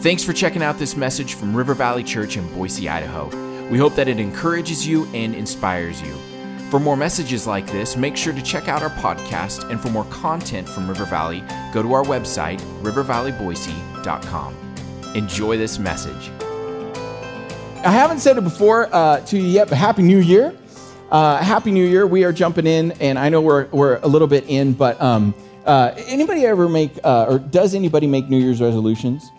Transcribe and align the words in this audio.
Thanks 0.00 0.24
for 0.24 0.32
checking 0.32 0.62
out 0.62 0.78
this 0.78 0.96
message 0.96 1.34
from 1.34 1.54
River 1.54 1.74
Valley 1.74 2.02
Church 2.02 2.38
in 2.38 2.50
Boise, 2.54 2.88
Idaho. 2.88 3.28
We 3.68 3.76
hope 3.76 3.94
that 3.96 4.08
it 4.08 4.18
encourages 4.18 4.86
you 4.86 5.04
and 5.12 5.34
inspires 5.34 6.00
you. 6.00 6.14
For 6.70 6.80
more 6.80 6.96
messages 6.96 7.46
like 7.46 7.66
this, 7.66 7.98
make 7.98 8.16
sure 8.16 8.32
to 8.32 8.40
check 8.40 8.66
out 8.66 8.82
our 8.82 8.88
podcast, 8.88 9.68
and 9.68 9.78
for 9.78 9.90
more 9.90 10.06
content 10.06 10.66
from 10.66 10.88
River 10.88 11.04
Valley, 11.04 11.44
go 11.74 11.82
to 11.82 11.92
our 11.92 12.02
website, 12.02 12.60
rivervalleyboise.com. 12.80 14.56
Enjoy 15.16 15.58
this 15.58 15.78
message. 15.78 16.30
I 17.84 17.90
haven't 17.90 18.20
said 18.20 18.38
it 18.38 18.44
before 18.44 18.88
uh, 18.94 19.20
to 19.26 19.36
you 19.36 19.48
yet, 19.48 19.68
but 19.68 19.76
Happy 19.76 20.00
New 20.00 20.20
Year. 20.20 20.56
Uh, 21.10 21.44
Happy 21.44 21.72
New 21.72 21.86
Year. 21.86 22.06
We 22.06 22.24
are 22.24 22.32
jumping 22.32 22.66
in, 22.66 22.92
and 22.92 23.18
I 23.18 23.28
know 23.28 23.42
we're, 23.42 23.66
we're 23.66 23.98
a 23.98 24.08
little 24.08 24.28
bit 24.28 24.46
in, 24.48 24.72
but 24.72 24.98
um, 24.98 25.34
uh, 25.66 25.92
anybody 25.98 26.46
ever 26.46 26.70
make, 26.70 26.98
uh, 27.04 27.26
or 27.28 27.38
does 27.38 27.74
anybody 27.74 28.06
make 28.06 28.30
New 28.30 28.38
Year's 28.38 28.62
resolutions? 28.62 29.30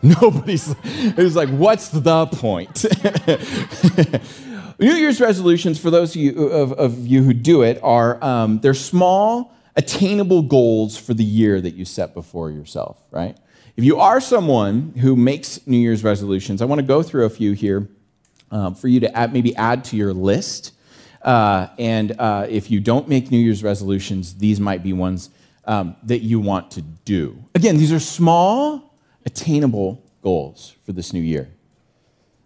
Nobody's 0.22 0.74
it's 0.84 1.36
like, 1.36 1.50
what's 1.50 1.90
the 1.90 2.26
point? 2.26 2.84
New 4.78 4.94
Year's 4.94 5.20
resolutions, 5.20 5.78
for 5.78 5.90
those 5.90 6.16
of 6.16 6.22
you, 6.22 6.48
of, 6.48 6.72
of 6.72 7.06
you 7.06 7.22
who 7.22 7.34
do 7.34 7.60
it, 7.60 7.78
are 7.82 8.22
um, 8.24 8.60
they're 8.60 8.72
small, 8.72 9.54
attainable 9.76 10.40
goals 10.40 10.96
for 10.96 11.12
the 11.12 11.24
year 11.24 11.60
that 11.60 11.74
you 11.74 11.84
set 11.84 12.14
before 12.14 12.50
yourself, 12.50 13.02
right? 13.10 13.36
If 13.76 13.84
you 13.84 13.98
are 13.98 14.20
someone 14.22 14.94
who 15.00 15.16
makes 15.16 15.66
New 15.66 15.76
Year's 15.76 16.02
resolutions, 16.02 16.62
I 16.62 16.64
want 16.64 16.80
to 16.80 16.86
go 16.86 17.02
through 17.02 17.26
a 17.26 17.30
few 17.30 17.52
here 17.52 17.88
um, 18.50 18.74
for 18.74 18.88
you 18.88 19.00
to 19.00 19.16
add, 19.16 19.34
maybe 19.34 19.54
add 19.56 19.84
to 19.86 19.96
your 19.96 20.14
list. 20.14 20.72
Uh, 21.22 21.68
and 21.78 22.18
uh, 22.18 22.46
if 22.48 22.70
you 22.70 22.80
don't 22.80 23.06
make 23.06 23.30
New 23.30 23.38
Year's 23.38 23.62
resolutions, 23.62 24.34
these 24.34 24.60
might 24.60 24.82
be 24.82 24.94
ones 24.94 25.28
um, 25.66 25.96
that 26.04 26.20
you 26.20 26.40
want 26.40 26.70
to 26.72 26.82
do. 26.82 27.44
Again, 27.54 27.76
these 27.76 27.92
are 27.92 28.00
small, 28.00 28.89
attainable 29.24 30.02
goals 30.22 30.74
for 30.84 30.92
this 30.92 31.12
new 31.12 31.20
year. 31.20 31.50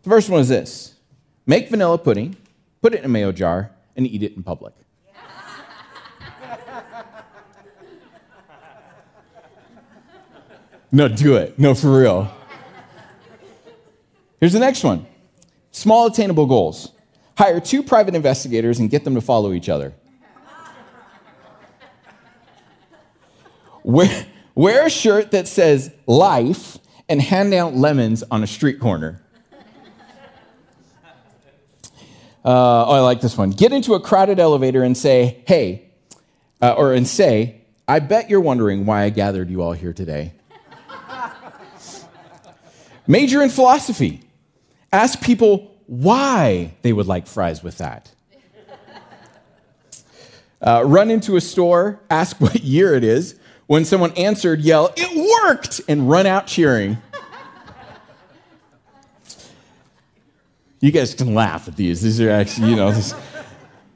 The 0.02 0.10
first 0.10 0.28
one 0.28 0.40
is 0.40 0.48
this 0.48 0.94
make 1.46 1.70
vanilla 1.70 1.98
pudding, 1.98 2.36
put 2.82 2.94
it 2.94 3.00
in 3.00 3.04
a 3.04 3.08
mayo 3.08 3.32
jar, 3.32 3.70
and 3.96 4.06
eat 4.06 4.22
it 4.22 4.36
in 4.36 4.42
public. 4.42 4.74
no, 10.92 11.08
do 11.08 11.36
it. 11.36 11.58
No, 11.58 11.74
for 11.74 12.00
real. 12.00 12.30
Here's 14.40 14.52
the 14.52 14.58
next 14.58 14.84
one 14.84 15.06
small, 15.70 16.06
attainable 16.06 16.46
goals. 16.46 16.92
Hire 17.36 17.60
two 17.60 17.82
private 17.82 18.14
investigators 18.14 18.78
and 18.78 18.88
get 18.88 19.04
them 19.04 19.14
to 19.14 19.20
follow 19.20 19.52
each 19.52 19.68
other. 19.68 19.92
Wear, 23.82 24.26
wear 24.54 24.86
a 24.86 24.90
shirt 24.90 25.30
that 25.32 25.48
says 25.48 25.92
life 26.06 26.78
and 27.08 27.20
hand 27.20 27.52
out 27.54 27.74
lemons 27.74 28.22
on 28.30 28.42
a 28.42 28.46
street 28.46 28.80
corner. 28.80 29.20
Uh, 32.44 32.84
oh, 32.86 32.92
I 32.92 33.00
like 33.00 33.22
this 33.22 33.38
one. 33.38 33.50
Get 33.50 33.72
into 33.72 33.94
a 33.94 34.00
crowded 34.00 34.38
elevator 34.38 34.82
and 34.82 34.96
say, 34.96 35.42
hey, 35.46 35.88
uh, 36.60 36.74
or 36.74 36.92
and 36.92 37.08
say, 37.08 37.62
I 37.88 38.00
bet 38.00 38.28
you're 38.28 38.40
wondering 38.40 38.84
why 38.84 39.04
I 39.04 39.10
gathered 39.10 39.48
you 39.48 39.62
all 39.62 39.72
here 39.72 39.94
today. 39.94 40.32
Major 43.06 43.42
in 43.42 43.48
philosophy. 43.48 44.20
Ask 44.92 45.22
people 45.22 45.74
why 45.86 46.74
they 46.82 46.92
would 46.92 47.06
like 47.06 47.26
fries 47.26 47.62
with 47.62 47.78
that. 47.78 48.10
Uh, 50.60 50.82
run 50.86 51.10
into 51.10 51.36
a 51.36 51.40
store, 51.40 52.00
ask 52.08 52.40
what 52.40 52.62
year 52.62 52.94
it 52.94 53.04
is, 53.04 53.38
when 53.66 53.84
someone 53.84 54.12
answered, 54.12 54.60
yell, 54.60 54.92
It 54.96 55.44
worked! 55.44 55.80
and 55.88 56.08
run 56.08 56.26
out 56.26 56.46
cheering. 56.46 56.98
you 60.80 60.90
guys 60.90 61.14
can 61.14 61.34
laugh 61.34 61.66
at 61.66 61.76
these. 61.76 62.02
These 62.02 62.20
are 62.20 62.30
actually, 62.30 62.70
you 62.70 62.76
know, 62.76 62.90
this. 62.92 63.14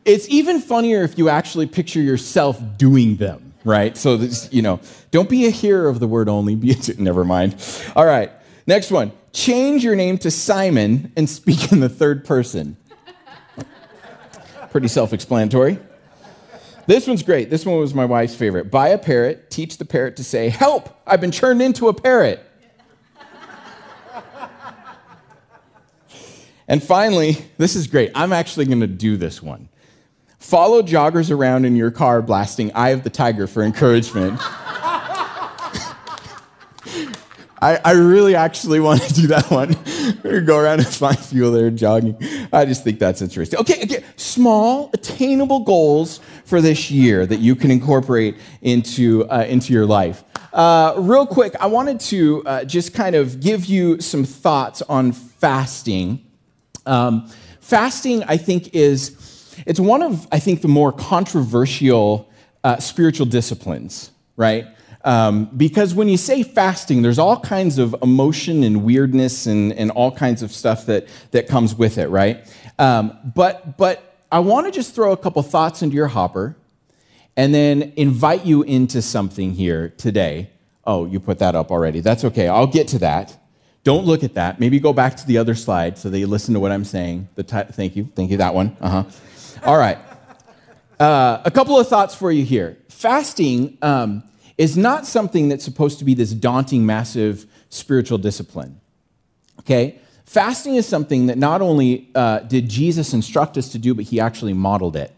it's 0.05 0.29
even 0.31 0.61
funnier 0.61 1.03
if 1.03 1.19
you 1.19 1.29
actually 1.29 1.67
picture 1.67 2.01
yourself 2.01 2.61
doing 2.79 3.17
them, 3.17 3.53
right? 3.65 3.97
So, 3.97 4.17
this, 4.17 4.49
you 4.51 4.63
know, 4.63 4.81
don't 5.11 5.29
be 5.29 5.47
a 5.47 5.51
hearer 5.51 5.89
of 5.89 6.01
the 6.01 6.09
word 6.09 6.29
only, 6.31 6.55
be 6.55 6.73
a, 6.73 6.77
never 6.99 7.25
mind. 7.25 7.57
All 7.95 8.07
right, 8.07 8.33
next 8.67 8.91
one. 8.91 9.13
Change 9.35 9.85
your 9.85 9.95
name 9.95 10.17
to 10.19 10.31
Simon 10.31 11.13
and 11.15 11.29
speak 11.29 11.71
in 11.73 11.81
the 11.81 11.91
third 11.91 12.25
person. 12.25 12.79
Pretty 14.71 14.89
self 14.89 15.13
explanatory. 15.13 15.79
This 16.89 17.07
one's 17.07 17.23
great. 17.23 17.51
This 17.51 17.67
one 17.67 17.79
was 17.79 17.93
my 17.93 18.07
wife's 18.07 18.35
favorite. 18.35 18.71
Buy 18.71 18.89
a 18.89 18.97
parrot, 18.97 19.51
teach 19.51 19.77
the 19.77 19.85
parrot 19.85 20.17
to 20.17 20.25
say, 20.25 20.49
Help, 20.49 20.89
I've 21.07 21.21
been 21.21 21.31
turned 21.31 21.61
into 21.61 21.89
a 21.89 21.93
parrot. 21.93 22.43
and 26.67 26.83
finally, 26.83 27.45
this 27.59 27.77
is 27.77 27.89
great. 27.89 28.11
I'm 28.15 28.33
actually 28.33 28.65
going 28.65 28.81
to 28.81 28.87
do 28.87 29.19
this 29.19 29.43
one. 29.43 29.69
Follow 30.39 30.81
joggers 30.81 31.31
around 31.31 31.67
in 31.67 31.77
your 31.77 31.91
car 31.91 32.23
blasting 32.23 32.73
Eye 32.75 32.89
of 32.91 33.05
the 33.05 33.11
Tiger 33.11 33.47
for 33.47 33.63
encouragement. 33.63 34.41
I, 37.61 37.81
I 37.85 37.93
really 37.93 38.35
actually 38.35 38.81
want 38.81 39.03
to 39.03 39.15
do 39.15 39.27
that 39.29 39.51
one. 39.51 39.77
Go 40.45 40.59
around 40.59 40.81
and 40.81 40.89
find 40.89 41.19
people 41.19 41.51
that 41.53 41.63
are 41.63 41.71
jogging. 41.71 42.17
I 42.53 42.65
just 42.65 42.85
think 42.85 42.99
that's 42.99 43.21
interesting. 43.21 43.59
Okay, 43.61 43.83
okay, 43.83 44.05
small, 44.17 44.91
attainable 44.95 45.61
goals 45.61 46.21
for 46.49 46.63
this 46.63 46.91
year 46.91 47.27
that 47.27 47.41
you 47.41 47.55
can 47.55 47.71
incorporate 47.71 48.37
into, 48.63 49.27
uh, 49.29 49.45
into 49.47 49.73
your 49.73 49.85
life. 49.85 50.25
Uh, 50.53 50.95
real 50.97 51.27
quick, 51.27 51.55
I 51.61 51.67
wanted 51.67 52.01
to 52.01 52.43
uh, 52.47 52.65
just 52.65 52.95
kind 52.95 53.15
of 53.15 53.39
give 53.39 53.67
you 53.67 54.01
some 54.01 54.25
thoughts 54.25 54.81
on 54.83 55.13
fasting. 55.13 56.25
Um, 56.87 57.29
fasting, 57.61 58.25
I 58.25 58.39
think, 58.39 58.75
is 58.75 59.63
it's 59.67 59.79
one 59.79 60.03
of 60.03 60.27
I 60.33 60.39
think 60.39 60.63
the 60.63 60.69
more 60.69 60.91
controversial 60.91 62.31
uh, 62.65 62.79
spiritual 62.79 63.27
disciplines, 63.27 64.11
right? 64.37 64.67
Um, 65.05 65.51
because 65.57 65.95
when 65.95 66.09
you 66.09 66.17
say 66.17 66.43
fasting, 66.43 67.03
there's 67.03 67.19
all 67.19 67.39
kinds 67.39 67.79
of 67.79 67.95
emotion 68.03 68.65
and 68.65 68.85
weirdness 68.85 69.47
and, 69.47 69.73
and 69.75 69.91
all 69.91 70.11
kinds 70.11 70.43
of 70.43 70.51
stuff 70.51 70.87
that, 70.87 71.09
that 71.31 71.47
comes 71.47 71.75
with 71.75 71.99
it, 71.99 72.09
right? 72.09 72.47
Um, 72.79 73.17
but, 73.35 73.77
but 73.77 74.08
I 74.31 74.41
want 74.41 74.67
to 74.67 74.73
just 74.73 74.95
throw 74.95 75.13
a 75.13 75.17
couple 75.17 75.43
thoughts 75.43 75.83
into 75.83 75.97
your 75.97 76.09
hopper 76.09 76.57
and 77.37 77.55
then 77.55 77.93
invite 77.97 78.45
you 78.45 78.63
into 78.63 79.01
something 79.01 79.55
here 79.55 79.91
today. 79.97 80.51
Oh, 80.85 81.07
you 81.07 81.21
put 81.21 81.39
that 81.39 81.55
up 81.55 81.71
already. 81.71 82.01
That's 82.01 82.25
okay. 82.25 82.49
I'll 82.49 82.67
get 82.67 82.89
to 82.89 82.99
that. 83.01 83.37
Don't 83.85 84.05
look 84.05 84.25
at 84.25 84.35
that. 84.35 84.61
Maybe 84.61 84.81
go 84.81 84.93
back 84.93 85.17
to 85.17 85.27
the 85.27 85.39
other 85.39 85.55
slide 85.55 85.97
so 85.99 86.11
that 86.11 86.19
you 86.19 86.27
listen 86.27 86.55
to 86.55 86.61
what 86.61 86.73
I'm 86.73 86.85
saying. 86.85 87.29
The 87.37 87.43
t- 87.43 87.73
thank 87.73 87.97
you. 87.97 88.11
Thank 88.15 88.31
you, 88.31 88.37
that 88.39 88.55
one. 88.55 88.77
Uh 88.81 89.03
huh. 89.03 89.05
All 89.65 89.79
right. 89.79 89.99
Uh, 90.99 91.41
a 91.45 91.51
couple 91.51 91.79
of 91.79 91.89
thoughts 91.89 92.15
for 92.15 92.31
you 92.33 92.45
here. 92.45 92.77
Fasting. 92.89 93.79
Um, 93.83 94.25
is 94.59 94.77
not 94.77 95.07
something 95.07 95.49
that's 95.49 95.65
supposed 95.65 96.01
to 96.01 96.05
be 96.05 96.15
this 96.15 96.33
daunting, 96.33 96.85
massive 96.85 97.47
spiritual 97.71 98.19
discipline. 98.19 98.81
Okay? 99.61 100.01
Fasting 100.29 100.75
is 100.75 100.87
something 100.87 101.29
that 101.29 101.39
not 101.39 101.63
only 101.63 102.11
uh, 102.15 102.41
did 102.41 102.69
Jesus 102.69 103.15
instruct 103.15 103.57
us 103.57 103.71
to 103.71 103.79
do, 103.79 103.95
but 103.95 104.05
he 104.05 104.21
actually 104.21 104.53
modeled 104.53 104.95
it. 104.95 105.11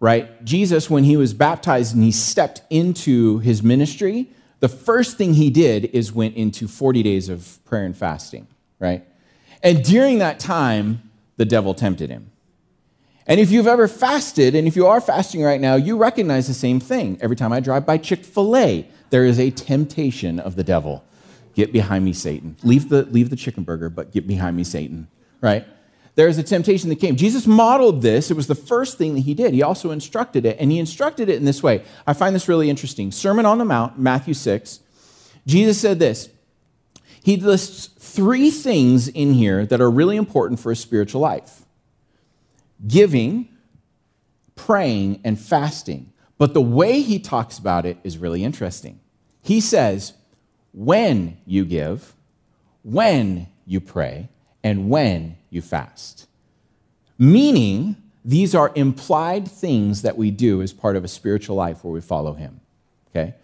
Right? 0.00 0.44
Jesus, 0.44 0.90
when 0.90 1.04
he 1.04 1.16
was 1.16 1.32
baptized 1.32 1.94
and 1.94 2.02
he 2.02 2.10
stepped 2.10 2.62
into 2.68 3.38
his 3.38 3.62
ministry, 3.62 4.28
the 4.58 4.68
first 4.68 5.16
thing 5.16 5.34
he 5.34 5.50
did 5.50 5.84
is 5.84 6.12
went 6.12 6.34
into 6.34 6.66
40 6.66 7.04
days 7.04 7.28
of 7.28 7.64
prayer 7.64 7.84
and 7.84 7.96
fasting. 7.96 8.48
Right? 8.80 9.06
And 9.62 9.84
during 9.84 10.18
that 10.18 10.40
time, 10.40 11.08
the 11.36 11.44
devil 11.44 11.72
tempted 11.72 12.10
him. 12.10 12.32
And 13.28 13.38
if 13.38 13.52
you've 13.52 13.68
ever 13.68 13.86
fasted, 13.86 14.56
and 14.56 14.66
if 14.66 14.74
you 14.74 14.84
are 14.84 15.00
fasting 15.00 15.44
right 15.44 15.60
now, 15.60 15.76
you 15.76 15.96
recognize 15.96 16.48
the 16.48 16.54
same 16.54 16.80
thing. 16.80 17.18
Every 17.20 17.36
time 17.36 17.52
I 17.52 17.60
drive 17.60 17.86
by 17.86 17.98
Chick 17.98 18.24
fil 18.24 18.56
A, 18.56 18.88
there 19.10 19.24
is 19.24 19.38
a 19.38 19.50
temptation 19.52 20.40
of 20.40 20.56
the 20.56 20.64
devil. 20.64 21.04
Get 21.54 21.72
behind 21.72 22.04
me, 22.04 22.12
Satan. 22.12 22.56
Leave 22.62 22.88
the, 22.88 23.02
leave 23.04 23.30
the 23.30 23.36
chicken 23.36 23.64
burger, 23.64 23.90
but 23.90 24.12
get 24.12 24.26
behind 24.26 24.56
me, 24.56 24.64
Satan, 24.64 25.08
right? 25.40 25.66
There 26.14 26.28
is 26.28 26.38
a 26.38 26.42
temptation 26.42 26.88
that 26.90 26.96
came. 26.96 27.16
Jesus 27.16 27.46
modeled 27.46 28.02
this. 28.02 28.30
It 28.30 28.36
was 28.36 28.46
the 28.46 28.54
first 28.54 28.98
thing 28.98 29.14
that 29.14 29.20
he 29.20 29.34
did. 29.34 29.54
He 29.54 29.62
also 29.62 29.90
instructed 29.90 30.44
it, 30.44 30.56
and 30.60 30.70
he 30.70 30.78
instructed 30.78 31.28
it 31.28 31.36
in 31.36 31.44
this 31.44 31.62
way. 31.62 31.82
I 32.06 32.12
find 32.12 32.34
this 32.34 32.48
really 32.48 32.68
interesting. 32.68 33.12
Sermon 33.12 33.46
on 33.46 33.58
the 33.58 33.64
Mount, 33.64 33.98
Matthew 33.98 34.34
6. 34.34 34.80
Jesus 35.46 35.80
said 35.80 35.98
this. 35.98 36.28
He 37.22 37.36
lists 37.36 37.86
three 37.98 38.50
things 38.50 39.08
in 39.08 39.34
here 39.34 39.66
that 39.66 39.80
are 39.80 39.90
really 39.90 40.16
important 40.16 40.60
for 40.60 40.72
a 40.72 40.76
spiritual 40.76 41.20
life 41.20 41.64
giving, 42.86 43.48
praying, 44.54 45.20
and 45.22 45.38
fasting. 45.38 46.12
But 46.38 46.54
the 46.54 46.62
way 46.62 47.02
he 47.02 47.18
talks 47.18 47.58
about 47.58 47.84
it 47.84 47.98
is 48.02 48.16
really 48.16 48.42
interesting. 48.42 49.00
He 49.42 49.60
says, 49.60 50.14
when 50.72 51.38
you 51.46 51.64
give, 51.64 52.14
when 52.82 53.46
you 53.66 53.80
pray, 53.80 54.28
and 54.62 54.88
when 54.90 55.36
you 55.50 55.62
fast. 55.62 56.26
Meaning, 57.18 57.96
these 58.24 58.54
are 58.54 58.72
implied 58.74 59.48
things 59.48 60.02
that 60.02 60.16
we 60.16 60.30
do 60.30 60.62
as 60.62 60.72
part 60.72 60.96
of 60.96 61.04
a 61.04 61.08
spiritual 61.08 61.56
life 61.56 61.84
where 61.84 61.92
we 61.92 62.00
follow 62.00 62.34
him. 62.34 62.60
Okay? 63.10 63.34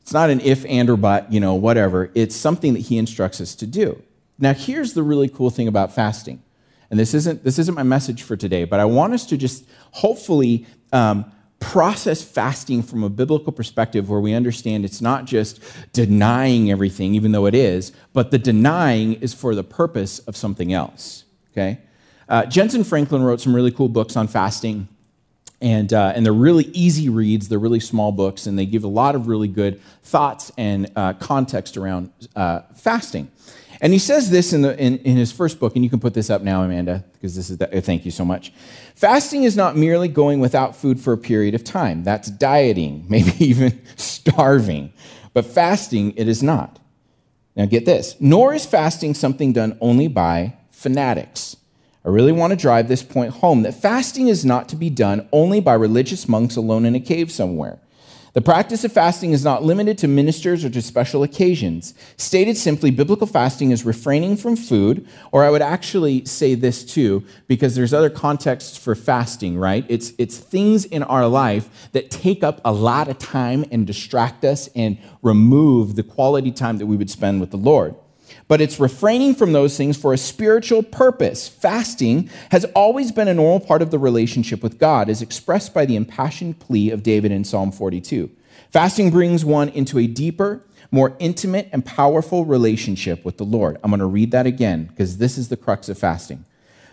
It's 0.00 0.12
not 0.12 0.30
an 0.30 0.40
if 0.40 0.64
and 0.66 0.88
or 0.88 0.96
but, 0.96 1.32
you 1.32 1.40
know, 1.40 1.54
whatever. 1.54 2.10
It's 2.14 2.34
something 2.34 2.72
that 2.74 2.80
he 2.80 2.98
instructs 2.98 3.40
us 3.40 3.54
to 3.56 3.66
do. 3.66 4.02
Now, 4.38 4.54
here's 4.54 4.94
the 4.94 5.02
really 5.02 5.28
cool 5.28 5.50
thing 5.50 5.68
about 5.68 5.94
fasting. 5.94 6.42
And 6.90 6.98
this 6.98 7.14
isn't, 7.14 7.44
this 7.44 7.58
isn't 7.58 7.74
my 7.74 7.82
message 7.82 8.22
for 8.22 8.36
today, 8.36 8.64
but 8.64 8.80
I 8.80 8.84
want 8.84 9.12
us 9.12 9.26
to 9.26 9.36
just 9.36 9.64
hopefully 9.92 10.66
um, 10.92 11.30
process 11.60 12.22
fasting 12.22 12.82
from 12.82 13.04
a 13.04 13.08
biblical 13.08 13.52
perspective 13.52 14.08
where 14.08 14.18
we 14.18 14.34
understand 14.34 14.84
it's 14.84 15.00
not 15.00 15.26
just 15.26 15.60
denying 15.92 16.70
everything, 16.70 17.14
even 17.14 17.32
though 17.32 17.46
it 17.46 17.54
is, 17.54 17.92
but 18.12 18.30
the 18.30 18.38
denying 18.38 19.14
is 19.14 19.32
for 19.32 19.54
the 19.54 19.62
purpose 19.62 20.18
of 20.20 20.36
something 20.36 20.72
else. 20.72 21.24
Okay? 21.52 21.78
Uh, 22.28 22.42
Jentezen 22.42 22.84
Franklin 22.84 23.22
wrote 23.22 23.40
some 23.40 23.54
really 23.54 23.70
cool 23.70 23.88
books 23.88 24.16
on 24.16 24.26
fasting. 24.26 24.88
And, 25.62 25.92
uh, 25.92 26.14
and 26.16 26.24
they're 26.24 26.32
really 26.32 26.64
easy 26.72 27.10
reads. 27.10 27.48
They're 27.48 27.58
really 27.58 27.80
small 27.80 28.12
books, 28.12 28.46
and 28.46 28.58
they 28.58 28.64
give 28.64 28.82
a 28.82 28.88
lot 28.88 29.14
of 29.14 29.26
really 29.26 29.48
good 29.48 29.78
thoughts 30.02 30.50
and 30.56 30.90
uh, 30.96 31.12
context 31.14 31.76
around 31.76 32.10
uh, 32.34 32.62
fasting. 32.74 33.30
And 33.80 33.92
he 33.92 33.98
says 33.98 34.30
this 34.30 34.52
in, 34.52 34.62
the, 34.62 34.78
in, 34.78 34.98
in, 34.98 35.16
his 35.16 35.32
first 35.32 35.58
book, 35.58 35.74
and 35.74 35.82
you 35.82 35.88
can 35.88 36.00
put 36.00 36.12
this 36.12 36.28
up 36.28 36.42
now, 36.42 36.62
Amanda, 36.62 37.02
because 37.14 37.34
this 37.34 37.48
is 37.48 37.56
the, 37.56 37.76
uh, 37.76 37.80
thank 37.80 38.04
you 38.04 38.10
so 38.10 38.26
much. 38.26 38.52
Fasting 38.94 39.44
is 39.44 39.56
not 39.56 39.74
merely 39.74 40.08
going 40.08 40.38
without 40.38 40.76
food 40.76 41.00
for 41.00 41.14
a 41.14 41.18
period 41.18 41.54
of 41.54 41.64
time. 41.64 42.04
That's 42.04 42.30
dieting, 42.30 43.06
maybe 43.08 43.32
even 43.42 43.80
starving. 43.96 44.92
But 45.32 45.46
fasting, 45.46 46.12
it 46.16 46.28
is 46.28 46.42
not. 46.42 46.78
Now 47.56 47.64
get 47.64 47.86
this. 47.86 48.16
Nor 48.20 48.52
is 48.52 48.66
fasting 48.66 49.14
something 49.14 49.52
done 49.52 49.78
only 49.80 50.08
by 50.08 50.54
fanatics. 50.70 51.56
I 52.04 52.08
really 52.08 52.32
want 52.32 52.52
to 52.52 52.56
drive 52.56 52.88
this 52.88 53.02
point 53.02 53.34
home 53.34 53.62
that 53.62 53.74
fasting 53.74 54.28
is 54.28 54.44
not 54.44 54.68
to 54.70 54.76
be 54.76 54.90
done 54.90 55.28
only 55.32 55.60
by 55.60 55.74
religious 55.74 56.28
monks 56.28 56.56
alone 56.56 56.86
in 56.86 56.94
a 56.94 57.00
cave 57.00 57.30
somewhere. 57.30 57.78
The 58.32 58.40
practice 58.40 58.84
of 58.84 58.92
fasting 58.92 59.32
is 59.32 59.44
not 59.44 59.64
limited 59.64 59.98
to 59.98 60.08
ministers 60.08 60.64
or 60.64 60.70
to 60.70 60.80
special 60.80 61.24
occasions. 61.24 61.94
Stated 62.16 62.56
simply, 62.56 62.92
biblical 62.92 63.26
fasting 63.26 63.72
is 63.72 63.84
refraining 63.84 64.36
from 64.36 64.54
food, 64.54 65.06
or 65.32 65.44
I 65.44 65.50
would 65.50 65.62
actually 65.62 66.24
say 66.26 66.54
this 66.54 66.84
too, 66.84 67.24
because 67.48 67.74
there's 67.74 67.92
other 67.92 68.10
contexts 68.10 68.76
for 68.76 68.94
fasting, 68.94 69.58
right? 69.58 69.84
It's, 69.88 70.12
it's 70.16 70.38
things 70.38 70.84
in 70.84 71.02
our 71.02 71.26
life 71.26 71.90
that 71.90 72.10
take 72.10 72.44
up 72.44 72.60
a 72.64 72.72
lot 72.72 73.08
of 73.08 73.18
time 73.18 73.64
and 73.72 73.84
distract 73.84 74.44
us 74.44 74.68
and 74.76 74.96
remove 75.22 75.96
the 75.96 76.04
quality 76.04 76.52
time 76.52 76.78
that 76.78 76.86
we 76.86 76.96
would 76.96 77.10
spend 77.10 77.40
with 77.40 77.50
the 77.50 77.56
Lord 77.56 77.96
but 78.50 78.60
it's 78.60 78.80
refraining 78.80 79.32
from 79.32 79.52
those 79.52 79.76
things 79.76 79.96
for 79.96 80.12
a 80.12 80.18
spiritual 80.18 80.82
purpose. 80.82 81.46
Fasting 81.46 82.28
has 82.50 82.64
always 82.74 83.12
been 83.12 83.28
a 83.28 83.34
normal 83.34 83.64
part 83.64 83.80
of 83.80 83.92
the 83.92 83.98
relationship 83.98 84.60
with 84.60 84.76
God, 84.76 85.08
as 85.08 85.22
expressed 85.22 85.72
by 85.72 85.86
the 85.86 85.94
impassioned 85.94 86.58
plea 86.58 86.90
of 86.90 87.04
David 87.04 87.30
in 87.30 87.44
Psalm 87.44 87.70
42. 87.70 88.28
Fasting 88.68 89.12
brings 89.12 89.44
one 89.44 89.68
into 89.68 90.00
a 90.00 90.08
deeper, 90.08 90.64
more 90.90 91.14
intimate, 91.20 91.68
and 91.70 91.86
powerful 91.86 92.44
relationship 92.44 93.24
with 93.24 93.36
the 93.36 93.44
Lord. 93.44 93.78
I'm 93.84 93.90
going 93.92 94.00
to 94.00 94.06
read 94.06 94.32
that 94.32 94.46
again 94.46 94.86
because 94.86 95.18
this 95.18 95.38
is 95.38 95.48
the 95.48 95.56
crux 95.56 95.88
of 95.88 95.96
fasting. 95.96 96.44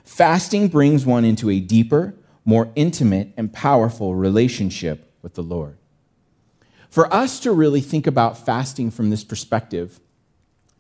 Fasting 0.03 0.68
brings 0.68 1.07
one 1.07 1.25
into 1.25 1.50
a 1.50 1.60
deeper, 1.60 2.13
more 2.45 2.69
intimate, 2.75 3.33
and 3.36 3.51
powerful 3.51 4.13
relationship 4.13 5.12
with 5.24 5.33
the 5.33 5.42
Lord. 5.42 5.80
For 6.92 7.12
us 7.12 7.39
to 7.39 7.51
really 7.51 7.81
think 7.81 8.06
about 8.06 8.38
fasting 8.38 8.92
from 8.92 9.10
this 9.10 9.24
perspective, 9.24 10.00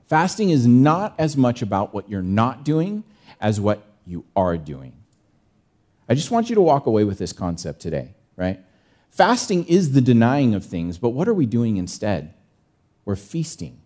Fasting 0.07 0.49
is 0.49 0.65
not 0.65 1.13
as 1.17 1.35
much 1.35 1.61
about 1.61 1.93
what 1.93 2.09
you're 2.09 2.21
not 2.21 2.63
doing 2.63 3.03
as 3.41 3.59
what 3.59 3.83
you 4.05 4.23
are 4.35 4.57
doing. 4.57 4.93
I 6.09 6.15
just 6.15 6.31
want 6.31 6.49
you 6.49 6.55
to 6.55 6.61
walk 6.61 6.85
away 6.85 7.03
with 7.03 7.17
this 7.17 7.33
concept 7.33 7.81
today, 7.81 8.15
right? 8.37 8.59
Fasting 9.09 9.65
is 9.65 9.91
the 9.91 10.01
denying 10.01 10.55
of 10.55 10.65
things, 10.65 10.97
but 10.97 11.09
what 11.09 11.27
are 11.27 11.33
we 11.33 11.45
doing 11.45 11.75
instead? 11.75 12.33
We're 13.03 13.17
feasting. 13.17 13.81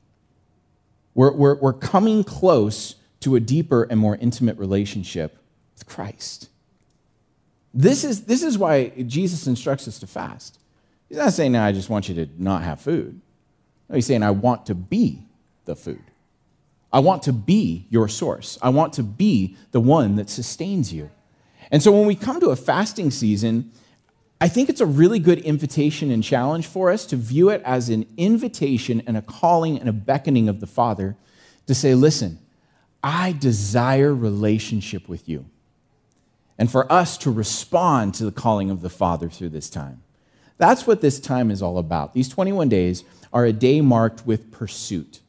We're, 1.15 1.31
we're, 1.31 1.55
we're 1.55 1.73
coming 1.73 2.23
close 2.23 2.95
to 3.21 3.35
a 3.35 3.39
deeper 3.39 3.83
and 3.83 3.99
more 3.99 4.15
intimate 4.15 4.57
relationship 4.57 5.37
with 5.73 5.87
Christ. 5.87 6.49
This 7.73 8.03
is, 8.03 8.25
this 8.25 8.43
is 8.43 8.57
why 8.57 8.89
Jesus 8.89 9.47
instructs 9.47 9.87
us 9.87 9.97
to 9.99 10.07
fast. 10.07 10.59
He's 11.09 11.17
not 11.17 11.33
saying, 11.33 11.51
now 11.53 11.65
I 11.65 11.71
just 11.71 11.89
want 11.89 12.09
you 12.09 12.15
to 12.15 12.29
not 12.37 12.63
have 12.63 12.79
food. 12.79 13.21
No, 13.89 13.95
he's 13.95 14.05
saying, 14.05 14.23
I 14.23 14.31
want 14.31 14.67
to 14.67 14.75
be 14.75 15.23
the 15.65 15.75
food. 15.75 16.03
I 16.93 16.99
want 16.99 17.23
to 17.23 17.33
be 17.33 17.87
your 17.89 18.07
source. 18.07 18.57
I 18.61 18.69
want 18.69 18.93
to 18.93 19.03
be 19.03 19.55
the 19.71 19.79
one 19.79 20.15
that 20.15 20.29
sustains 20.29 20.91
you. 20.93 21.09
And 21.71 21.81
so 21.81 21.91
when 21.91 22.05
we 22.05 22.15
come 22.15 22.39
to 22.41 22.49
a 22.49 22.55
fasting 22.55 23.11
season, 23.11 23.71
I 24.41 24.47
think 24.47 24.69
it's 24.69 24.81
a 24.81 24.85
really 24.85 25.19
good 25.19 25.39
invitation 25.39 26.11
and 26.11 26.23
challenge 26.23 26.67
for 26.67 26.89
us 26.89 27.05
to 27.07 27.15
view 27.15 27.49
it 27.49 27.61
as 27.63 27.89
an 27.89 28.07
invitation 28.17 29.01
and 29.07 29.15
a 29.15 29.21
calling 29.21 29.79
and 29.79 29.87
a 29.87 29.93
beckoning 29.93 30.49
of 30.49 30.59
the 30.59 30.67
Father 30.67 31.15
to 31.67 31.75
say, 31.75 31.95
listen, 31.95 32.39
I 33.03 33.31
desire 33.33 34.13
relationship 34.13 35.07
with 35.07 35.29
you. 35.29 35.45
And 36.57 36.69
for 36.69 36.91
us 36.91 37.17
to 37.19 37.31
respond 37.31 38.15
to 38.15 38.25
the 38.25 38.31
calling 38.31 38.69
of 38.69 38.81
the 38.81 38.89
Father 38.89 39.29
through 39.29 39.49
this 39.49 39.69
time. 39.69 40.03
That's 40.57 40.85
what 40.85 41.01
this 41.01 41.19
time 41.19 41.49
is 41.49 41.61
all 41.61 41.77
about. 41.79 42.13
These 42.13 42.29
21 42.29 42.69
days 42.69 43.03
are 43.33 43.45
a 43.45 43.53
day 43.53 43.81
marked 43.81 44.27
with 44.27 44.51
pursuit. 44.51 45.20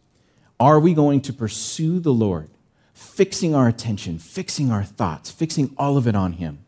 Are 0.62 0.78
we 0.78 0.94
going 0.94 1.22
to 1.22 1.32
pursue 1.32 1.98
the 1.98 2.12
Lord, 2.12 2.48
fixing 2.94 3.52
our 3.52 3.66
attention, 3.66 4.20
fixing 4.20 4.70
our 4.70 4.84
thoughts, 4.84 5.28
fixing 5.28 5.74
all 5.76 5.96
of 5.96 6.06
it 6.06 6.14
on 6.14 6.34
Him? 6.34 6.64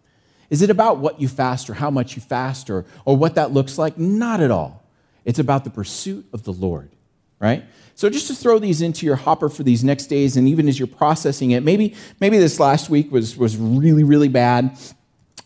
Is 0.50 0.62
it 0.62 0.69
about 0.69 0.99
what 0.99 1.20
you 1.20 1.29
fast 1.29 1.70
or 1.70 1.75
how 1.75 1.91
much 1.91 2.17
you 2.17 2.20
fast 2.20 2.70
or, 2.70 2.87
or 3.05 3.17
what 3.17 3.37
that 3.37 3.52
looks 3.52 3.79
like? 3.79 3.96
Not 3.96 4.41
at 4.41 4.50
all. 4.50 4.85
It's 5.25 5.38
about 5.38 5.62
the 5.62 5.70
pursuit 5.70 6.26
of 6.32 6.43
the 6.43 6.52
Lord, 6.52 6.91
right? 7.38 7.67
So 7.94 8.11
just 8.11 8.26
to 8.26 8.35
throw 8.35 8.58
these 8.58 8.82
into 8.82 9.06
your 9.06 9.14
hopper 9.14 9.49
for 9.49 9.62
these 9.62 9.85
next 9.85 10.06
days, 10.06 10.37
and 10.37 10.49
even 10.49 10.67
as 10.67 10.76
you're 10.76 10.88
processing 10.88 11.52
it, 11.52 11.62
maybe, 11.62 11.94
maybe 12.19 12.37
this 12.37 12.58
last 12.58 12.90
week 12.90 13.12
was, 13.12 13.37
was 13.37 13.56
really, 13.56 14.02
really 14.02 14.26
bad 14.26 14.76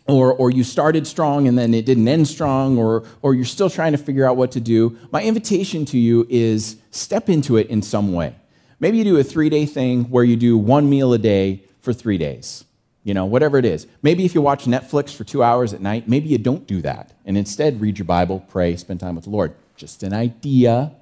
or, 0.09 0.33
or 0.33 0.51
you 0.51 0.65
started 0.65 1.07
strong 1.07 1.47
and 1.47 1.57
then 1.57 1.75
it 1.75 1.85
didn't 1.85 2.09
end 2.09 2.27
strong, 2.27 2.79
or, 2.79 3.05
or 3.21 3.35
you're 3.35 3.45
still 3.45 3.69
trying 3.69 3.93
to 3.93 3.99
figure 3.99 4.27
out 4.27 4.37
what 4.37 4.51
to 4.53 4.61
do, 4.61 4.99
my 5.13 5.23
invitation 5.23 5.85
to 5.85 5.99
you 5.99 6.27
is 6.31 6.77
step 6.91 7.29
into 7.29 7.59
it 7.59 7.69
in 7.69 7.83
some 7.83 8.15
way. 8.15 8.35
Maybe 8.81 8.97
you 8.97 9.05
do 9.05 9.19
a 9.19 9.25
three 9.25 9.51
day 9.51 9.67
thing 9.67 10.05
where 10.05 10.25
you 10.25 10.37
do 10.37 10.57
one 10.57 10.89
meal 10.89 11.13
a 11.13 11.19
day 11.19 11.63
for 11.81 11.93
three 11.93 12.17
days, 12.17 12.65
you 13.05 13.13
know, 13.13 13.27
whatever 13.27 13.59
it 13.59 13.67
is. 13.67 13.87
Maybe 14.03 14.25
if 14.25 14.35
you 14.35 14.41
watch 14.41 14.65
Netflix 14.65 15.15
for 15.15 15.25
two 15.25 15.43
hours 15.43 15.75
at 15.75 15.83
night, 15.83 16.09
maybe 16.09 16.29
you 16.29 16.39
don't 16.39 16.67
do 16.67 16.81
that 16.83 17.13
and 17.27 17.37
instead 17.37 17.81
read 17.81 17.99
your 17.99 18.07
Bible, 18.07 18.41
pray, 18.49 18.77
spend 18.77 19.01
time 19.01 19.15
with 19.15 19.25
the 19.25 19.31
Lord. 19.31 19.55
Just 19.77 20.03
an 20.03 20.15
idea, 20.15 20.93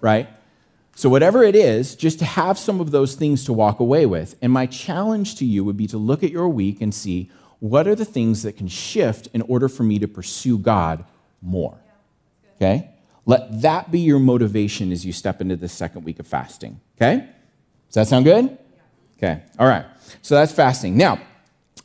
right? 0.00 0.28
So, 0.96 1.08
whatever 1.08 1.42
it 1.42 1.56
is, 1.56 1.96
just 1.96 2.20
to 2.20 2.24
have 2.24 2.56
some 2.56 2.80
of 2.80 2.92
those 2.92 3.16
things 3.16 3.44
to 3.46 3.52
walk 3.52 3.80
away 3.80 4.06
with. 4.06 4.36
And 4.40 4.52
my 4.52 4.66
challenge 4.66 5.34
to 5.36 5.44
you 5.44 5.64
would 5.64 5.76
be 5.76 5.88
to 5.88 5.98
look 5.98 6.22
at 6.22 6.30
your 6.30 6.48
week 6.48 6.80
and 6.80 6.94
see 6.94 7.30
what 7.64 7.88
are 7.88 7.94
the 7.94 8.04
things 8.04 8.42
that 8.42 8.58
can 8.58 8.68
shift 8.68 9.26
in 9.28 9.40
order 9.40 9.70
for 9.70 9.84
me 9.84 9.98
to 9.98 10.06
pursue 10.06 10.58
God 10.58 11.02
more? 11.40 11.78
Okay? 12.56 12.90
Let 13.24 13.62
that 13.62 13.90
be 13.90 14.00
your 14.00 14.18
motivation 14.18 14.92
as 14.92 15.06
you 15.06 15.14
step 15.14 15.40
into 15.40 15.56
the 15.56 15.68
second 15.68 16.04
week 16.04 16.18
of 16.18 16.26
fasting. 16.26 16.78
Okay? 16.98 17.26
Does 17.88 17.94
that 17.94 18.06
sound 18.06 18.26
good? 18.26 18.58
Okay. 19.16 19.42
All 19.58 19.66
right. 19.66 19.86
So 20.20 20.34
that's 20.34 20.52
fasting. 20.52 20.98
Now, 20.98 21.18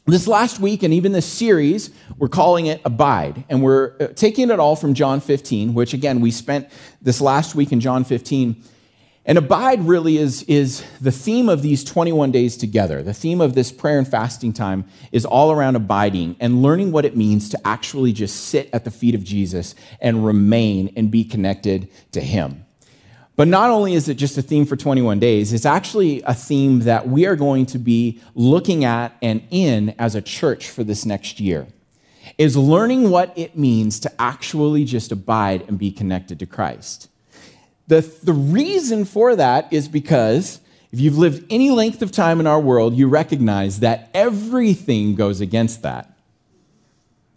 this 0.06 0.28
last 0.28 0.60
week 0.60 0.84
and 0.84 0.94
even 0.94 1.14
this 1.14 1.26
series, 1.26 1.92
we're 2.18 2.28
calling 2.28 2.66
it 2.66 2.82
Abide. 2.84 3.46
And 3.48 3.64
we're 3.64 3.96
uh, 4.02 4.08
taking 4.08 4.50
it 4.50 4.60
all 4.60 4.76
from 4.76 4.94
John 4.94 5.22
15, 5.22 5.74
which 5.74 5.94
again, 5.94 6.20
we 6.20 6.32
spent 6.32 6.68
this 7.02 7.22
last 7.22 7.56
week 7.56 7.72
in 7.72 7.80
John 7.80 8.04
15 8.04 8.62
and 9.26 9.38
abide 9.38 9.84
really 9.84 10.18
is, 10.18 10.44
is 10.44 10.84
the 11.02 11.12
theme 11.12 11.50
of 11.50 11.62
these 11.62 11.84
21 11.84 12.32
days 12.32 12.58
together. 12.58 13.04
The 13.04 13.14
theme 13.14 13.42
of 13.42 13.54
this 13.54 13.72
prayer 13.72 13.98
and 13.98 14.08
fasting 14.08 14.54
time 14.54 14.86
is 15.12 15.26
all 15.26 15.52
around 15.52 15.76
abiding 15.76 16.36
and 16.40 16.62
learning 16.62 16.92
what 16.92 17.06
it 17.06 17.16
means 17.16 17.50
to 17.50 17.68
actually 17.68 18.14
just 18.14 18.46
sit 18.48 18.70
at 18.72 18.86
the 18.86 18.92
feet 18.92 19.16
of 19.16 19.24
Jesus 19.24 19.76
and 20.00 20.26
remain 20.26 20.94
and 20.96 21.12
be 21.12 21.24
connected 21.24 21.90
to 22.14 22.22
Him. 22.22 22.66
But 23.36 23.48
not 23.48 23.70
only 23.70 23.94
is 23.94 24.10
it 24.10 24.16
just 24.16 24.38
a 24.38 24.42
theme 24.42 24.66
for 24.66 24.76
21 24.76 25.20
days, 25.20 25.54
it's 25.54 25.66
actually 25.66 26.22
a 26.24 26.34
theme 26.34 26.80
that 26.80 27.08
we 27.08 27.26
are 27.26 27.36
going 27.36 27.66
to 27.68 27.80
be 27.80 28.20
looking 28.36 28.84
at 28.84 29.16
and 29.22 29.44
in 29.50 29.96
as 30.00 30.16
a 30.16 30.22
church 30.22 30.70
for 30.70 30.84
this 30.84 31.06
next 31.06 31.40
year. 31.40 31.68
Is 32.38 32.56
learning 32.56 33.10
what 33.10 33.32
it 33.38 33.58
means 33.58 34.00
to 34.02 34.22
actually 34.22 34.86
just 34.86 35.12
abide 35.12 35.64
and 35.68 35.78
be 35.78 35.92
connected 35.92 36.40
to 36.40 36.46
Christ. 36.46 37.09
The, 37.90 38.02
the 38.22 38.34
reason 38.34 39.04
for 39.04 39.36
that 39.36 39.74
is 39.74 39.88
because 39.88 40.62
if 40.92 41.00
you've 41.00 41.18
lived 41.18 41.44
any 41.50 41.72
length 41.72 42.04
of 42.04 42.12
time 42.12 42.40
in 42.40 42.46
our 42.46 42.60
world, 42.60 42.94
you 42.96 43.08
recognize 43.08 43.80
that 43.80 44.12
everything 44.14 45.16
goes 45.16 45.42
against 45.42 45.82
that. 45.82 46.16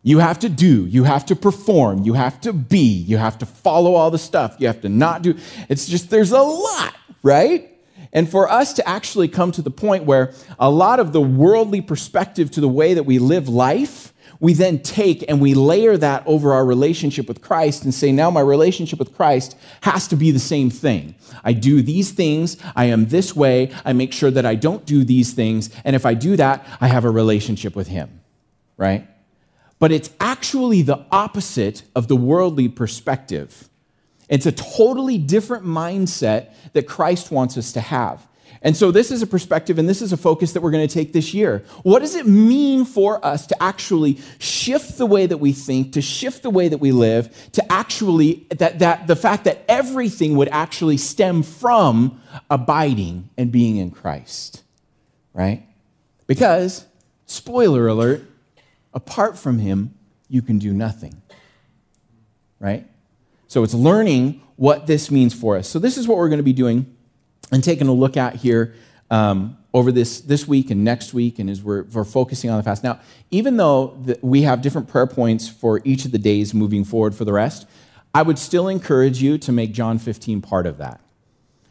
You 0.02 0.18
have 0.18 0.38
to 0.40 0.50
do, 0.50 0.84
you 0.86 1.04
have 1.04 1.24
to 1.26 1.36
perform, 1.36 2.02
you 2.02 2.12
have 2.12 2.38
to 2.42 2.52
be, 2.52 2.78
you 2.78 3.16
have 3.16 3.38
to 3.38 3.46
follow 3.46 3.94
all 3.94 4.10
the 4.10 4.18
stuff, 4.18 4.56
you 4.58 4.66
have 4.66 4.82
to 4.82 4.90
not 4.90 5.22
do. 5.22 5.38
It's 5.70 5.86
just, 5.86 6.10
there's 6.10 6.32
a 6.32 6.42
lot, 6.42 6.94
right? 7.22 7.70
And 8.12 8.28
for 8.28 8.50
us 8.50 8.74
to 8.74 8.86
actually 8.86 9.28
come 9.28 9.52
to 9.52 9.62
the 9.62 9.70
point 9.70 10.04
where 10.04 10.34
a 10.58 10.68
lot 10.68 11.00
of 11.00 11.12
the 11.12 11.20
worldly 11.22 11.80
perspective 11.80 12.50
to 12.50 12.60
the 12.60 12.68
way 12.68 12.92
that 12.92 13.04
we 13.04 13.18
live 13.18 13.48
life 13.48 14.11
we 14.42 14.54
then 14.54 14.80
take 14.80 15.24
and 15.28 15.40
we 15.40 15.54
layer 15.54 15.96
that 15.96 16.24
over 16.26 16.52
our 16.52 16.66
relationship 16.66 17.28
with 17.28 17.40
Christ 17.40 17.84
and 17.84 17.94
say, 17.94 18.10
now 18.10 18.28
my 18.28 18.40
relationship 18.40 18.98
with 18.98 19.14
Christ 19.14 19.56
has 19.82 20.08
to 20.08 20.16
be 20.16 20.32
the 20.32 20.40
same 20.40 20.68
thing. 20.68 21.14
I 21.44 21.52
do 21.52 21.80
these 21.80 22.10
things, 22.10 22.56
I 22.74 22.86
am 22.86 23.06
this 23.06 23.36
way, 23.36 23.72
I 23.84 23.92
make 23.92 24.12
sure 24.12 24.32
that 24.32 24.44
I 24.44 24.56
don't 24.56 24.84
do 24.84 25.04
these 25.04 25.32
things, 25.32 25.70
and 25.84 25.94
if 25.94 26.04
I 26.04 26.14
do 26.14 26.36
that, 26.38 26.66
I 26.80 26.88
have 26.88 27.04
a 27.04 27.10
relationship 27.10 27.76
with 27.76 27.86
Him, 27.86 28.20
right? 28.76 29.06
But 29.78 29.92
it's 29.92 30.10
actually 30.18 30.82
the 30.82 31.06
opposite 31.12 31.84
of 31.94 32.08
the 32.08 32.16
worldly 32.16 32.66
perspective. 32.68 33.68
It's 34.28 34.46
a 34.46 34.52
totally 34.52 35.18
different 35.18 35.66
mindset 35.66 36.52
that 36.72 36.88
Christ 36.88 37.30
wants 37.30 37.56
us 37.56 37.70
to 37.74 37.80
have. 37.80 38.26
And 38.64 38.76
so, 38.76 38.92
this 38.92 39.10
is 39.10 39.22
a 39.22 39.26
perspective 39.26 39.78
and 39.78 39.88
this 39.88 40.00
is 40.00 40.12
a 40.12 40.16
focus 40.16 40.52
that 40.52 40.60
we're 40.60 40.70
going 40.70 40.86
to 40.86 40.92
take 40.92 41.12
this 41.12 41.34
year. 41.34 41.64
What 41.82 41.98
does 41.98 42.14
it 42.14 42.26
mean 42.26 42.84
for 42.84 43.24
us 43.26 43.46
to 43.48 43.60
actually 43.60 44.20
shift 44.38 44.98
the 44.98 45.06
way 45.06 45.26
that 45.26 45.38
we 45.38 45.52
think, 45.52 45.92
to 45.94 46.00
shift 46.00 46.44
the 46.44 46.50
way 46.50 46.68
that 46.68 46.78
we 46.78 46.92
live, 46.92 47.50
to 47.52 47.72
actually, 47.72 48.46
that, 48.50 48.78
that 48.78 49.08
the 49.08 49.16
fact 49.16 49.44
that 49.44 49.64
everything 49.68 50.36
would 50.36 50.48
actually 50.48 50.96
stem 50.96 51.42
from 51.42 52.20
abiding 52.48 53.30
and 53.36 53.50
being 53.50 53.78
in 53.78 53.90
Christ, 53.90 54.62
right? 55.34 55.66
Because, 56.28 56.86
spoiler 57.26 57.88
alert, 57.88 58.22
apart 58.94 59.36
from 59.36 59.58
Him, 59.58 59.92
you 60.28 60.40
can 60.40 60.60
do 60.60 60.72
nothing, 60.72 61.20
right? 62.60 62.86
So, 63.48 63.64
it's 63.64 63.74
learning 63.74 64.40
what 64.54 64.86
this 64.86 65.10
means 65.10 65.34
for 65.34 65.56
us. 65.56 65.68
So, 65.68 65.80
this 65.80 65.98
is 65.98 66.06
what 66.06 66.16
we're 66.16 66.28
going 66.28 66.38
to 66.38 66.44
be 66.44 66.52
doing 66.52 66.96
and 67.50 67.62
taking 67.62 67.88
a 67.88 67.92
look 67.92 68.16
at 68.16 68.36
here 68.36 68.74
um, 69.10 69.58
over 69.74 69.92
this, 69.92 70.20
this 70.20 70.48
week 70.48 70.70
and 70.70 70.84
next 70.84 71.12
week, 71.12 71.38
and 71.38 71.50
as 71.50 71.62
we're, 71.62 71.82
we're 71.84 72.04
focusing 72.04 72.50
on 72.50 72.56
the 72.56 72.62
fast. 72.62 72.82
Now, 72.82 73.00
even 73.30 73.56
though 73.56 73.98
the, 74.04 74.18
we 74.22 74.42
have 74.42 74.62
different 74.62 74.88
prayer 74.88 75.06
points 75.06 75.48
for 75.48 75.80
each 75.84 76.04
of 76.04 76.12
the 76.12 76.18
days 76.18 76.54
moving 76.54 76.84
forward 76.84 77.14
for 77.14 77.24
the 77.24 77.32
rest, 77.32 77.66
I 78.14 78.22
would 78.22 78.38
still 78.38 78.68
encourage 78.68 79.22
you 79.22 79.38
to 79.38 79.52
make 79.52 79.72
John 79.72 79.98
15 79.98 80.42
part 80.42 80.66
of 80.66 80.78
that. 80.78 81.00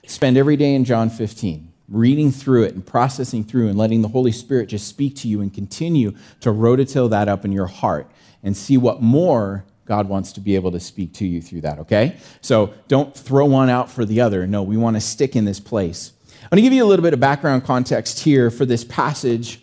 Spend 0.07 0.37
every 0.37 0.55
day 0.55 0.73
in 0.73 0.85
John 0.85 1.09
15, 1.09 1.71
reading 1.89 2.31
through 2.31 2.63
it 2.63 2.73
and 2.73 2.85
processing 2.85 3.43
through 3.43 3.69
and 3.69 3.77
letting 3.77 4.01
the 4.01 4.07
Holy 4.07 4.31
Spirit 4.31 4.69
just 4.69 4.87
speak 4.87 5.15
to 5.17 5.27
you 5.27 5.41
and 5.41 5.53
continue 5.53 6.13
to 6.39 6.49
rototill 6.49 7.09
that 7.11 7.29
up 7.29 7.45
in 7.45 7.51
your 7.51 7.67
heart 7.67 8.09
and 8.43 8.57
see 8.57 8.77
what 8.77 9.01
more 9.01 9.65
God 9.85 10.07
wants 10.07 10.31
to 10.33 10.39
be 10.39 10.55
able 10.55 10.71
to 10.71 10.79
speak 10.79 11.13
to 11.15 11.25
you 11.25 11.41
through 11.41 11.61
that, 11.61 11.79
okay? 11.79 12.17
So 12.41 12.73
don't 12.87 13.15
throw 13.15 13.45
one 13.45 13.69
out 13.69 13.89
for 13.89 14.05
the 14.05 14.21
other. 14.21 14.47
No, 14.47 14.63
we 14.63 14.77
want 14.77 14.95
to 14.95 15.01
stick 15.01 15.35
in 15.35 15.45
this 15.45 15.59
place. 15.59 16.13
I'm 16.43 16.49
going 16.49 16.57
to 16.57 16.61
give 16.61 16.73
you 16.73 16.83
a 16.83 16.87
little 16.87 17.03
bit 17.03 17.13
of 17.13 17.19
background 17.19 17.63
context 17.63 18.19
here 18.19 18.49
for 18.49 18.65
this 18.65 18.83
passage 18.83 19.61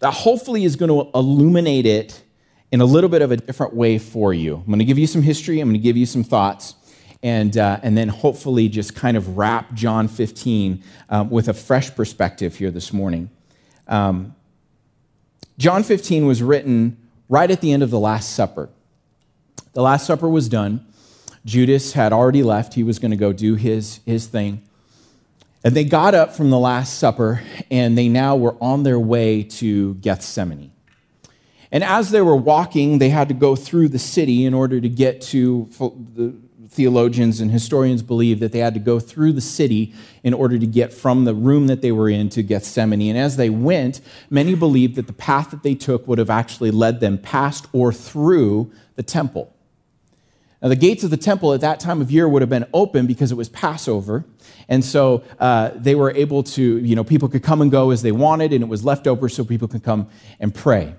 that 0.00 0.12
hopefully 0.12 0.64
is 0.64 0.76
going 0.76 0.88
to 0.88 1.10
illuminate 1.14 1.86
it 1.86 2.22
in 2.70 2.80
a 2.80 2.84
little 2.84 3.10
bit 3.10 3.22
of 3.22 3.32
a 3.32 3.36
different 3.36 3.74
way 3.74 3.98
for 3.98 4.32
you. 4.34 4.56
I'm 4.56 4.66
going 4.66 4.78
to 4.78 4.84
give 4.84 4.98
you 4.98 5.06
some 5.06 5.22
history, 5.22 5.60
I'm 5.60 5.68
going 5.68 5.80
to 5.80 5.82
give 5.82 5.96
you 5.96 6.06
some 6.06 6.22
thoughts, 6.22 6.74
and, 7.22 7.56
uh, 7.56 7.80
and 7.82 7.96
then 7.96 8.08
hopefully 8.08 8.68
just 8.68 8.94
kind 8.94 9.16
of 9.16 9.36
wrap 9.36 9.74
John 9.74 10.06
15 10.06 10.82
um, 11.08 11.30
with 11.30 11.48
a 11.48 11.54
fresh 11.54 11.94
perspective 11.94 12.56
here 12.56 12.70
this 12.70 12.92
morning. 12.92 13.30
Um, 13.86 14.34
John 15.56 15.82
15 15.82 16.26
was 16.26 16.42
written 16.42 16.96
right 17.28 17.50
at 17.50 17.60
the 17.60 17.72
end 17.72 17.82
of 17.82 17.90
the 17.90 17.98
Last 17.98 18.34
Supper. 18.34 18.68
The 19.78 19.84
Last 19.84 20.06
Supper 20.06 20.28
was 20.28 20.48
done. 20.48 20.84
Judas 21.44 21.92
had 21.92 22.12
already 22.12 22.42
left. 22.42 22.74
He 22.74 22.82
was 22.82 22.98
going 22.98 23.12
to 23.12 23.16
go 23.16 23.32
do 23.32 23.54
his, 23.54 24.00
his 24.04 24.26
thing. 24.26 24.60
And 25.62 25.72
they 25.72 25.84
got 25.84 26.16
up 26.16 26.34
from 26.34 26.50
the 26.50 26.58
Last 26.58 26.98
Supper, 26.98 27.42
and 27.70 27.96
they 27.96 28.08
now 28.08 28.34
were 28.34 28.56
on 28.60 28.82
their 28.82 28.98
way 28.98 29.44
to 29.44 29.94
Gethsemane. 29.94 30.72
And 31.70 31.84
as 31.84 32.10
they 32.10 32.20
were 32.20 32.34
walking, 32.34 32.98
they 32.98 33.10
had 33.10 33.28
to 33.28 33.34
go 33.34 33.54
through 33.54 33.90
the 33.90 34.00
city 34.00 34.44
in 34.44 34.52
order 34.52 34.80
to 34.80 34.88
get 34.88 35.20
to 35.20 35.68
the 36.16 36.34
theologians 36.70 37.40
and 37.40 37.52
historians 37.52 38.02
believe 38.02 38.40
that 38.40 38.50
they 38.50 38.58
had 38.58 38.74
to 38.74 38.80
go 38.80 38.98
through 38.98 39.34
the 39.34 39.40
city 39.40 39.94
in 40.24 40.34
order 40.34 40.58
to 40.58 40.66
get 40.66 40.92
from 40.92 41.24
the 41.24 41.34
room 41.34 41.68
that 41.68 41.82
they 41.82 41.92
were 41.92 42.08
in 42.08 42.30
to 42.30 42.42
Gethsemane. 42.42 43.10
And 43.10 43.16
as 43.16 43.36
they 43.36 43.48
went, 43.48 44.00
many 44.28 44.56
believed 44.56 44.96
that 44.96 45.06
the 45.06 45.12
path 45.12 45.52
that 45.52 45.62
they 45.62 45.76
took 45.76 46.08
would 46.08 46.18
have 46.18 46.30
actually 46.30 46.72
led 46.72 46.98
them 46.98 47.16
past 47.16 47.68
or 47.72 47.92
through 47.92 48.72
the 48.96 49.04
temple. 49.04 49.54
Now, 50.60 50.68
the 50.68 50.76
gates 50.76 51.04
of 51.04 51.10
the 51.10 51.16
temple 51.16 51.54
at 51.54 51.60
that 51.60 51.78
time 51.78 52.00
of 52.00 52.10
year 52.10 52.28
would 52.28 52.42
have 52.42 52.48
been 52.48 52.66
open 52.74 53.06
because 53.06 53.30
it 53.30 53.36
was 53.36 53.48
Passover. 53.48 54.24
And 54.68 54.84
so 54.84 55.22
uh, 55.38 55.70
they 55.74 55.94
were 55.94 56.10
able 56.10 56.42
to, 56.42 56.78
you 56.78 56.96
know, 56.96 57.04
people 57.04 57.28
could 57.28 57.44
come 57.44 57.62
and 57.62 57.70
go 57.70 57.90
as 57.90 58.02
they 58.02 58.12
wanted, 58.12 58.52
and 58.52 58.62
it 58.62 58.68
was 58.68 58.84
left 58.84 59.06
open 59.06 59.28
so 59.28 59.44
people 59.44 59.68
could 59.68 59.84
come 59.84 60.08
and 60.40 60.54
pray. 60.54 60.94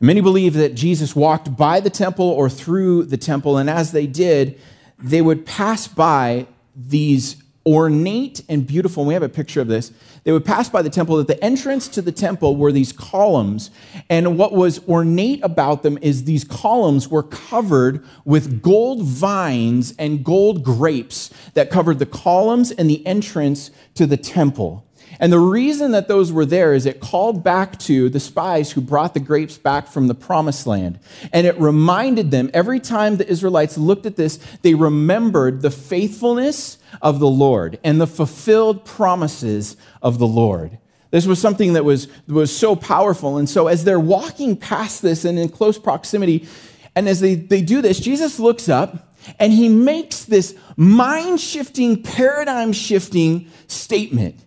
Many 0.00 0.20
believe 0.20 0.54
that 0.54 0.74
Jesus 0.74 1.14
walked 1.14 1.56
by 1.56 1.80
the 1.80 1.90
temple 1.90 2.26
or 2.26 2.48
through 2.48 3.04
the 3.04 3.16
temple, 3.16 3.56
and 3.56 3.68
as 3.68 3.92
they 3.92 4.06
did, 4.06 4.60
they 4.98 5.22
would 5.22 5.44
pass 5.44 5.88
by 5.88 6.46
these 6.74 7.42
ornate 7.66 8.42
and 8.48 8.66
beautiful. 8.66 9.02
And 9.02 9.08
we 9.08 9.14
have 9.14 9.22
a 9.22 9.28
picture 9.28 9.60
of 9.60 9.68
this. 9.68 9.92
They 10.24 10.32
would 10.32 10.44
pass 10.44 10.68
by 10.68 10.82
the 10.82 10.90
temple. 10.90 11.18
At 11.20 11.26
the 11.26 11.42
entrance 11.42 11.88
to 11.88 12.02
the 12.02 12.12
temple 12.12 12.56
were 12.56 12.72
these 12.72 12.92
columns. 12.92 13.70
And 14.08 14.38
what 14.38 14.52
was 14.52 14.86
ornate 14.88 15.40
about 15.42 15.82
them 15.82 15.98
is 16.02 16.24
these 16.24 16.44
columns 16.44 17.08
were 17.08 17.22
covered 17.22 18.04
with 18.24 18.62
gold 18.62 19.04
vines 19.04 19.94
and 19.98 20.24
gold 20.24 20.62
grapes 20.64 21.30
that 21.54 21.70
covered 21.70 21.98
the 21.98 22.06
columns 22.06 22.70
and 22.70 22.88
the 22.88 23.06
entrance 23.06 23.70
to 23.94 24.06
the 24.06 24.16
temple. 24.16 24.84
And 25.22 25.32
the 25.32 25.38
reason 25.38 25.92
that 25.92 26.08
those 26.08 26.32
were 26.32 26.44
there 26.44 26.74
is 26.74 26.84
it 26.84 26.98
called 26.98 27.44
back 27.44 27.78
to 27.80 28.08
the 28.08 28.18
spies 28.18 28.72
who 28.72 28.80
brought 28.80 29.14
the 29.14 29.20
grapes 29.20 29.56
back 29.56 29.86
from 29.86 30.08
the 30.08 30.16
promised 30.16 30.66
land. 30.66 30.98
And 31.32 31.46
it 31.46 31.56
reminded 31.60 32.32
them 32.32 32.50
every 32.52 32.80
time 32.80 33.16
the 33.16 33.30
Israelites 33.30 33.78
looked 33.78 34.04
at 34.04 34.16
this, 34.16 34.40
they 34.62 34.74
remembered 34.74 35.62
the 35.62 35.70
faithfulness 35.70 36.78
of 37.00 37.20
the 37.20 37.28
Lord 37.28 37.78
and 37.84 38.00
the 38.00 38.06
fulfilled 38.08 38.84
promises 38.84 39.76
of 40.02 40.18
the 40.18 40.26
Lord. 40.26 40.78
This 41.12 41.24
was 41.24 41.40
something 41.40 41.74
that 41.74 41.84
was, 41.84 42.08
was 42.26 42.54
so 42.54 42.74
powerful. 42.74 43.38
And 43.38 43.48
so, 43.48 43.68
as 43.68 43.84
they're 43.84 44.00
walking 44.00 44.56
past 44.56 45.02
this 45.02 45.24
and 45.24 45.38
in 45.38 45.50
close 45.50 45.78
proximity, 45.78 46.48
and 46.96 47.08
as 47.08 47.20
they, 47.20 47.36
they 47.36 47.62
do 47.62 47.80
this, 47.80 48.00
Jesus 48.00 48.40
looks 48.40 48.68
up 48.68 49.14
and 49.38 49.52
he 49.52 49.68
makes 49.68 50.24
this 50.24 50.56
mind 50.76 51.40
shifting, 51.40 52.02
paradigm 52.02 52.72
shifting 52.72 53.48
statement. 53.68 54.40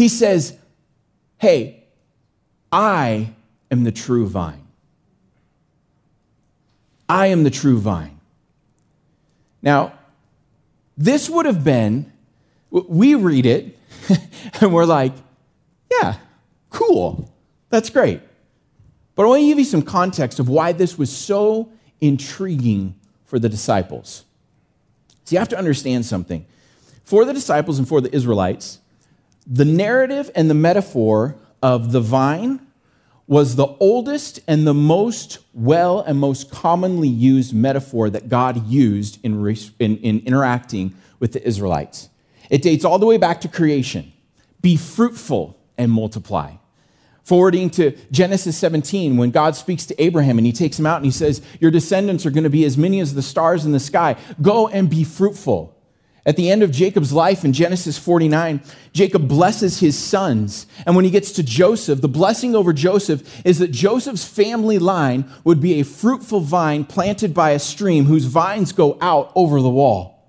He 0.00 0.08
says, 0.08 0.56
Hey, 1.36 1.84
I 2.72 3.34
am 3.70 3.84
the 3.84 3.92
true 3.92 4.26
vine. 4.26 4.66
I 7.06 7.26
am 7.26 7.44
the 7.44 7.50
true 7.50 7.78
vine. 7.78 8.18
Now, 9.60 9.92
this 10.96 11.28
would 11.28 11.44
have 11.44 11.62
been, 11.62 12.10
we 12.70 13.14
read 13.14 13.44
it 13.44 13.78
and 14.62 14.72
we're 14.72 14.86
like, 14.86 15.12
yeah, 15.90 16.14
cool. 16.70 17.30
That's 17.68 17.90
great. 17.90 18.22
But 19.14 19.24
I 19.24 19.26
want 19.26 19.40
to 19.40 19.46
give 19.48 19.58
you 19.58 19.66
some 19.66 19.82
context 19.82 20.38
of 20.38 20.48
why 20.48 20.72
this 20.72 20.96
was 20.96 21.14
so 21.14 21.70
intriguing 22.00 22.94
for 23.26 23.38
the 23.38 23.50
disciples. 23.50 24.24
So 25.24 25.34
you 25.34 25.38
have 25.40 25.50
to 25.50 25.58
understand 25.58 26.06
something. 26.06 26.46
For 27.04 27.26
the 27.26 27.34
disciples 27.34 27.78
and 27.78 27.86
for 27.86 28.00
the 28.00 28.14
Israelites, 28.16 28.78
the 29.46 29.64
narrative 29.64 30.30
and 30.34 30.48
the 30.50 30.54
metaphor 30.54 31.36
of 31.62 31.92
the 31.92 32.00
vine 32.00 32.66
was 33.26 33.54
the 33.54 33.66
oldest 33.78 34.40
and 34.48 34.66
the 34.66 34.74
most 34.74 35.38
well 35.54 36.00
and 36.00 36.18
most 36.18 36.50
commonly 36.50 37.08
used 37.08 37.54
metaphor 37.54 38.10
that 38.10 38.28
God 38.28 38.66
used 38.66 39.24
in, 39.24 39.46
in, 39.78 39.96
in, 39.98 40.20
interacting 40.26 40.94
with 41.20 41.32
the 41.32 41.46
Israelites. 41.46 42.08
It 42.50 42.62
dates 42.62 42.84
all 42.84 42.98
the 42.98 43.06
way 43.06 43.18
back 43.18 43.40
to 43.42 43.48
creation 43.48 44.12
be 44.60 44.76
fruitful 44.76 45.56
and 45.78 45.90
multiply. 45.90 46.54
Forwarding 47.22 47.70
to 47.70 47.92
Genesis 48.10 48.56
17, 48.58 49.16
when 49.16 49.30
God 49.30 49.54
speaks 49.54 49.86
to 49.86 50.02
Abraham 50.02 50.36
and 50.36 50.46
he 50.46 50.52
takes 50.52 50.78
him 50.78 50.84
out 50.84 50.96
and 50.96 51.04
he 51.04 51.10
says, 51.12 51.40
Your 51.60 51.70
descendants 51.70 52.26
are 52.26 52.30
going 52.30 52.44
to 52.44 52.50
be 52.50 52.64
as 52.64 52.76
many 52.76 52.98
as 52.98 53.14
the 53.14 53.22
stars 53.22 53.64
in 53.64 53.70
the 53.70 53.80
sky. 53.80 54.16
Go 54.42 54.66
and 54.66 54.90
be 54.90 55.04
fruitful. 55.04 55.79
At 56.26 56.36
the 56.36 56.50
end 56.50 56.62
of 56.62 56.70
Jacob's 56.70 57.12
life 57.12 57.44
in 57.44 57.52
Genesis 57.52 57.96
49, 57.96 58.60
Jacob 58.92 59.26
blesses 59.26 59.80
his 59.80 59.98
sons. 59.98 60.66
And 60.84 60.94
when 60.94 61.04
he 61.04 61.10
gets 61.10 61.32
to 61.32 61.42
Joseph, 61.42 62.02
the 62.02 62.08
blessing 62.08 62.54
over 62.54 62.72
Joseph 62.72 63.44
is 63.46 63.58
that 63.58 63.70
Joseph's 63.70 64.26
family 64.26 64.78
line 64.78 65.30
would 65.44 65.60
be 65.60 65.80
a 65.80 65.84
fruitful 65.84 66.40
vine 66.40 66.84
planted 66.84 67.32
by 67.32 67.50
a 67.50 67.58
stream 67.58 68.04
whose 68.04 68.26
vines 68.26 68.72
go 68.72 68.98
out 69.00 69.32
over 69.34 69.62
the 69.62 69.70
wall. 69.70 70.28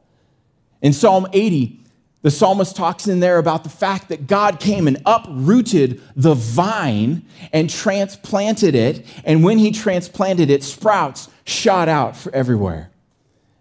In 0.82 0.94
Psalm 0.94 1.28
80, 1.34 1.82
the 2.22 2.32
psalmist 2.32 2.76
talks 2.76 3.08
in 3.08 3.20
there 3.20 3.38
about 3.38 3.64
the 3.64 3.70
fact 3.70 4.10
that 4.10 4.28
God 4.28 4.60
came 4.60 4.88
and 4.88 5.02
uprooted 5.06 6.02
the 6.16 6.36
vine 6.36 7.24
and 7.52 7.70
transplanted 7.70 8.76
it. 8.76 9.06
And 9.26 9.44
when 9.44 9.58
he 9.58 9.72
transplanted 9.72 10.50
it, 10.50 10.64
sprouts 10.64 11.30
shot 11.46 11.90
out 11.90 12.16
for 12.16 12.34
everywhere. 12.34 12.92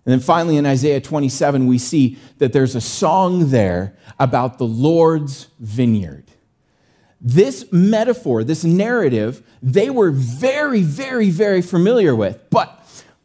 And 0.04 0.12
then 0.12 0.21
finally 0.21 0.57
in 0.57 0.66
Isaiah 0.66 1.00
27, 1.00 1.66
we 1.66 1.78
see 1.78 2.19
that 2.38 2.52
there's 2.52 2.75
a 2.75 2.80
song 2.80 3.50
there 3.50 3.97
about 4.19 4.59
the 4.59 4.66
Lord's 4.66 5.49
vineyard. 5.59 6.25
this 7.21 7.71
metaphor, 7.71 8.42
this 8.42 8.64
narrative, 8.64 9.42
they 9.62 9.90
were 9.90 10.11
very, 10.11 10.80
very, 10.80 11.28
very 11.28 11.61
familiar 11.61 12.16
with. 12.16 12.38
But 12.49 12.80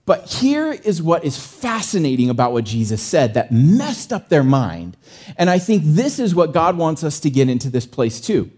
but 0.06 0.32
here 0.32 0.72
is 0.72 1.02
what 1.02 1.26
is 1.26 1.38
fascinating 1.38 2.30
about 2.30 2.54
what 2.54 2.64
Jesus 2.64 3.02
said 3.02 3.34
that 3.34 3.52
messed 3.52 4.14
up 4.14 4.30
their 4.30 4.44
mind. 4.44 4.98
And 5.36 5.50
I 5.50 5.58
think 5.58 5.82
this 5.84 6.20
is 6.20 6.36
what 6.36 6.54
God 6.54 6.78
wants 6.78 7.04
us 7.04 7.20
to 7.22 7.30
get 7.32 7.50
into 7.50 7.72
this 7.72 7.88
place 7.88 8.22
too. 8.22 8.52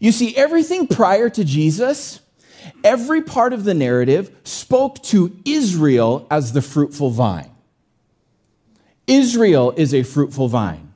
You 0.00 0.10
see, 0.10 0.36
everything 0.36 0.88
prior 0.88 1.30
to 1.30 1.44
Jesus, 1.44 2.20
every 2.82 3.22
part 3.22 3.52
of 3.52 3.62
the 3.62 3.74
narrative 3.74 4.36
spoke 4.42 5.00
to 5.04 5.36
Israel 5.44 6.26
as 6.30 6.52
the 6.52 6.62
fruitful 6.62 7.10
vine. 7.10 7.50
Israel 9.08 9.72
is 9.76 9.92
a 9.92 10.04
fruitful 10.04 10.48
vine. 10.48 10.92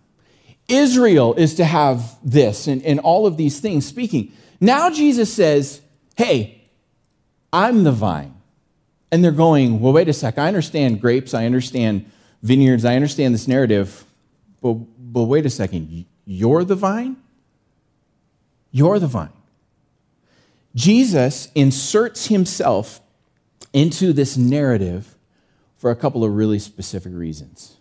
Israel 0.69 1.35
is 1.35 1.55
to 1.55 1.65
have 1.65 2.17
this 2.23 2.69
and, 2.69 2.83
and 2.85 3.01
all 3.01 3.27
of 3.27 3.37
these 3.37 3.59
things 3.59 3.85
speaking. 3.85 4.33
Now 4.61 4.91
Jesus 4.91 5.33
says, 5.33 5.81
Hey, 6.17 6.63
I'm 7.53 7.85
the 7.85 7.93
vine. 7.93 8.35
And 9.11 9.25
they're 9.25 9.33
going, 9.33 9.81
Well, 9.81 9.93
wait 9.93 10.09
a 10.09 10.13
sec. 10.13 10.39
I 10.39 10.47
understand 10.47 11.01
grapes. 11.01 11.35
I 11.35 11.47
understand 11.47 12.11
vineyards. 12.43 12.85
I 12.85 12.95
understand 12.95 13.35
this 13.35 13.49
narrative. 13.49 14.05
But, 14.61 14.75
but 14.99 15.25
wait 15.25 15.47
a 15.47 15.51
second. 15.51 16.05
You're 16.25 16.65
the 16.65 16.77
vine? 16.77 17.17
You're 18.71 18.99
the 18.99 19.07
vine. 19.07 19.33
Jesus 20.75 21.49
inserts 21.55 22.27
himself 22.27 23.01
into 23.73 24.13
this 24.13 24.37
narrative 24.37 25.15
for 25.77 25.91
a 25.91 25.97
couple 25.97 26.25
of 26.25 26.35
really 26.35 26.59
specific 26.59 27.13
reasons. 27.13 27.77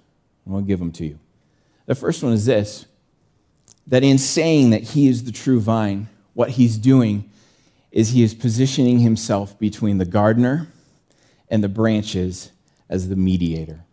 I'm 0.45 0.51
going 0.51 0.65
to 0.65 0.67
give 0.67 0.79
them 0.79 0.91
to 0.93 1.05
you. 1.05 1.19
The 1.85 1.95
first 1.95 2.23
one 2.23 2.33
is 2.33 2.45
this 2.45 2.85
that 3.87 4.03
in 4.03 4.17
saying 4.17 4.69
that 4.69 4.83
he 4.83 5.07
is 5.07 5.23
the 5.23 5.31
true 5.31 5.59
vine, 5.59 6.07
what 6.33 6.51
he's 6.51 6.77
doing 6.77 7.29
is 7.91 8.09
he 8.09 8.23
is 8.23 8.33
positioning 8.33 8.99
himself 8.99 9.57
between 9.59 9.97
the 9.97 10.05
gardener 10.05 10.67
and 11.49 11.63
the 11.63 11.69
branches 11.69 12.51
as 12.89 13.09
the 13.09 13.15
mediator. 13.15 13.83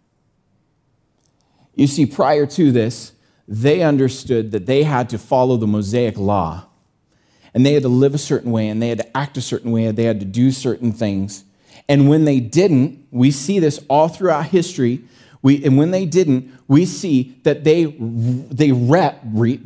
You 1.75 1.87
see, 1.87 2.07
prior 2.07 2.47
to 2.47 2.71
this, 2.71 3.13
they 3.47 3.83
understood 3.83 4.51
that 4.53 4.67
they 4.67 4.85
had 4.85 5.09
to 5.11 5.19
follow 5.19 5.57
the 5.57 5.67
Mosaic 5.67 6.19
law 6.19 6.67
and 7.55 7.65
they 7.65 7.73
had 7.73 7.83
to 7.83 7.89
live 7.89 8.15
a 8.15 8.19
certain 8.19 8.53
way 8.53 8.69
and 8.69 8.83
they 8.83 8.89
had 8.89 8.99
to 8.99 9.17
act 9.17 9.37
a 9.37 9.41
certain 9.41 9.73
way 9.73 9.85
and 9.85 9.97
they 9.97 10.05
had 10.05 10.21
to 10.21 10.27
do 10.27 10.51
certain 10.51 10.93
things. 10.93 11.45
And 11.89 12.09
when 12.09 12.25
they 12.25 12.41
didn't, 12.41 13.07
we 13.11 13.31
see 13.31 13.59
this 13.59 13.81
all 13.89 14.09
throughout 14.09 14.47
history. 14.47 15.05
We, 15.43 15.65
and 15.65 15.79
when 15.79 15.93
they 15.93 16.05
didn't, 16.05 16.53
we 16.67 16.85
see 16.85 17.39
that 17.45 17.65
they, 17.65 17.85
they 17.85 18.73
rep, 18.73 19.21
re, 19.25 19.57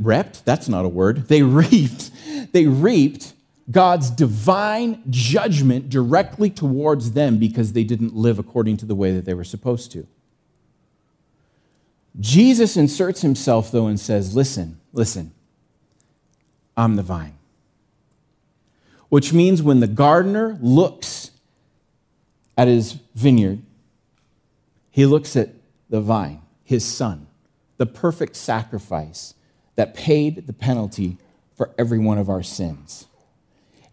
that's 0.45 0.69
not 0.69 0.85
a 0.85 0.88
word, 0.88 1.29
they 1.29 1.43
reaped, 1.43 2.11
they 2.52 2.67
reaped 2.67 3.33
God's 3.71 4.11
divine 4.11 5.02
judgment 5.09 5.88
directly 5.88 6.50
towards 6.50 7.12
them 7.12 7.38
because 7.38 7.73
they 7.73 7.85
didn't 7.85 8.14
live 8.14 8.38
according 8.38 8.76
to 8.79 8.87
the 8.87 8.95
way 8.95 9.12
that 9.12 9.25
they 9.25 9.35
were 9.35 9.45
supposed 9.45 9.93
to. 9.93 10.07
Jesus 12.21 12.76
inserts 12.76 13.23
himself, 13.23 13.73
though, 13.73 13.87
and 13.87 13.99
says, 13.99 14.37
Listen, 14.37 14.79
listen, 14.93 15.33
I'm 16.76 16.97
the 16.97 17.02
vine. 17.02 17.35
Which 19.09 19.33
means 19.33 19.62
when 19.62 19.81
the 19.81 19.87
gardener 19.87 20.59
looks 20.61 21.31
at 22.57 22.69
his 22.69 22.99
vineyard, 23.14 23.62
he 24.91 25.07
looks 25.07 25.37
at 25.37 25.50
the 25.93 26.01
vine, 26.01 26.43
his 26.65 26.85
son, 26.85 27.29
the 27.77 27.87
perfect 27.87 28.35
sacrifice 28.35 29.35
that 29.77 29.95
paid 29.95 30.49
the 30.49 30.53
penalty 30.53 31.19
for 31.55 31.71
every 31.79 32.01
one 32.01 32.19
of 32.19 32.29
our 32.29 32.43
sins 32.43 33.07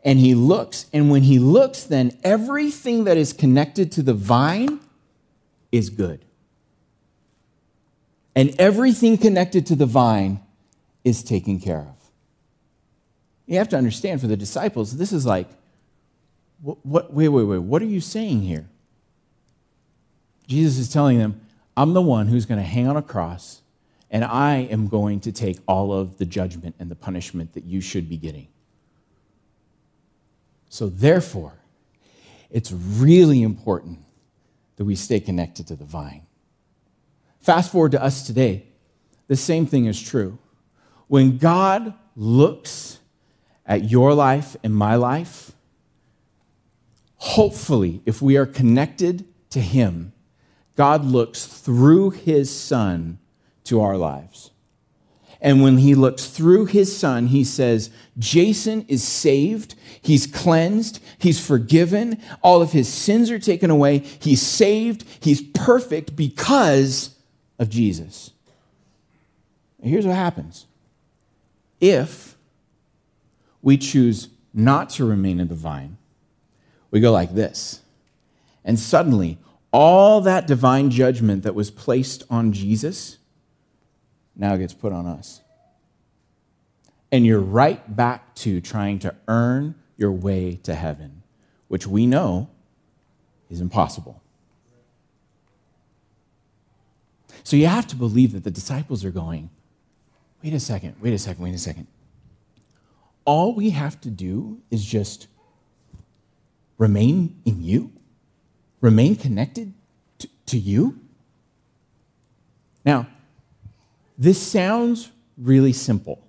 and 0.04 0.20
he 0.20 0.34
looks. 0.34 0.86
And 0.94 1.10
when 1.10 1.24
he 1.24 1.40
looks, 1.40 1.84
then 1.84 2.18
everything 2.24 3.04
that 3.04 3.18
is 3.18 3.34
connected 3.34 3.92
to 3.94 4.02
the 4.02 4.14
vine 4.14 4.80
is 5.72 5.90
good. 5.90 6.24
And 8.36 8.56
everything 8.60 9.18
connected 9.18 9.66
to 9.68 9.76
the 9.76 9.86
vine 9.86 10.40
is 11.04 11.24
taken 11.24 11.60
care 11.60 11.80
of. 11.80 11.96
You 13.46 13.58
have 13.58 13.70
to 13.70 13.78
understand 13.78 14.22
for 14.22 14.28
the 14.28 14.38
disciples, 14.38 14.96
this 14.96 15.12
is 15.12 15.26
like, 15.26 15.50
what, 16.62 16.86
what, 16.86 17.14
wait, 17.14 17.30
wait, 17.30 17.44
wait, 17.44 17.58
what 17.58 17.82
are 17.82 17.86
you 17.86 18.02
saying 18.02 18.42
here? 18.42 18.68
Jesus 20.48 20.78
is 20.78 20.92
telling 20.92 21.18
them, 21.18 21.42
I'm 21.80 21.94
the 21.94 22.02
one 22.02 22.28
who's 22.28 22.46
going 22.46 22.60
to 22.60 22.68
hang 22.68 22.90
on 22.90 22.98
a 22.98 23.02
cross, 23.02 23.62
and 24.12 24.26
I 24.26 24.68
am 24.70 24.90
going 24.90 25.22
to 25.22 25.32
take 25.32 25.60
all 25.66 25.94
of 25.94 26.18
the 26.18 26.26
judgment 26.26 26.76
and 26.78 26.92
the 26.92 26.96
punishment 26.96 27.54
that 27.54 27.64
you 27.64 27.80
should 27.80 28.10
be 28.10 28.18
getting. 28.18 28.50
So, 30.68 30.90
therefore, 30.90 31.54
it's 32.50 32.74
really 32.74 33.42
important 33.42 34.00
that 34.76 34.84
we 34.84 34.94
stay 34.94 35.22
connected 35.22 35.68
to 35.68 35.78
the 35.78 35.86
vine. 35.86 36.24
Fast 37.40 37.72
forward 37.72 37.94
to 37.94 38.04
us 38.04 38.28
today, 38.28 38.66
the 39.28 39.38
same 39.38 39.66
thing 39.66 39.86
is 39.86 40.02
true. 40.02 40.38
When 41.08 41.38
God 41.38 41.94
looks 42.14 43.00
at 43.66 43.90
your 43.90 44.14
life 44.14 44.58
and 44.66 44.76
my 44.76 44.96
life, 44.96 45.54
hopefully, 47.16 48.02
if 48.06 48.22
we 48.22 48.36
are 48.36 48.46
connected 48.46 49.24
to 49.52 49.62
Him, 49.62 50.12
God 50.80 51.04
looks 51.04 51.46
through 51.46 52.12
His 52.12 52.50
Son 52.50 53.20
to 53.66 53.82
our 53.82 53.98
lives. 53.98 54.52
And 55.42 55.62
when 55.62 55.80
he 55.80 55.94
looks 55.94 56.28
through 56.28 56.66
his 56.66 56.98
son, 56.98 57.28
he 57.28 57.44
says, 57.46 57.90
Jason 58.18 58.86
is 58.88 59.06
saved. 59.06 59.76
He's 60.02 60.26
cleansed. 60.26 61.02
He's 61.18 61.46
forgiven. 61.46 62.22
All 62.42 62.62
of 62.62 62.74
his 62.74 62.90
sins 62.90 63.30
are 63.30 63.40
taken 63.40 63.70
away. 63.70 64.00
He's 64.00 64.42
saved. 64.42 65.06
He's 65.22 65.42
perfect 65.42 66.16
because 66.16 67.16
of 67.58 67.70
Jesus. 67.70 68.32
And 69.82 69.90
here's 69.90 70.06
what 70.06 70.16
happens 70.16 70.66
if 71.80 72.38
we 73.62 73.78
choose 73.78 74.30
not 74.54 74.90
to 74.92 75.06
remain 75.06 75.40
in 75.40 75.48
the 75.50 75.56
vine, 75.56 75.98
we 76.92 77.00
go 77.00 77.12
like 77.12 77.34
this. 77.34 77.82
And 78.66 78.78
suddenly, 78.78 79.38
all 79.72 80.22
that 80.22 80.48
divine 80.48 80.90
judgment 80.90 81.44
that 81.44 81.56
was 81.56 81.70
placed 81.70 82.24
on 82.30 82.52
Jesus 82.52 83.18
now 84.36 84.56
gets 84.56 84.74
put 84.74 84.92
on 84.92 85.06
us. 85.06 85.42
And 87.12 87.26
you're 87.26 87.40
right 87.40 87.96
back 87.96 88.36
to 88.36 88.62
trying 88.62 89.00
to 89.00 89.16
earn 89.28 89.76
your 89.98 90.12
way 90.12 90.60
to 90.64 90.76
heaven, 90.76 91.24
which 91.68 91.86
we 91.86 92.06
know 92.06 92.50
is 93.50 93.62
impossible. 93.62 94.22
So 97.44 97.56
you 97.56 97.68
have 97.68 97.88
to 97.88 97.96
believe 97.96 98.34
that 98.34 98.44
the 98.44 98.52
disciples 98.52 99.04
are 99.04 99.12
going, 99.12 99.50
wait 100.44 100.54
a 100.54 100.60
second, 100.60 100.96
wait 101.02 101.14
a 101.14 101.18
second, 101.18 101.44
wait 101.44 101.56
a 101.56 101.60
second. 101.60 101.88
All 103.26 103.54
we 103.54 103.72
have 103.72 104.00
to 104.02 104.10
do 104.10 104.62
is 104.72 104.86
just 104.86 105.28
remain 106.78 107.40
in 107.46 107.64
you, 107.64 107.92
remain 108.82 109.16
connected 109.16 109.74
to, 110.20 110.28
to 110.48 110.58
you. 110.58 111.00
Now, 112.86 113.08
this 114.18 114.42
sounds 114.42 115.12
really 115.38 115.74
simple, 115.74 116.22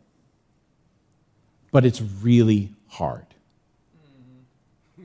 but 1.73 1.85
it's 1.85 2.01
really 2.01 2.73
hard. 2.89 3.27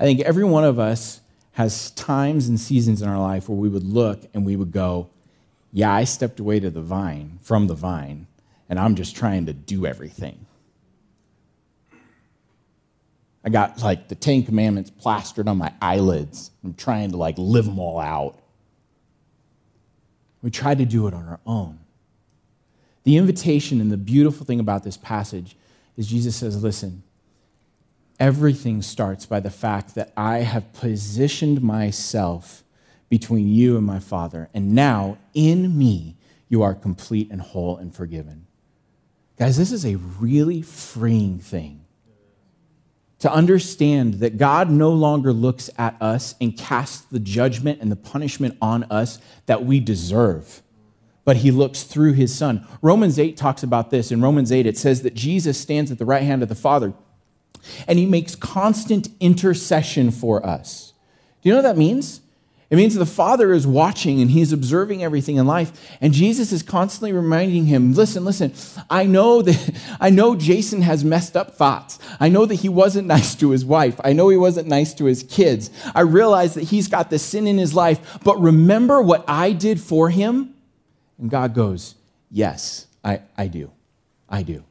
I 0.00 0.04
think 0.04 0.20
every 0.20 0.44
one 0.44 0.64
of 0.64 0.78
us 0.78 1.20
has 1.52 1.90
times 1.92 2.48
and 2.48 2.58
seasons 2.58 3.02
in 3.02 3.08
our 3.08 3.18
life 3.18 3.48
where 3.48 3.58
we 3.58 3.68
would 3.68 3.84
look 3.84 4.22
and 4.34 4.44
we 4.44 4.56
would 4.56 4.72
go, 4.72 5.08
Yeah, 5.72 5.92
I 5.92 6.04
stepped 6.04 6.40
away 6.40 6.60
to 6.60 6.70
the 6.70 6.80
vine, 6.80 7.38
from 7.42 7.66
the 7.66 7.74
vine, 7.74 8.26
and 8.68 8.78
I'm 8.78 8.94
just 8.94 9.14
trying 9.14 9.46
to 9.46 9.52
do 9.52 9.86
everything. 9.86 10.46
I 13.44 13.50
got 13.50 13.82
like 13.82 14.08
the 14.08 14.14
Ten 14.14 14.44
Commandments 14.44 14.90
plastered 14.90 15.48
on 15.48 15.58
my 15.58 15.72
eyelids. 15.80 16.50
I'm 16.62 16.74
trying 16.74 17.10
to 17.10 17.16
like 17.16 17.36
live 17.38 17.64
them 17.66 17.78
all 17.78 17.98
out. 17.98 18.38
We 20.42 20.50
try 20.50 20.74
to 20.74 20.84
do 20.84 21.06
it 21.06 21.14
on 21.14 21.26
our 21.28 21.40
own. 21.46 21.78
The 23.04 23.16
invitation 23.16 23.80
and 23.80 23.90
the 23.90 23.96
beautiful 23.96 24.46
thing 24.46 24.60
about 24.60 24.84
this 24.84 24.96
passage 24.96 25.56
is 25.96 26.06
Jesus 26.06 26.36
says, 26.36 26.62
Listen, 26.62 27.02
everything 28.20 28.80
starts 28.82 29.26
by 29.26 29.40
the 29.40 29.50
fact 29.50 29.94
that 29.96 30.12
I 30.16 30.38
have 30.38 30.72
positioned 30.72 31.62
myself 31.62 32.62
between 33.08 33.48
you 33.48 33.76
and 33.76 33.84
my 33.84 33.98
Father, 33.98 34.48
and 34.54 34.74
now 34.74 35.18
in 35.34 35.76
me 35.76 36.16
you 36.48 36.62
are 36.62 36.74
complete 36.74 37.30
and 37.30 37.40
whole 37.40 37.76
and 37.76 37.94
forgiven. 37.94 38.46
Guys, 39.38 39.56
this 39.56 39.72
is 39.72 39.84
a 39.84 39.96
really 39.96 40.62
freeing 40.62 41.38
thing 41.38 41.81
to 43.22 43.32
understand 43.32 44.14
that 44.14 44.36
God 44.36 44.68
no 44.68 44.90
longer 44.90 45.32
looks 45.32 45.70
at 45.78 45.96
us 46.02 46.34
and 46.40 46.58
casts 46.58 47.02
the 47.02 47.20
judgment 47.20 47.80
and 47.80 47.90
the 47.90 47.94
punishment 47.96 48.58
on 48.60 48.82
us 48.84 49.20
that 49.46 49.64
we 49.64 49.78
deserve. 49.78 50.60
but 51.24 51.36
he 51.36 51.52
looks 51.52 51.84
through 51.84 52.14
his 52.14 52.34
son. 52.34 52.66
Romans 52.82 53.16
8 53.16 53.36
talks 53.36 53.62
about 53.62 53.90
this. 53.90 54.10
In 54.10 54.20
Romans 54.20 54.50
8, 54.50 54.66
it 54.66 54.76
says 54.76 55.02
that 55.02 55.14
Jesus 55.14 55.56
stands 55.56 55.92
at 55.92 55.98
the 55.98 56.04
right 56.04 56.24
hand 56.24 56.42
of 56.42 56.48
the 56.48 56.56
Father 56.56 56.94
and 57.86 57.96
he 57.96 58.06
makes 58.06 58.34
constant 58.34 59.08
intercession 59.20 60.10
for 60.10 60.44
us. 60.44 60.94
Do 61.40 61.48
you 61.48 61.52
know 61.52 61.58
what 61.58 61.74
that 61.74 61.78
means? 61.78 62.22
It 62.72 62.76
means 62.76 62.94
the 62.94 63.04
Father 63.04 63.52
is 63.52 63.66
watching 63.66 64.22
and 64.22 64.30
he's 64.30 64.50
observing 64.50 65.04
everything 65.04 65.36
in 65.36 65.46
life. 65.46 65.94
And 66.00 66.14
Jesus 66.14 66.52
is 66.52 66.62
constantly 66.62 67.12
reminding 67.12 67.66
him, 67.66 67.92
listen, 67.92 68.24
listen, 68.24 68.54
I 68.88 69.04
know 69.04 69.42
that 69.42 69.76
I 70.00 70.08
know 70.08 70.34
Jason 70.34 70.80
has 70.80 71.04
messed 71.04 71.36
up 71.36 71.54
thoughts. 71.54 71.98
I 72.18 72.30
know 72.30 72.46
that 72.46 72.54
he 72.54 72.70
wasn't 72.70 73.08
nice 73.16 73.34
to 73.34 73.50
his 73.50 73.62
wife. 73.62 74.00
I 74.02 74.14
know 74.14 74.30
he 74.30 74.38
wasn't 74.38 74.68
nice 74.68 74.94
to 74.94 75.04
his 75.04 75.22
kids. 75.22 75.70
I 75.94 76.00
realize 76.00 76.54
that 76.54 76.64
he's 76.64 76.88
got 76.88 77.10
this 77.10 77.22
sin 77.22 77.46
in 77.46 77.58
his 77.58 77.74
life. 77.74 78.18
But 78.24 78.40
remember 78.40 79.02
what 79.02 79.26
I 79.28 79.52
did 79.52 79.78
for 79.78 80.08
him? 80.08 80.54
And 81.18 81.28
God 81.28 81.52
goes, 81.52 81.96
Yes, 82.30 82.86
I, 83.04 83.20
I 83.36 83.48
do. 83.48 83.70
I 84.30 84.44
do. 84.44 84.64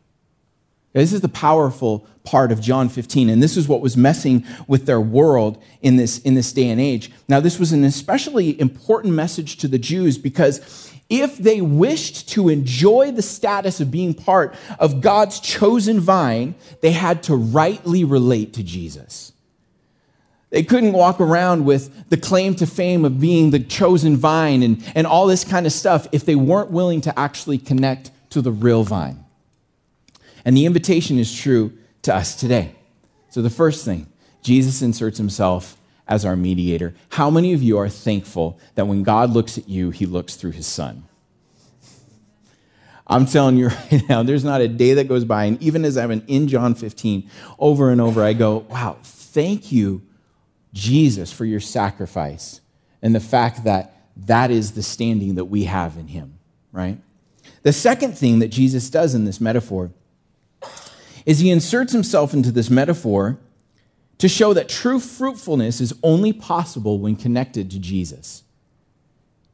This 0.93 1.13
is 1.13 1.21
the 1.21 1.30
powerful 1.30 2.06
part 2.23 2.51
of 2.51 2.62
John 2.62 2.89
15, 2.89 3.30
and 3.30 3.41
this 3.41 3.56
is 3.56 3.67
what 3.67 3.82
was 3.82 3.95
messing 3.95 4.45
with 4.67 4.86
their 4.86 4.99
world 4.99 5.62
in 5.82 5.95
this, 5.95 6.19
in 6.19 6.36
this 6.36 6.51
day 6.51 6.69
and 6.69 6.82
age. 6.82 7.12
Now, 7.30 7.39
this 7.39 7.58
was 7.58 7.71
an 7.71 7.84
especially 7.84 8.60
important 8.60 9.13
message 9.13 9.58
to 9.58 9.67
the 9.67 9.80
Jews 9.80 10.17
because 10.17 10.91
if 11.10 11.38
they 11.38 11.62
wished 11.62 12.30
to 12.30 12.49
enjoy 12.49 13.12
the 13.12 13.21
status 13.21 13.80
of 13.80 13.89
being 13.89 14.13
part 14.13 14.54
of 14.80 15.01
God's 15.01 15.39
chosen 15.39 15.99
vine, 15.99 16.56
they 16.82 16.91
had 16.91 17.23
to 17.23 17.36
rightly 17.36 18.04
relate 18.04 18.54
to 18.54 18.63
Jesus. 18.63 19.32
They 20.49 20.63
couldn't 20.63 20.91
walk 20.91 21.21
around 21.21 21.63
with 21.63 22.10
the 22.10 22.17
claim 22.17 22.56
to 22.56 22.67
fame 22.67 23.06
of 23.06 23.21
being 23.21 23.51
the 23.51 23.60
chosen 23.60 24.17
vine 24.17 24.62
and, 24.63 24.84
and 24.93 25.08
all 25.08 25.25
this 25.25 25.45
kind 25.45 25.65
of 25.65 25.71
stuff 25.71 26.08
if 26.12 26.25
they 26.25 26.36
weren't 26.36 26.71
willing 26.71 26.99
to 27.01 27.17
actually 27.17 27.58
connect 27.58 28.12
to 28.32 28.41
the 28.41 28.51
real 28.51 28.84
vine. 28.84 29.20
And 30.45 30.56
the 30.56 30.65
invitation 30.65 31.19
is 31.19 31.34
true 31.34 31.77
to 32.04 32.15
us 32.15 32.36
today. 32.36 32.75
So, 33.30 33.41
the 33.41 33.49
first 33.49 33.86
thing, 33.86 34.08
Jesus 34.41 34.82
inserts 34.82 35.17
himself 35.17 35.77
as 36.08 36.25
our 36.25 36.36
mediator. 36.36 36.93
How 37.12 37.30
many 37.30 37.54
of 37.54 37.62
you 37.62 37.77
are 37.77 37.89
thankful 37.89 38.60
that 38.75 38.88
when 38.88 39.04
God 39.04 39.30
looks 39.30 39.58
at 39.58 39.69
you, 39.69 39.91
he 39.91 40.06
looks 40.06 40.36
through 40.36 40.51
his 40.51 40.67
son? 40.67 41.04
I'm 43.08 43.25
telling 43.25 43.58
you 43.58 43.67
right 43.91 44.01
now, 44.10 44.23
there's 44.23 44.43
not 44.43 44.62
a 44.62 44.67
day 44.67 44.95
that 44.95 45.08
goes 45.08 45.25
by, 45.25 45.45
and 45.45 45.62
even 45.62 45.86
as 45.86 45.97
I'm 45.97 46.12
in 46.12 46.47
John 46.47 46.75
15, 46.75 47.30
over 47.60 47.91
and 47.91 48.01
over, 48.01 48.23
I 48.23 48.34
go, 48.34 48.60
wow, 48.69 48.97
thank 49.04 49.71
you, 49.71 50.01
Jesus, 50.73 51.32
for 51.32 51.45
your 51.45 51.60
sacrifice 51.60 52.62
and 53.01 53.15
the 53.15 53.19
fact 53.19 53.63
that 53.63 53.95
that 54.15 54.51
is 54.51 54.73
the 54.73 54.84
standing 54.84 55.36
that 55.36 55.45
we 55.45 55.65
have 55.65 55.97
in 55.97 56.08
him, 56.08 56.39
right? 56.71 56.97
The 57.63 57.73
second 57.73 58.17
thing 58.17 58.39
that 58.39 58.49
Jesus 58.49 58.89
does 58.89 59.15
in 59.15 59.25
this 59.25 59.41
metaphor 59.41 59.91
is 61.25 61.39
he 61.39 61.49
inserts 61.49 61.93
himself 61.93 62.34
into 62.34 62.51
this 62.51 62.69
metaphor 62.69 63.39
to 64.17 64.27
show 64.27 64.53
that 64.53 64.69
true 64.69 64.99
fruitfulness 64.99 65.81
is 65.81 65.93
only 66.03 66.31
possible 66.31 66.99
when 66.99 67.15
connected 67.15 67.71
to 67.71 67.79
Jesus. 67.79 68.43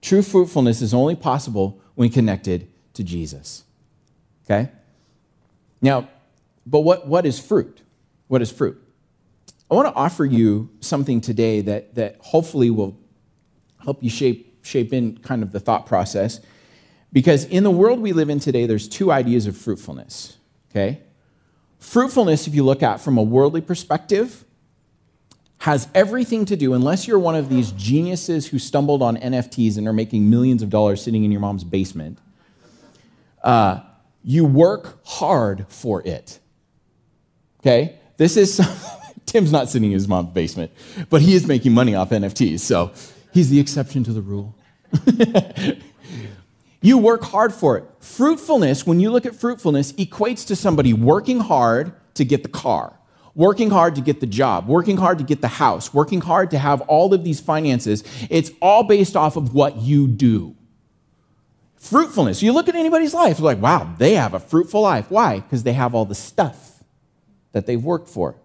True 0.01 0.21
fruitfulness 0.21 0.81
is 0.81 0.93
only 0.93 1.15
possible 1.15 1.79
when 1.95 2.09
connected 2.09 2.67
to 2.93 3.03
Jesus. 3.03 3.63
Okay? 4.45 4.69
Now, 5.81 6.09
but 6.65 6.81
what, 6.81 7.07
what 7.07 7.25
is 7.25 7.39
fruit? 7.39 7.81
What 8.27 8.41
is 8.41 8.51
fruit? 8.51 8.81
I 9.69 9.75
want 9.75 9.87
to 9.87 9.93
offer 9.93 10.25
you 10.25 10.69
something 10.79 11.21
today 11.21 11.61
that, 11.61 11.95
that 11.95 12.17
hopefully 12.19 12.69
will 12.69 12.97
help 13.83 14.03
you 14.03 14.09
shape, 14.09 14.65
shape 14.65 14.93
in 14.93 15.17
kind 15.19 15.43
of 15.43 15.51
the 15.51 15.59
thought 15.59 15.85
process. 15.85 16.39
Because 17.13 17.45
in 17.45 17.63
the 17.63 17.71
world 17.71 17.99
we 17.99 18.11
live 18.13 18.29
in 18.29 18.39
today, 18.39 18.65
there's 18.65 18.87
two 18.87 19.11
ideas 19.11 19.47
of 19.47 19.55
fruitfulness. 19.55 20.37
Okay? 20.71 21.01
Fruitfulness, 21.79 22.47
if 22.47 22.55
you 22.55 22.63
look 22.63 22.83
at 22.83 22.99
from 22.99 23.17
a 23.17 23.23
worldly 23.23 23.61
perspective, 23.61 24.43
has 25.59 25.87
everything 25.95 26.45
to 26.45 26.55
do, 26.55 26.73
unless 26.73 27.07
you're 27.07 27.19
one 27.19 27.35
of 27.35 27.49
these 27.49 27.71
geniuses 27.71 28.47
who 28.47 28.59
stumbled 28.59 29.01
on 29.01 29.17
NFTs 29.17 29.77
and 29.77 29.87
are 29.87 29.93
making 29.93 30.29
millions 30.29 30.61
of 30.61 30.69
dollars 30.69 31.01
sitting 31.01 31.23
in 31.23 31.31
your 31.31 31.41
mom's 31.41 31.63
basement, 31.63 32.19
uh, 33.43 33.81
you 34.23 34.45
work 34.45 34.99
hard 35.05 35.65
for 35.69 36.05
it. 36.05 36.39
Okay? 37.61 37.95
This 38.17 38.37
is, 38.37 38.61
Tim's 39.25 39.51
not 39.51 39.69
sitting 39.69 39.91
in 39.91 39.93
his 39.93 40.07
mom's 40.07 40.31
basement, 40.31 40.71
but 41.09 41.21
he 41.21 41.35
is 41.35 41.47
making 41.47 41.73
money 41.73 41.95
off 41.95 42.09
NFTs, 42.11 42.59
so 42.59 42.91
he's 43.33 43.49
the 43.49 43.59
exception 43.59 44.03
to 44.03 44.13
the 44.13 44.21
rule. 44.21 44.55
You 46.87 46.97
work 46.97 47.21
hard 47.21 47.53
for 47.53 47.77
it. 47.77 47.83
Fruitfulness, 47.99 48.87
when 48.87 49.01
you 49.01 49.11
look 49.11 49.25
at 49.25 49.35
fruitfulness, 49.35 49.91
equates 49.91 50.47
to 50.47 50.55
somebody 50.55 50.93
working 50.93 51.41
hard 51.41 51.91
to 52.13 52.23
get 52.23 52.43
the 52.43 52.49
car, 52.49 52.97
working 53.35 53.71
hard 53.71 53.95
to 53.95 54.01
get 54.01 54.21
the 54.21 54.25
job, 54.25 54.69
working 54.69 54.95
hard 54.95 55.17
to 55.17 55.25
get 55.25 55.41
the 55.41 55.49
house, 55.49 55.93
working 55.93 56.21
hard 56.21 56.49
to 56.51 56.57
have 56.57 56.79
all 56.83 57.13
of 57.13 57.25
these 57.25 57.41
finances. 57.41 58.05
It's 58.29 58.51
all 58.61 58.83
based 58.83 59.17
off 59.17 59.35
of 59.35 59.53
what 59.53 59.75
you 59.75 60.07
do. 60.07 60.55
Fruitfulness. 61.75 62.41
You 62.41 62.53
look 62.53 62.69
at 62.69 62.75
anybody's 62.75 63.13
life, 63.13 63.39
you're 63.39 63.45
like, 63.47 63.61
wow, 63.61 63.93
they 63.97 64.13
have 64.13 64.33
a 64.33 64.39
fruitful 64.39 64.79
life. 64.79 65.11
Why? 65.11 65.41
Because 65.41 65.63
they 65.63 65.73
have 65.73 65.93
all 65.93 66.05
the 66.05 66.15
stuff 66.15 66.85
that 67.51 67.65
they've 67.65 67.83
worked 67.83 68.07
for. 68.07 68.37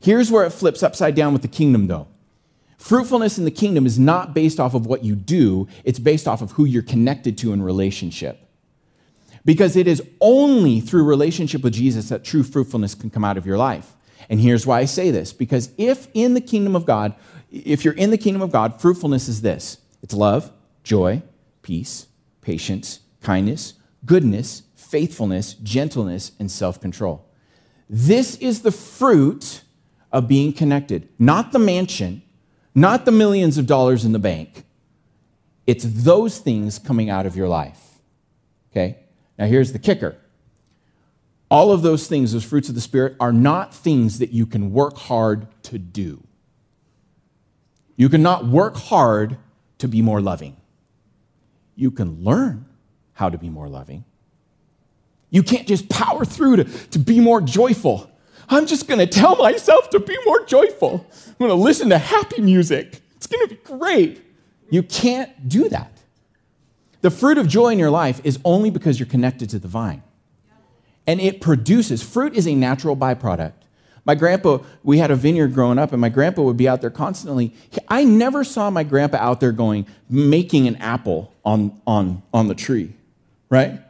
Here's 0.00 0.30
where 0.30 0.46
it 0.46 0.54
flips 0.54 0.82
upside 0.82 1.14
down 1.14 1.34
with 1.34 1.42
the 1.42 1.48
kingdom, 1.48 1.86
though. 1.86 2.08
Fruitfulness 2.86 3.36
in 3.36 3.44
the 3.44 3.50
kingdom 3.50 3.84
is 3.84 3.98
not 3.98 4.32
based 4.32 4.60
off 4.60 4.72
of 4.72 4.86
what 4.86 5.02
you 5.02 5.16
do, 5.16 5.66
it's 5.82 5.98
based 5.98 6.28
off 6.28 6.40
of 6.40 6.52
who 6.52 6.64
you're 6.64 6.84
connected 6.84 7.36
to 7.38 7.52
in 7.52 7.60
relationship. 7.60 8.48
Because 9.44 9.74
it 9.74 9.88
is 9.88 10.00
only 10.20 10.78
through 10.78 11.02
relationship 11.02 11.64
with 11.64 11.74
Jesus 11.74 12.10
that 12.10 12.22
true 12.22 12.44
fruitfulness 12.44 12.94
can 12.94 13.10
come 13.10 13.24
out 13.24 13.36
of 13.36 13.44
your 13.44 13.58
life. 13.58 13.96
And 14.28 14.38
here's 14.38 14.68
why 14.68 14.78
I 14.78 14.84
say 14.84 15.10
this 15.10 15.32
because 15.32 15.70
if 15.76 16.06
in 16.14 16.34
the 16.34 16.40
kingdom 16.40 16.76
of 16.76 16.86
God, 16.86 17.16
if 17.50 17.84
you're 17.84 17.94
in 17.94 18.10
the 18.10 18.16
kingdom 18.16 18.40
of 18.40 18.52
God, 18.52 18.80
fruitfulness 18.80 19.26
is 19.26 19.40
this 19.40 19.78
it's 20.00 20.14
love, 20.14 20.52
joy, 20.84 21.22
peace, 21.62 22.06
patience, 22.40 23.00
kindness, 23.20 23.74
goodness, 24.04 24.62
faithfulness, 24.76 25.54
gentleness, 25.54 26.30
and 26.38 26.52
self 26.52 26.80
control. 26.80 27.28
This 27.90 28.36
is 28.36 28.62
the 28.62 28.70
fruit 28.70 29.62
of 30.12 30.28
being 30.28 30.52
connected, 30.52 31.08
not 31.18 31.50
the 31.50 31.58
mansion, 31.58 32.22
not 32.76 33.06
the 33.06 33.10
millions 33.10 33.58
of 33.58 33.66
dollars 33.66 34.04
in 34.04 34.12
the 34.12 34.18
bank. 34.20 34.64
It's 35.66 35.84
those 35.84 36.38
things 36.38 36.78
coming 36.78 37.10
out 37.10 37.26
of 37.26 37.34
your 37.34 37.48
life. 37.48 37.98
Okay? 38.70 38.98
Now, 39.38 39.46
here's 39.46 39.72
the 39.72 39.80
kicker 39.80 40.16
all 41.48 41.70
of 41.70 41.82
those 41.82 42.08
things, 42.08 42.32
those 42.32 42.44
fruits 42.44 42.68
of 42.68 42.74
the 42.74 42.80
Spirit, 42.80 43.14
are 43.20 43.32
not 43.32 43.72
things 43.72 44.18
that 44.18 44.30
you 44.30 44.46
can 44.46 44.72
work 44.72 44.96
hard 44.96 45.46
to 45.62 45.78
do. 45.78 46.22
You 47.96 48.08
cannot 48.08 48.46
work 48.46 48.76
hard 48.76 49.38
to 49.78 49.88
be 49.88 50.02
more 50.02 50.20
loving. 50.20 50.56
You 51.76 51.90
can 51.90 52.24
learn 52.24 52.66
how 53.12 53.30
to 53.30 53.38
be 53.38 53.48
more 53.48 53.68
loving. 53.68 54.04
You 55.30 55.42
can't 55.42 55.66
just 55.68 55.88
power 55.88 56.24
through 56.24 56.56
to, 56.56 56.64
to 56.64 56.98
be 56.98 57.20
more 57.20 57.40
joyful. 57.40 58.10
I'm 58.48 58.66
just 58.66 58.86
going 58.88 59.00
to 59.00 59.06
tell 59.06 59.36
myself 59.36 59.90
to 59.90 60.00
be 60.00 60.16
more 60.24 60.44
joyful. 60.44 61.06
I'm 61.26 61.34
going 61.38 61.50
to 61.50 61.54
listen 61.54 61.90
to 61.90 61.98
happy 61.98 62.40
music. 62.40 63.00
It's 63.16 63.26
going 63.26 63.48
to 63.48 63.54
be 63.54 63.60
great. 63.62 64.22
You 64.70 64.82
can't 64.82 65.48
do 65.48 65.68
that. 65.68 65.92
The 67.02 67.10
fruit 67.10 67.38
of 67.38 67.46
joy 67.46 67.68
in 67.68 67.78
your 67.78 67.90
life 67.90 68.20
is 68.24 68.38
only 68.44 68.70
because 68.70 68.98
you're 68.98 69.08
connected 69.08 69.50
to 69.50 69.58
the 69.58 69.68
vine. 69.68 70.02
And 71.06 71.20
it 71.20 71.40
produces, 71.40 72.02
fruit 72.02 72.34
is 72.34 72.46
a 72.48 72.54
natural 72.54 72.96
byproduct. 72.96 73.52
My 74.04 74.14
grandpa, 74.14 74.58
we 74.84 74.98
had 74.98 75.10
a 75.10 75.16
vineyard 75.16 75.52
growing 75.52 75.78
up, 75.78 75.92
and 75.92 76.00
my 76.00 76.08
grandpa 76.08 76.42
would 76.42 76.56
be 76.56 76.68
out 76.68 76.80
there 76.80 76.90
constantly. 76.90 77.52
I 77.88 78.04
never 78.04 78.44
saw 78.44 78.70
my 78.70 78.84
grandpa 78.84 79.18
out 79.18 79.40
there 79.40 79.52
going, 79.52 79.86
making 80.08 80.68
an 80.68 80.76
apple 80.76 81.32
on, 81.44 81.80
on, 81.86 82.22
on 82.32 82.46
the 82.46 82.54
tree, 82.54 82.92
right? 83.50 83.80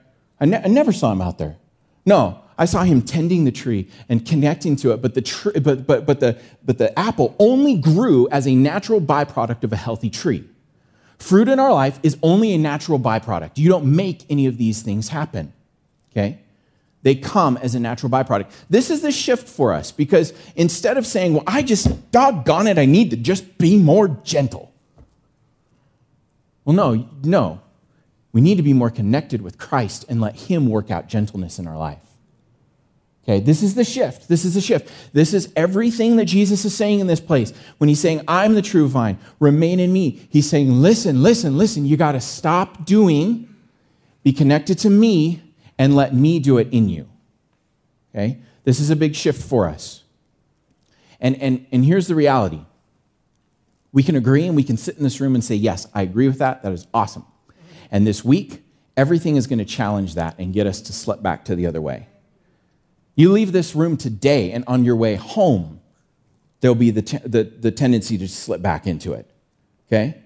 I, 0.41 0.47
ne- 0.47 0.63
I 0.63 0.69
never 0.69 0.93
saw 0.93 1.13
him 1.13 1.21
out 1.21 1.37
there. 1.37 1.57
No, 2.07 2.43
I 2.59 2.65
saw 2.65 2.85
him 2.85 3.03
tending 3.03 3.45
the 3.45 3.53
tree 3.53 3.89
and 4.09 4.25
connecting 4.25 4.77
to 4.77 4.93
it, 4.93 5.03
but 5.03 5.15
the, 5.15 5.61
but, 5.61 5.87
but, 5.87 6.07
but, 6.07 6.21
the, 6.21 6.39
but 6.65 6.79
the 6.79 6.99
apple 6.99 7.37
only 7.39 7.77
grew 7.77 8.29
as 8.31 8.47
a 8.47 8.55
natural 8.55 9.01
byproduct 9.01 9.63
of 9.63 9.73
a 9.73 9.77
healthy 9.77 10.09
tree. 10.09 10.45
Fruit 11.19 11.49
in 11.49 11.61
our 11.61 11.73
life 11.73 11.99
is 12.03 12.17
only 12.23 12.53
a 12.53 12.59
natural 12.59 12.99
byproduct. 12.99 13.53
You 13.57 13.69
don't 13.69 13.95
make 13.95 14.25
any 14.31 14.47
of 14.47 14.57
these 14.57 14.83
things 14.83 15.09
happen, 15.09 15.53
okay? 16.13 16.39
They 17.03 17.15
come 17.15 17.57
as 17.59 17.75
a 17.75 17.81
natural 17.81 18.11
byproduct. 18.11 18.51
This 18.69 18.91
is 18.91 19.03
the 19.03 19.13
shift 19.13 19.49
for 19.49 19.73
us 19.73 19.93
because 19.93 20.33
instead 20.57 20.97
of 20.97 21.07
saying, 21.07 21.35
well, 21.35 21.45
I 21.47 21.63
just, 21.63 22.11
doggone 22.11 22.67
it, 22.67 22.79
I 22.79 22.87
need 22.87 23.11
to 23.11 23.17
just 23.17 23.59
be 23.59 23.79
more 23.79 24.09
gentle. 24.25 24.73
Well, 26.65 26.75
no, 26.75 27.09
no. 27.23 27.61
We 28.33 28.41
need 28.41 28.57
to 28.57 28.63
be 28.63 28.73
more 28.73 28.91
connected 28.91 29.41
with 29.41 29.57
Christ 29.57 30.05
and 30.09 30.21
let 30.21 30.37
Him 30.37 30.69
work 30.69 30.91
out 30.91 31.07
gentleness 31.07 31.59
in 31.59 31.67
our 31.67 31.79
life. 31.79 32.06
Okay, 33.29 33.41
this 33.41 33.65
is 33.65 33.75
the 33.75 33.83
shift. 33.83 34.29
This 34.29 34.45
is 34.45 34.55
the 34.55 34.61
shift. 34.61 34.89
This 35.13 35.35
is 35.35 35.53
everything 35.57 36.15
that 36.17 36.27
Jesus 36.27 36.65
is 36.65 36.77
saying 36.77 37.01
in 37.01 37.09
this 37.09 37.19
place. 37.19 37.53
When 37.79 37.89
he's 37.89 37.99
saying, 37.99 38.21
I'm 38.29 38.55
the 38.55 38.63
true 38.63 38.87
vine, 38.87 39.19
remain 39.41 39.81
in 39.81 39.93
me, 39.93 40.29
he's 40.31 40.49
saying, 40.49 40.71
listen, 40.71 41.25
listen, 41.25 41.59
listen, 41.59 41.87
you 41.87 41.97
got 41.97 42.13
to 42.13 42.21
stop 42.21 42.85
doing, 42.85 43.53
be 44.23 44.33
connected 44.33 44.79
to 44.81 44.91
me, 44.91 45.43
and 45.77 45.97
let 45.97 46.15
me 46.15 46.39
do 46.39 46.59
it 46.59 46.69
in 46.71 46.89
you. 46.89 47.09
Okay, 48.15 48.39
this 48.63 48.79
is 48.79 48.91
a 48.91 48.97
big 48.97 49.17
shift 49.17 49.43
for 49.43 49.69
us. 49.69 50.05
And, 51.19 51.35
and, 51.43 51.67
and 51.73 51.85
here's 51.85 52.07
the 52.07 52.15
reality 52.15 52.61
we 53.93 54.05
can 54.05 54.15
agree 54.15 54.47
and 54.47 54.55
we 54.55 54.63
can 54.63 54.77
sit 54.77 54.97
in 54.99 55.03
this 55.03 55.21
room 55.21 55.35
and 55.35 55.43
say, 55.43 55.57
Yes, 55.57 55.89
I 55.93 56.03
agree 56.03 56.29
with 56.29 56.39
that. 56.39 56.63
That 56.63 56.73
is 56.73 56.87
awesome. 56.95 57.25
And 57.91 58.07
this 58.07 58.25
week, 58.25 58.63
everything 58.97 59.35
is 59.35 59.49
going 59.49 59.59
to 59.59 59.65
challenge 59.65 60.15
that 60.15 60.39
and 60.39 60.53
get 60.53 60.67
us 60.67 60.81
to 60.83 60.93
slip 60.93 61.23
back 61.23 61.45
to 61.47 61.57
the 61.57 61.67
other 61.67 61.81
way. 61.81 62.07
You 63.17 63.33
leave 63.33 63.51
this 63.51 63.75
room 63.75 63.97
today, 63.97 64.53
and 64.53 64.63
on 64.67 64.85
your 64.85 64.95
way 64.95 65.17
home, 65.17 65.81
there'll 66.61 66.75
be 66.75 66.91
the, 66.91 67.21
the, 67.25 67.45
the 67.45 67.73
tendency 67.73 68.17
to 68.19 68.29
slip 68.29 68.63
back 68.63 68.87
into 68.87 69.13
it. 69.15 69.29
Okay? 69.89 70.21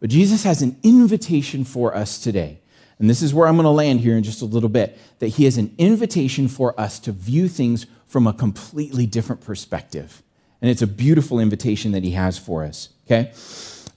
But 0.00 0.10
Jesus 0.10 0.44
has 0.44 0.60
an 0.60 0.76
invitation 0.82 1.64
for 1.64 1.94
us 1.94 2.18
today. 2.18 2.60
And 2.98 3.08
this 3.08 3.22
is 3.22 3.32
where 3.32 3.46
I'm 3.46 3.54
going 3.54 3.64
to 3.64 3.70
land 3.70 4.00
here 4.00 4.16
in 4.16 4.24
just 4.24 4.42
a 4.42 4.44
little 4.44 4.68
bit 4.68 4.98
that 5.20 5.28
he 5.28 5.44
has 5.44 5.56
an 5.56 5.72
invitation 5.78 6.48
for 6.48 6.78
us 6.78 6.98
to 7.00 7.12
view 7.12 7.48
things 7.48 7.86
from 8.08 8.26
a 8.26 8.32
completely 8.32 9.06
different 9.06 9.40
perspective. 9.40 10.22
And 10.60 10.70
it's 10.70 10.82
a 10.82 10.86
beautiful 10.86 11.38
invitation 11.38 11.92
that 11.92 12.02
he 12.02 12.12
has 12.12 12.36
for 12.36 12.64
us. 12.64 12.88
Okay? 13.06 13.32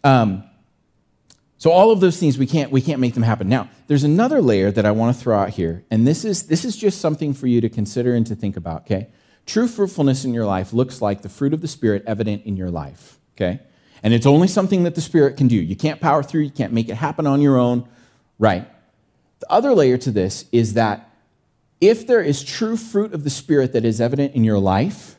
Um, 0.04 0.44
so 1.58 1.72
all 1.72 1.92
of 1.92 2.00
those 2.00 2.20
things 2.20 2.38
we 2.38 2.48
can't 2.48 2.72
we 2.72 2.82
can't 2.82 3.00
make 3.00 3.14
them 3.14 3.24
happen. 3.24 3.48
Now, 3.48 3.70
there's 3.92 4.06
another 4.06 4.42
layer 4.42 4.72
that 4.72 4.86
I 4.86 4.92
want 4.92 5.14
to 5.14 5.22
throw 5.22 5.38
out 5.38 5.50
here, 5.50 5.84
and 5.92 6.08
this 6.08 6.24
is 6.24 6.44
this 6.44 6.64
is 6.64 6.78
just 6.78 7.02
something 7.02 7.34
for 7.34 7.48
you 7.48 7.60
to 7.60 7.68
consider 7.68 8.16
and 8.16 8.26
to 8.26 8.36
think 8.36 8.56
about, 8.56 8.84
okay? 8.84 9.10
True 9.46 9.68
fruitfulness 9.68 10.24
in 10.24 10.34
your 10.34 10.46
life 10.46 10.72
looks 10.72 11.02
like 11.02 11.24
the 11.24 11.28
fruit 11.28 11.54
of 11.54 11.60
the 11.60 11.68
spirit 11.68 12.02
evident 12.08 12.46
in 12.46 12.56
your 12.56 12.72
life, 12.72 13.20
okay? 13.36 13.60
And 14.02 14.14
it's 14.14 14.26
only 14.26 14.48
something 14.48 14.84
that 14.84 14.96
the 14.96 15.02
spirit 15.02 15.36
can 15.36 15.50
do. 15.50 15.58
You 15.58 15.76
can't 15.76 16.00
power 16.00 16.24
through, 16.24 16.44
you 16.44 16.52
can't 16.52 16.72
make 16.72 16.88
it 16.88 16.96
happen 16.96 17.28
on 17.28 17.42
your 17.42 17.58
own, 17.58 17.86
right? 18.40 18.66
The 19.42 19.52
other 19.52 19.74
layer 19.74 19.98
to 19.98 20.12
this 20.12 20.46
is 20.54 20.76
that 20.76 21.10
if 21.82 22.08
there 22.08 22.22
is 22.22 22.46
true 22.46 22.78
fruit 22.78 23.14
of 23.14 23.26
the 23.26 23.30
spirit 23.30 23.74
that 23.74 23.84
is 23.84 24.00
evident 24.00 24.36
in 24.36 24.46
your 24.46 24.60
life, 24.60 25.18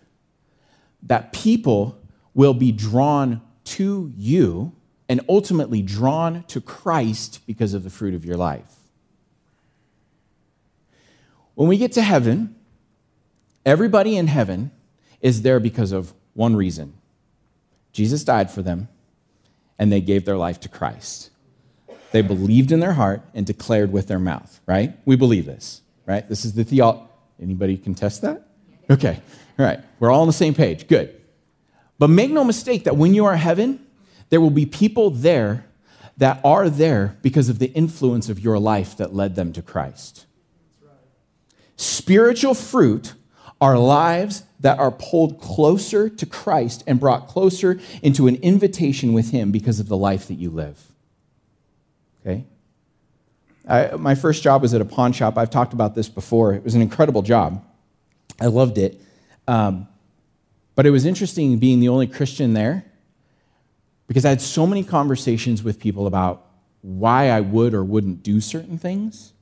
that 1.02 1.34
people 1.34 1.98
will 2.32 2.54
be 2.54 2.72
drawn 2.72 3.42
to 3.64 4.10
you 4.16 4.72
and 5.08 5.20
ultimately 5.28 5.82
drawn 5.82 6.44
to 6.44 6.60
Christ 6.60 7.40
because 7.46 7.74
of 7.74 7.84
the 7.84 7.90
fruit 7.90 8.14
of 8.14 8.24
your 8.24 8.36
life. 8.36 8.74
When 11.54 11.68
we 11.68 11.76
get 11.76 11.92
to 11.92 12.02
heaven, 12.02 12.56
everybody 13.66 14.16
in 14.16 14.26
heaven 14.26 14.70
is 15.20 15.42
there 15.42 15.60
because 15.60 15.92
of 15.92 16.14
one 16.34 16.56
reason 16.56 16.94
Jesus 17.92 18.24
died 18.24 18.50
for 18.50 18.62
them, 18.62 18.88
and 19.78 19.92
they 19.92 20.00
gave 20.00 20.24
their 20.24 20.38
life 20.38 20.58
to 20.60 20.68
Christ. 20.68 21.30
They 22.10 22.22
believed 22.22 22.72
in 22.72 22.80
their 22.80 22.94
heart 22.94 23.22
and 23.34 23.44
declared 23.44 23.92
with 23.92 24.08
their 24.08 24.18
mouth, 24.18 24.60
right? 24.66 24.98
We 25.04 25.16
believe 25.16 25.44
this, 25.44 25.82
right? 26.06 26.26
This 26.26 26.44
is 26.44 26.54
the 26.54 26.64
theology. 26.64 27.04
Anybody 27.40 27.76
contest 27.76 28.22
that? 28.22 28.46
Okay, 28.90 29.20
all 29.58 29.66
right. 29.66 29.80
We're 29.98 30.10
all 30.10 30.22
on 30.22 30.26
the 30.26 30.32
same 30.32 30.54
page. 30.54 30.88
Good. 30.88 31.20
But 31.98 32.08
make 32.08 32.30
no 32.30 32.44
mistake 32.44 32.84
that 32.84 32.96
when 32.96 33.14
you 33.14 33.24
are 33.26 33.34
in 33.34 33.38
heaven, 33.38 33.84
there 34.32 34.40
will 34.40 34.48
be 34.48 34.64
people 34.64 35.10
there 35.10 35.66
that 36.16 36.40
are 36.42 36.70
there 36.70 37.18
because 37.20 37.50
of 37.50 37.58
the 37.58 37.70
influence 37.72 38.30
of 38.30 38.40
your 38.40 38.58
life 38.58 38.96
that 38.96 39.14
led 39.14 39.34
them 39.34 39.52
to 39.52 39.60
Christ. 39.60 40.24
Spiritual 41.76 42.54
fruit 42.54 43.12
are 43.60 43.76
lives 43.76 44.44
that 44.58 44.78
are 44.78 44.90
pulled 44.90 45.38
closer 45.38 46.08
to 46.08 46.24
Christ 46.24 46.82
and 46.86 46.98
brought 46.98 47.28
closer 47.28 47.78
into 48.00 48.26
an 48.26 48.36
invitation 48.36 49.12
with 49.12 49.32
Him 49.32 49.52
because 49.52 49.78
of 49.78 49.88
the 49.88 49.98
life 49.98 50.28
that 50.28 50.36
you 50.36 50.48
live. 50.48 50.80
Okay? 52.24 52.46
I, 53.68 53.96
my 53.96 54.14
first 54.14 54.42
job 54.42 54.62
was 54.62 54.72
at 54.72 54.80
a 54.80 54.86
pawn 54.86 55.12
shop. 55.12 55.36
I've 55.36 55.50
talked 55.50 55.74
about 55.74 55.94
this 55.94 56.08
before. 56.08 56.54
It 56.54 56.64
was 56.64 56.74
an 56.74 56.80
incredible 56.80 57.20
job. 57.20 57.62
I 58.40 58.46
loved 58.46 58.78
it. 58.78 58.98
Um, 59.46 59.88
but 60.74 60.86
it 60.86 60.90
was 60.90 61.04
interesting 61.04 61.58
being 61.58 61.80
the 61.80 61.90
only 61.90 62.06
Christian 62.06 62.54
there 62.54 62.86
because 64.12 64.26
I 64.26 64.28
had 64.28 64.42
so 64.42 64.66
many 64.66 64.84
conversations 64.84 65.62
with 65.62 65.80
people 65.80 66.06
about 66.06 66.44
why 66.82 67.30
I 67.30 67.40
would 67.40 67.72
or 67.72 67.82
wouldn't 67.82 68.22
do 68.22 68.42
certain 68.42 68.76
things. 68.76 69.32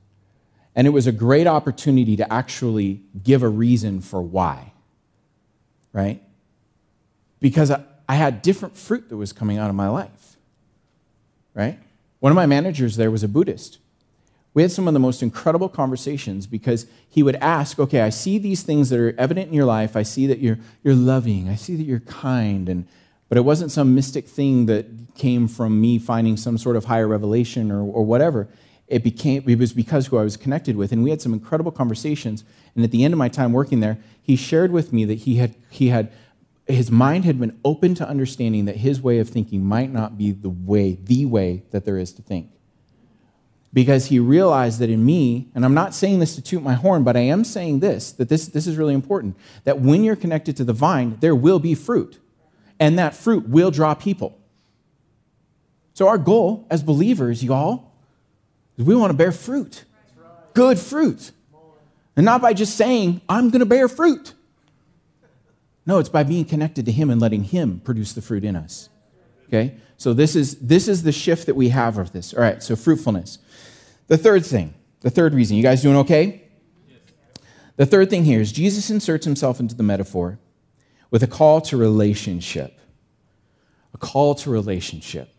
And 0.77 0.87
it 0.87 0.91
was 0.91 1.07
a 1.07 1.11
great 1.11 1.45
opportunity 1.45 2.15
to 2.15 2.31
actually 2.31 3.01
give 3.21 3.43
a 3.43 3.49
reason 3.49 3.99
for 3.99 4.21
why, 4.21 4.71
right? 5.91 6.23
Because 7.41 7.69
I, 7.69 7.83
had 8.07 8.41
different 8.41 8.77
fruit 8.77 9.09
that 9.09 9.17
was 9.17 9.33
coming 9.33 9.57
out 9.57 9.69
of 9.69 9.75
my 9.75 9.89
life, 9.89 10.37
right? 11.53 11.77
One 12.21 12.31
of 12.31 12.37
my 12.37 12.45
managers 12.45 12.95
there 12.95 13.11
was 13.11 13.23
a 13.23 13.27
Buddhist. 13.27 13.77
We 14.53 14.61
had 14.61 14.71
some 14.71 14.87
of 14.87 14.93
the 14.93 15.01
most 15.01 15.21
incredible 15.21 15.67
conversations 15.67 16.47
because 16.47 16.85
he 17.09 17.23
would 17.23 17.35
ask, 17.35 17.77
okay, 17.77 17.99
I 17.99 18.09
see 18.09 18.37
these 18.37 18.63
things 18.63 18.89
that 18.89 19.01
are 19.01 19.13
evident 19.17 19.49
in 19.49 19.53
your 19.53 19.65
life. 19.65 19.97
I 19.97 20.03
see 20.03 20.27
that 20.27 20.39
you're, 20.39 20.59
you're 20.81 20.95
loving. 20.95 21.49
I 21.49 21.55
see 21.55 21.75
that 21.75 21.83
you're 21.83 21.99
kind 21.99 22.69
and, 22.69 22.87
but 23.31 23.37
it 23.37 23.45
wasn't 23.45 23.71
some 23.71 23.95
mystic 23.95 24.27
thing 24.27 24.65
that 24.65 24.87
came 25.15 25.47
from 25.47 25.79
me 25.79 25.97
finding 25.97 26.35
some 26.35 26.57
sort 26.57 26.75
of 26.75 26.83
higher 26.83 27.07
revelation 27.07 27.71
or, 27.71 27.81
or 27.81 28.03
whatever. 28.03 28.49
It, 28.87 29.05
became, 29.05 29.47
it 29.47 29.57
was 29.57 29.71
because 29.71 30.07
who 30.07 30.17
I 30.17 30.23
was 30.23 30.35
connected 30.35 30.75
with. 30.75 30.91
And 30.91 31.01
we 31.01 31.11
had 31.11 31.21
some 31.21 31.31
incredible 31.31 31.71
conversations. 31.71 32.43
And 32.75 32.83
at 32.83 32.91
the 32.91 33.05
end 33.05 33.13
of 33.13 33.17
my 33.17 33.29
time 33.29 33.53
working 33.53 33.79
there, 33.79 33.99
he 34.21 34.35
shared 34.35 34.73
with 34.73 34.91
me 34.91 35.05
that 35.05 35.19
he 35.19 35.35
had, 35.37 35.55
he 35.69 35.87
had 35.87 36.11
his 36.67 36.91
mind 36.91 37.23
had 37.23 37.39
been 37.39 37.57
open 37.63 37.95
to 37.95 38.05
understanding 38.05 38.65
that 38.65 38.75
his 38.75 39.01
way 39.01 39.17
of 39.19 39.29
thinking 39.29 39.63
might 39.63 39.93
not 39.93 40.17
be 40.17 40.33
the 40.33 40.49
way, 40.49 40.97
the 41.01 41.23
way 41.23 41.63
that 41.71 41.85
there 41.85 41.97
is 41.97 42.11
to 42.11 42.21
think. 42.21 42.49
Because 43.71 44.07
he 44.07 44.19
realized 44.19 44.79
that 44.79 44.89
in 44.89 45.05
me, 45.05 45.47
and 45.55 45.63
I'm 45.63 45.73
not 45.73 45.95
saying 45.95 46.19
this 46.19 46.35
to 46.35 46.41
toot 46.41 46.61
my 46.61 46.73
horn, 46.73 47.05
but 47.05 47.15
I 47.15 47.21
am 47.21 47.45
saying 47.45 47.79
this, 47.79 48.11
that 48.11 48.27
this, 48.27 48.47
this 48.47 48.67
is 48.67 48.75
really 48.75 48.93
important, 48.93 49.37
that 49.63 49.79
when 49.79 50.03
you're 50.03 50.17
connected 50.17 50.57
to 50.57 50.65
the 50.65 50.73
vine, 50.73 51.15
there 51.21 51.33
will 51.33 51.59
be 51.59 51.75
fruit 51.75 52.20
and 52.81 52.97
that 52.97 53.15
fruit 53.15 53.47
will 53.47 53.69
draw 53.69 53.93
people. 53.93 54.37
So, 55.93 56.07
our 56.07 56.17
goal 56.17 56.65
as 56.69 56.81
believers, 56.81 57.43
y'all, 57.43 57.93
is 58.75 58.83
we 58.83 58.95
want 58.95 59.11
to 59.11 59.17
bear 59.17 59.31
fruit, 59.31 59.85
good 60.53 60.79
fruit. 60.79 61.31
And 62.17 62.25
not 62.25 62.41
by 62.41 62.53
just 62.53 62.75
saying, 62.75 63.21
I'm 63.29 63.51
going 63.51 63.59
to 63.59 63.65
bear 63.65 63.87
fruit. 63.87 64.33
No, 65.85 65.99
it's 65.99 66.09
by 66.09 66.23
being 66.23 66.43
connected 66.43 66.85
to 66.85 66.91
Him 66.91 67.09
and 67.09 67.21
letting 67.21 67.45
Him 67.45 67.79
produce 67.85 68.13
the 68.13 68.21
fruit 68.21 68.43
in 68.43 68.55
us. 68.55 68.89
Okay? 69.47 69.75
So, 69.97 70.13
this 70.13 70.35
is, 70.35 70.57
this 70.57 70.87
is 70.87 71.03
the 71.03 71.11
shift 71.11 71.45
that 71.45 71.55
we 71.55 71.69
have 71.69 71.99
of 71.99 72.11
this. 72.11 72.33
All 72.33 72.41
right, 72.41 72.63
so 72.63 72.75
fruitfulness. 72.75 73.37
The 74.07 74.17
third 74.17 74.43
thing, 74.43 74.73
the 75.01 75.11
third 75.11 75.35
reason, 75.35 75.55
you 75.55 75.63
guys 75.63 75.83
doing 75.83 75.97
okay? 75.97 76.41
The 77.75 77.85
third 77.85 78.09
thing 78.09 78.25
here 78.25 78.41
is 78.41 78.51
Jesus 78.51 78.89
inserts 78.89 79.25
himself 79.25 79.59
into 79.59 79.75
the 79.75 79.83
metaphor 79.83 80.39
with 81.11 81.21
a 81.21 81.27
call 81.27 81.61
to 81.61 81.77
relationship. 81.77 82.79
A 83.93 83.97
call 83.97 84.33
to 84.35 84.49
relationship. 84.49 85.29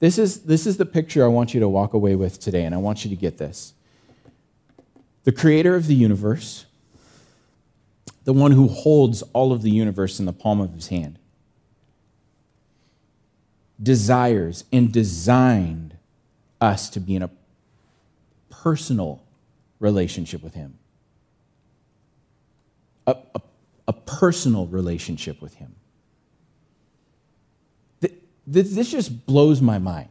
This 0.00 0.16
is, 0.16 0.44
this 0.44 0.66
is 0.66 0.76
the 0.76 0.86
picture 0.86 1.24
I 1.24 1.28
want 1.28 1.52
you 1.52 1.60
to 1.60 1.68
walk 1.68 1.92
away 1.92 2.14
with 2.14 2.38
today, 2.38 2.64
and 2.64 2.74
I 2.74 2.78
want 2.78 3.04
you 3.04 3.10
to 3.10 3.16
get 3.16 3.36
this. 3.36 3.74
The 5.24 5.32
creator 5.32 5.74
of 5.74 5.88
the 5.88 5.94
universe, 5.94 6.64
the 8.24 8.32
one 8.32 8.52
who 8.52 8.68
holds 8.68 9.22
all 9.32 9.52
of 9.52 9.62
the 9.62 9.70
universe 9.70 10.20
in 10.20 10.26
the 10.26 10.32
palm 10.32 10.60
of 10.60 10.72
his 10.72 10.88
hand, 10.88 11.18
desires 13.82 14.64
and 14.72 14.92
designed 14.92 15.96
us 16.60 16.88
to 16.90 17.00
be 17.00 17.16
in 17.16 17.22
a 17.22 17.30
personal 18.50 19.22
relationship 19.80 20.42
with 20.42 20.54
him. 20.54 20.78
A, 23.06 23.16
a 23.34 23.40
a 23.88 23.92
personal 23.92 24.68
relationship 24.68 25.42
with 25.42 25.54
Him. 25.54 25.74
This 28.50 28.90
just 28.90 29.26
blows 29.26 29.60
my 29.60 29.78
mind. 29.78 30.08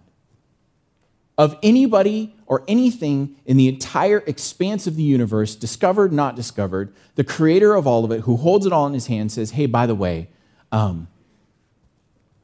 Of 1.39 1.57
anybody 1.63 2.35
or 2.45 2.63
anything 2.67 3.35
in 3.45 3.57
the 3.57 3.67
entire 3.67 4.19
expanse 4.19 4.85
of 4.85 4.95
the 4.95 5.03
universe, 5.03 5.55
discovered, 5.55 6.13
not 6.13 6.35
discovered, 6.35 6.93
the 7.15 7.23
creator 7.23 7.73
of 7.73 7.87
all 7.87 8.05
of 8.05 8.11
it, 8.11 8.21
who 8.21 8.37
holds 8.37 8.65
it 8.65 8.73
all 8.73 8.85
in 8.87 8.93
his 8.93 9.07
hand, 9.07 9.31
says, 9.31 9.51
Hey, 9.51 9.65
by 9.65 9.87
the 9.87 9.95
way, 9.95 10.29
um, 10.71 11.07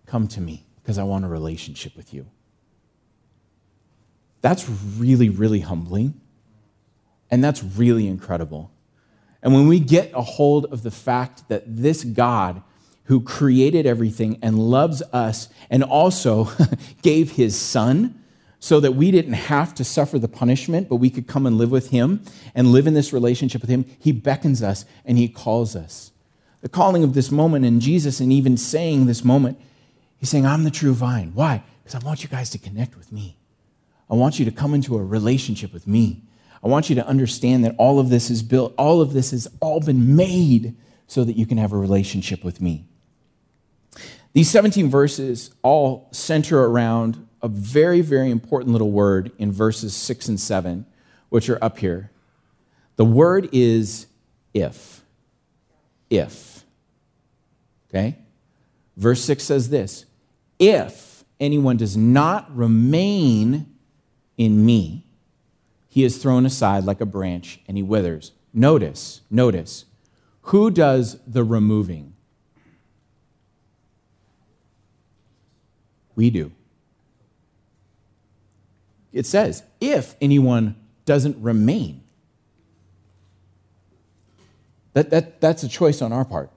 come 0.07 0.27
to 0.29 0.41
me 0.41 0.65
because 0.81 0.97
I 0.97 1.03
want 1.03 1.25
a 1.25 1.27
relationship 1.27 1.95
with 1.95 2.13
you. 2.13 2.25
That's 4.41 4.67
really, 4.97 5.29
really 5.29 5.61
humbling. 5.61 6.19
And 7.31 7.43
that's 7.43 7.63
really 7.63 8.07
incredible. 8.07 8.72
And 9.43 9.53
when 9.53 9.67
we 9.67 9.79
get 9.79 10.12
a 10.15 10.21
hold 10.23 10.65
of 10.65 10.82
the 10.82 10.89
fact 10.89 11.47
that 11.49 11.63
this 11.67 12.03
God, 12.03 12.63
who 13.06 13.21
created 13.21 13.86
everything 13.86 14.39
and 14.41 14.58
loves 14.58 15.03
us 15.12 15.49
and 15.69 15.84
also 15.84 16.49
gave 17.01 17.32
his 17.32 17.56
son 17.60 18.23
so 18.63 18.79
that 18.79 18.93
we 18.93 19.12
didn't 19.12 19.34
have 19.34 19.75
to 19.75 19.84
suffer 19.84 20.17
the 20.17 20.29
punishment, 20.29 20.88
but 20.88 20.95
we 20.95 21.10
could 21.10 21.27
come 21.27 21.45
and 21.45 21.58
live 21.58 21.69
with 21.69 21.89
Him 21.89 22.23
and 22.56 22.71
live 22.71 22.88
in 22.88 22.93
this 22.93 23.12
relationship 23.12 23.60
with 23.60 23.69
Him. 23.69 23.84
He 23.99 24.13
beckons 24.13 24.63
us 24.63 24.86
and 25.03 25.17
He 25.17 25.27
calls 25.27 25.75
us. 25.75 26.13
The 26.62 26.69
calling 26.69 27.03
of 27.03 27.13
this 27.13 27.29
moment 27.29 27.65
in 27.65 27.82
Jesus, 27.82 28.21
and 28.21 28.32
even 28.32 28.56
saying 28.56 29.06
this 29.06 29.21
moment, 29.21 29.60
He's 30.17 30.29
saying, 30.29 30.45
I'm 30.45 30.63
the 30.63 30.71
true 30.71 30.93
vine. 30.93 31.34
Why? 31.34 31.62
Because 31.84 32.01
I 32.01 32.08
want 32.08 32.23
you 32.23 32.29
guys 32.29 32.49
to 32.51 32.58
connect 32.58 32.95
with 32.95 33.12
me. 33.12 33.36
I 34.10 34.15
want 34.15 34.39
you 34.39 34.45
to 34.45 34.51
come 34.51 34.73
into 34.73 34.95
a 34.95 35.03
relationship 35.03 35.73
with 35.73 35.86
me. 35.86 36.21
I 36.63 36.67
want 36.67 36.89
you 36.89 36.95
to 36.95 37.06
understand 37.06 37.65
that 37.65 37.76
all 37.78 37.99
of 37.99 38.10
this 38.10 38.30
is 38.30 38.41
built, 38.41 38.73
all 38.78 39.02
of 39.02 39.13
this 39.13 39.32
has 39.32 39.47
all 39.60 39.82
been 39.82 40.15
made 40.15 40.76
so 41.08 41.23
that 41.23 41.36
you 41.36 41.45
can 41.45 41.58
have 41.58 41.73
a 41.73 41.78
relationship 41.78 42.43
with 42.43 42.62
me. 42.62 42.86
These 44.32 44.49
17 44.49 44.89
verses 44.89 45.52
all 45.62 46.08
center 46.12 46.63
around 46.63 47.28
a 47.41 47.47
very, 47.49 48.02
very 48.02 48.32
important 48.32 48.71
little 48.71 48.91
word 48.91 49.32
in 49.38 49.52
verses 49.52 49.93
6 49.93 50.30
and 50.30 50.39
7, 50.39 50.86
which 51.30 51.49
are 51.49 51.62
up 51.62 51.78
here. 51.80 52.10
The 52.95 53.06
word 53.06 53.49
is 53.52 54.08
if. 54.54 55.04
If. 56.10 56.63
Okay? 57.89 58.17
Verse 58.95 59.23
6 59.23 59.43
says 59.43 59.69
this 59.69 60.06
If 60.58 61.26
anyone 61.39 61.76
does 61.76 61.97
not 61.97 62.56
remain 62.56 63.76
in 64.38 64.65
me, 64.65 65.06
he 65.93 66.03
is 66.03 66.17
thrown 66.17 66.43
aside 66.43 66.86
like 66.86 67.01
a 67.01 67.06
branch 67.06 67.60
and 67.67 67.77
he 67.77 67.84
withers. 67.84 68.32
Notice, 68.51 69.21
notice, 69.29 69.86
who 70.41 70.71
does 70.71 71.19
the 71.27 71.43
removing? 71.43 72.15
We 76.15 76.32
do. 76.32 76.51
It 79.12 79.27
says, 79.27 79.62
if 79.79 80.15
anyone 80.19 80.75
doesn't 81.06 81.38
remain. 81.39 82.01
That, 84.93 85.12
that, 85.12 85.41
that's 85.41 85.62
a 85.62 85.69
choice 85.69 86.01
on 86.01 86.12
our 86.12 86.25
part. 86.25 86.49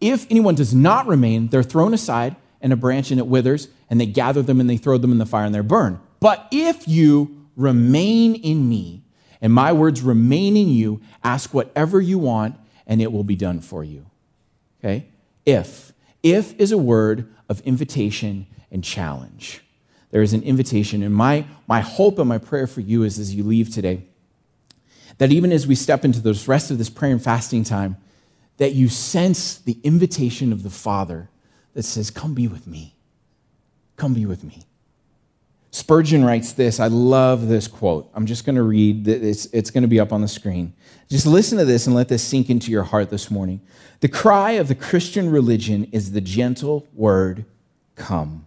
If 0.00 0.26
anyone 0.30 0.54
does 0.54 0.74
not 0.74 1.06
remain, 1.06 1.48
they're 1.48 1.62
thrown 1.62 1.92
aside 1.92 2.34
and 2.62 2.72
a 2.72 2.76
branch 2.76 3.10
and 3.10 3.20
it 3.20 3.26
withers, 3.26 3.68
and 3.90 4.00
they 4.00 4.06
gather 4.06 4.40
them 4.40 4.58
and 4.58 4.70
they 4.70 4.78
throw 4.78 4.96
them 4.96 5.12
in 5.12 5.18
the 5.18 5.26
fire 5.26 5.44
and 5.44 5.54
they're 5.54 5.62
burned. 5.62 5.98
But 6.18 6.48
if 6.50 6.88
you 6.88 7.45
remain 7.56 8.34
in 8.34 8.68
me, 8.68 9.02
and 9.40 9.52
my 9.52 9.72
words 9.72 10.02
remain 10.02 10.56
in 10.56 10.68
you, 10.68 11.00
ask 11.24 11.52
whatever 11.52 12.00
you 12.00 12.18
want, 12.18 12.56
and 12.86 13.02
it 13.02 13.10
will 13.12 13.24
be 13.24 13.36
done 13.36 13.60
for 13.60 13.82
you. 13.82 14.06
Okay? 14.80 15.06
If. 15.44 15.92
If 16.22 16.58
is 16.60 16.72
a 16.72 16.78
word 16.78 17.32
of 17.48 17.60
invitation 17.62 18.46
and 18.70 18.84
challenge. 18.84 19.62
There 20.10 20.22
is 20.22 20.32
an 20.32 20.42
invitation. 20.42 21.02
And 21.02 21.14
my, 21.14 21.46
my 21.66 21.80
hope 21.80 22.18
and 22.18 22.28
my 22.28 22.38
prayer 22.38 22.66
for 22.66 22.80
you 22.80 23.02
is 23.02 23.18
as 23.18 23.34
you 23.34 23.42
leave 23.42 23.72
today, 23.72 24.04
that 25.18 25.32
even 25.32 25.52
as 25.52 25.66
we 25.66 25.74
step 25.74 26.04
into 26.04 26.20
the 26.20 26.40
rest 26.46 26.70
of 26.70 26.78
this 26.78 26.90
prayer 26.90 27.12
and 27.12 27.22
fasting 27.22 27.64
time, 27.64 27.96
that 28.58 28.72
you 28.72 28.88
sense 28.88 29.58
the 29.58 29.78
invitation 29.82 30.52
of 30.52 30.62
the 30.62 30.70
Father 30.70 31.28
that 31.74 31.82
says, 31.82 32.10
Come 32.10 32.34
be 32.34 32.48
with 32.48 32.66
me. 32.66 32.94
Come 33.96 34.14
be 34.14 34.26
with 34.26 34.44
me. 34.44 34.64
Spurgeon 35.76 36.24
writes 36.24 36.54
this. 36.54 36.80
I 36.80 36.86
love 36.86 37.48
this 37.48 37.68
quote. 37.68 38.10
I'm 38.14 38.24
just 38.24 38.46
going 38.46 38.56
to 38.56 38.62
read. 38.62 39.06
It's, 39.06 39.44
it's 39.52 39.70
going 39.70 39.82
to 39.82 39.88
be 39.88 40.00
up 40.00 40.10
on 40.10 40.22
the 40.22 40.26
screen. 40.26 40.72
Just 41.10 41.26
listen 41.26 41.58
to 41.58 41.66
this 41.66 41.86
and 41.86 41.94
let 41.94 42.08
this 42.08 42.22
sink 42.22 42.48
into 42.48 42.70
your 42.70 42.84
heart 42.84 43.10
this 43.10 43.30
morning. 43.30 43.60
The 44.00 44.08
cry 44.08 44.52
of 44.52 44.68
the 44.68 44.74
Christian 44.74 45.28
religion 45.28 45.84
is 45.92 46.12
the 46.12 46.22
gentle 46.22 46.86
word, 46.94 47.44
come. 47.94 48.46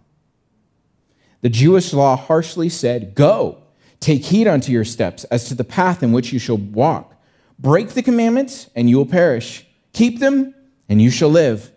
The 1.40 1.48
Jewish 1.48 1.92
law 1.92 2.16
harshly 2.16 2.68
said, 2.68 3.14
Go, 3.14 3.62
take 4.00 4.24
heed 4.24 4.48
unto 4.48 4.72
your 4.72 4.84
steps 4.84 5.22
as 5.26 5.44
to 5.44 5.54
the 5.54 5.62
path 5.62 6.02
in 6.02 6.10
which 6.10 6.32
you 6.32 6.40
shall 6.40 6.58
walk. 6.58 7.14
Break 7.60 7.90
the 7.90 8.02
commandments, 8.02 8.68
and 8.74 8.90
you 8.90 8.96
will 8.96 9.06
perish. 9.06 9.64
Keep 9.92 10.18
them, 10.18 10.52
and 10.88 11.00
you 11.00 11.12
shall 11.12 11.30
live. 11.30 11.70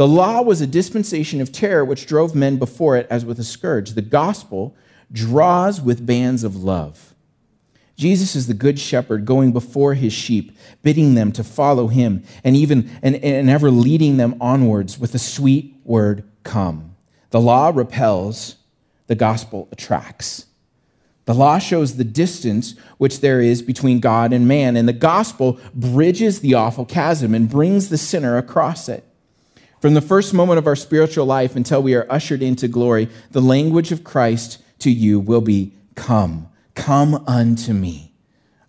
The 0.00 0.08
law 0.08 0.40
was 0.40 0.62
a 0.62 0.66
dispensation 0.66 1.42
of 1.42 1.52
terror 1.52 1.84
which 1.84 2.06
drove 2.06 2.34
men 2.34 2.56
before 2.56 2.96
it 2.96 3.06
as 3.10 3.22
with 3.26 3.38
a 3.38 3.44
scourge. 3.44 3.90
The 3.90 4.00
gospel 4.00 4.74
draws 5.12 5.78
with 5.78 6.06
bands 6.06 6.42
of 6.42 6.56
love. 6.56 7.14
Jesus 7.96 8.34
is 8.34 8.46
the 8.46 8.54
good 8.54 8.78
shepherd 8.78 9.26
going 9.26 9.52
before 9.52 9.92
his 9.92 10.14
sheep, 10.14 10.56
bidding 10.82 11.16
them 11.16 11.32
to 11.32 11.44
follow 11.44 11.88
him, 11.88 12.24
and 12.42 12.56
even 12.56 12.90
and, 13.02 13.16
and 13.16 13.50
ever 13.50 13.70
leading 13.70 14.16
them 14.16 14.36
onwards 14.40 14.98
with 14.98 15.12
the 15.12 15.18
sweet 15.18 15.76
word 15.84 16.24
come. 16.44 16.96
The 17.28 17.40
law 17.42 17.68
repels, 17.68 18.56
the 19.06 19.14
gospel 19.14 19.68
attracts. 19.70 20.46
The 21.26 21.34
law 21.34 21.58
shows 21.58 21.98
the 21.98 22.04
distance 22.04 22.74
which 22.96 23.20
there 23.20 23.42
is 23.42 23.60
between 23.60 24.00
God 24.00 24.32
and 24.32 24.48
man, 24.48 24.78
and 24.78 24.88
the 24.88 24.94
gospel 24.94 25.60
bridges 25.74 26.40
the 26.40 26.54
awful 26.54 26.86
chasm 26.86 27.34
and 27.34 27.50
brings 27.50 27.90
the 27.90 27.98
sinner 27.98 28.38
across 28.38 28.88
it. 28.88 29.04
From 29.80 29.94
the 29.94 30.02
first 30.02 30.34
moment 30.34 30.58
of 30.58 30.66
our 30.66 30.76
spiritual 30.76 31.24
life 31.24 31.56
until 31.56 31.82
we 31.82 31.94
are 31.94 32.06
ushered 32.10 32.42
into 32.42 32.68
glory, 32.68 33.08
the 33.30 33.40
language 33.40 33.92
of 33.92 34.04
Christ 34.04 34.62
to 34.80 34.90
you 34.90 35.18
will 35.18 35.40
be 35.40 35.72
come, 35.94 36.48
come 36.74 37.24
unto 37.26 37.72
me. 37.72 38.12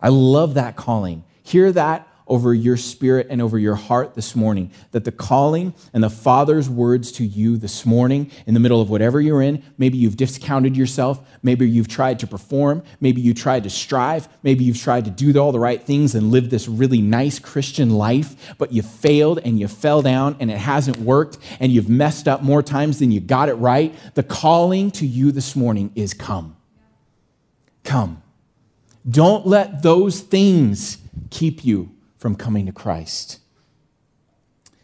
I 0.02 0.10
love 0.10 0.54
that 0.54 0.78
calling. 0.78 1.24
Hear 1.44 1.72
that 1.74 2.08
over 2.32 2.54
your 2.54 2.78
spirit 2.78 3.28
and 3.30 3.42
over 3.42 3.60
your 3.60 3.76
heart 3.76 4.16
this 4.16 4.38
morning. 4.38 4.72
That 4.92 5.04
the 5.04 5.12
calling 5.12 5.74
and 5.94 6.02
the 6.02 6.10
Father's 6.10 6.70
words 6.70 7.12
to 7.14 7.26
you 7.26 7.58
this 7.58 7.86
morning, 7.86 8.32
in 8.48 8.54
the 8.54 8.60
middle 8.62 8.80
of 8.80 8.90
whatever 8.90 9.20
you're 9.20 9.42
in, 9.42 9.62
maybe 9.78 9.98
you've 9.98 10.16
discounted 10.16 10.78
yourself, 10.78 11.20
maybe 11.44 11.70
you've 11.70 11.90
tried 11.90 12.20
to 12.20 12.28
perform, 12.28 12.84
maybe 13.02 13.20
you 13.20 13.34
tried 13.34 13.66
to 13.66 13.70
strive, 13.70 14.30
maybe 14.44 14.64
you've 14.64 14.80
tried 14.80 15.04
to 15.04 15.12
do 15.12 15.38
all 15.38 15.52
the 15.52 15.60
right 15.60 15.84
things 15.84 16.16
and 16.16 16.32
live 16.32 16.50
this 16.50 16.70
really 16.70 17.02
nice 17.02 17.38
Christian 17.38 17.90
life, 17.90 18.56
but 18.58 18.72
you 18.72 18.82
failed 18.82 19.40
and 19.44 19.60
you 19.60 19.68
fell 19.68 20.02
down 20.02 20.38
and 20.40 20.50
it 20.50 20.58
hasn't 20.58 20.98
worked 21.00 21.38
and 21.60 21.70
you've 21.70 21.90
messed 21.90 22.30
up 22.30 22.42
more 22.42 22.64
times 22.64 23.00
than 23.00 23.12
you 23.12 23.20
got 23.20 23.50
it 23.50 23.56
right. 23.56 23.94
The 24.16 24.24
calling 24.24 24.90
to 24.92 25.06
you 25.06 25.34
this 25.34 25.54
morning 25.54 25.92
is 25.96 26.14
come. 26.14 26.56
Come. 27.84 28.24
Don't 29.10 29.46
let 29.46 29.84
those 29.84 30.22
things 30.22 30.98
keep 31.30 31.66
you 31.66 31.92
from 32.22 32.36
coming 32.36 32.68
to 32.68 32.72
Christ. 32.72 33.40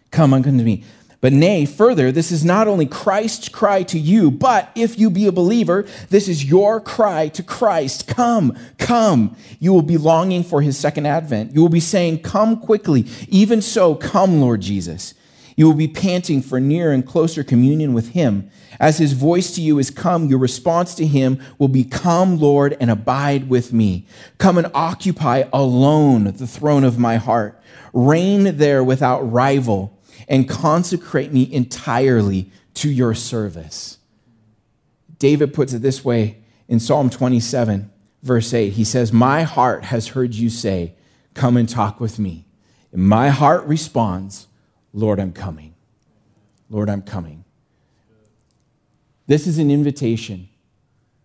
Come 0.10 0.34
unto 0.34 0.50
me. 0.50 0.84
But 1.21 1.34
nay, 1.34 1.67
further, 1.67 2.12
this 2.12 2.32
is 2.32 2.43
not 2.43 2.67
only 2.67 2.88
Christ's 2.88 3.47
cry 3.47 3.84
to 3.84 4.00
you, 4.00 4.32
but 4.32 4.71
if 4.73 4.97
you 4.97 5.12
be 5.12 5.28
a 5.28 5.32
believer, 5.32 5.86
this 6.10 6.28
is 6.28 6.43
your 6.43 6.82
cry 6.82 7.28
to 7.30 7.43
Christ. 7.43 8.08
Come, 8.08 8.58
come. 8.80 9.36
You 9.60 9.71
will 9.71 9.84
be 9.84 9.97
longing 9.97 10.43
for 10.43 10.63
his 10.63 10.80
second 10.80 11.06
advent. 11.06 11.54
You 11.54 11.62
will 11.62 11.69
be 11.69 11.80
saying, 11.80 12.23
Come 12.23 12.60
quickly. 12.60 13.06
Even 13.28 13.62
so, 13.62 13.93
come, 13.93 14.41
Lord 14.41 14.62
Jesus. 14.62 15.13
You 15.57 15.65
will 15.65 15.73
be 15.73 15.87
panting 15.87 16.43
for 16.43 16.59
near 16.59 16.91
and 16.91 17.05
closer 17.05 17.43
communion 17.43 17.93
with 17.93 18.09
him. 18.09 18.51
As 18.79 18.99
his 18.99 19.13
voice 19.13 19.51
to 19.55 19.61
you 19.61 19.79
is 19.79 19.89
come, 19.89 20.27
your 20.27 20.37
response 20.37 20.93
to 20.95 21.07
him 21.07 21.43
will 21.57 21.67
be, 21.67 21.83
Come, 21.83 22.37
Lord, 22.37 22.77
and 22.79 22.91
abide 22.91 23.49
with 23.49 23.73
me. 23.73 24.05
Come 24.37 24.59
and 24.59 24.69
occupy 24.75 25.45
alone 25.51 26.25
the 26.25 26.45
throne 26.45 26.83
of 26.83 26.99
my 26.99 27.17
heart. 27.17 27.59
Reign 27.91 28.57
there 28.57 28.83
without 28.83 29.21
rival 29.21 29.99
and 30.27 30.47
consecrate 30.47 31.33
me 31.33 31.51
entirely 31.51 32.51
to 32.75 32.91
your 32.91 33.15
service. 33.15 33.97
David 35.17 35.55
puts 35.55 35.73
it 35.73 35.81
this 35.81 36.05
way 36.05 36.37
in 36.67 36.79
Psalm 36.79 37.09
27, 37.09 37.89
verse 38.21 38.53
8. 38.53 38.73
He 38.73 38.83
says, 38.83 39.11
My 39.11 39.41
heart 39.41 39.85
has 39.85 40.09
heard 40.09 40.35
you 40.35 40.51
say, 40.51 40.93
Come 41.33 41.57
and 41.57 41.67
talk 41.67 41.99
with 41.99 42.19
me. 42.19 42.45
And 42.91 43.07
my 43.07 43.29
heart 43.29 43.65
responds, 43.65 44.47
Lord, 44.93 45.19
I'm 45.19 45.34
coming. 45.34 45.73
Lord, 46.69 46.89
I'm 46.89 47.02
coming. 47.02 47.43
This 49.28 49.45
is 49.47 49.60
an 49.60 49.69
invitation 49.69 50.50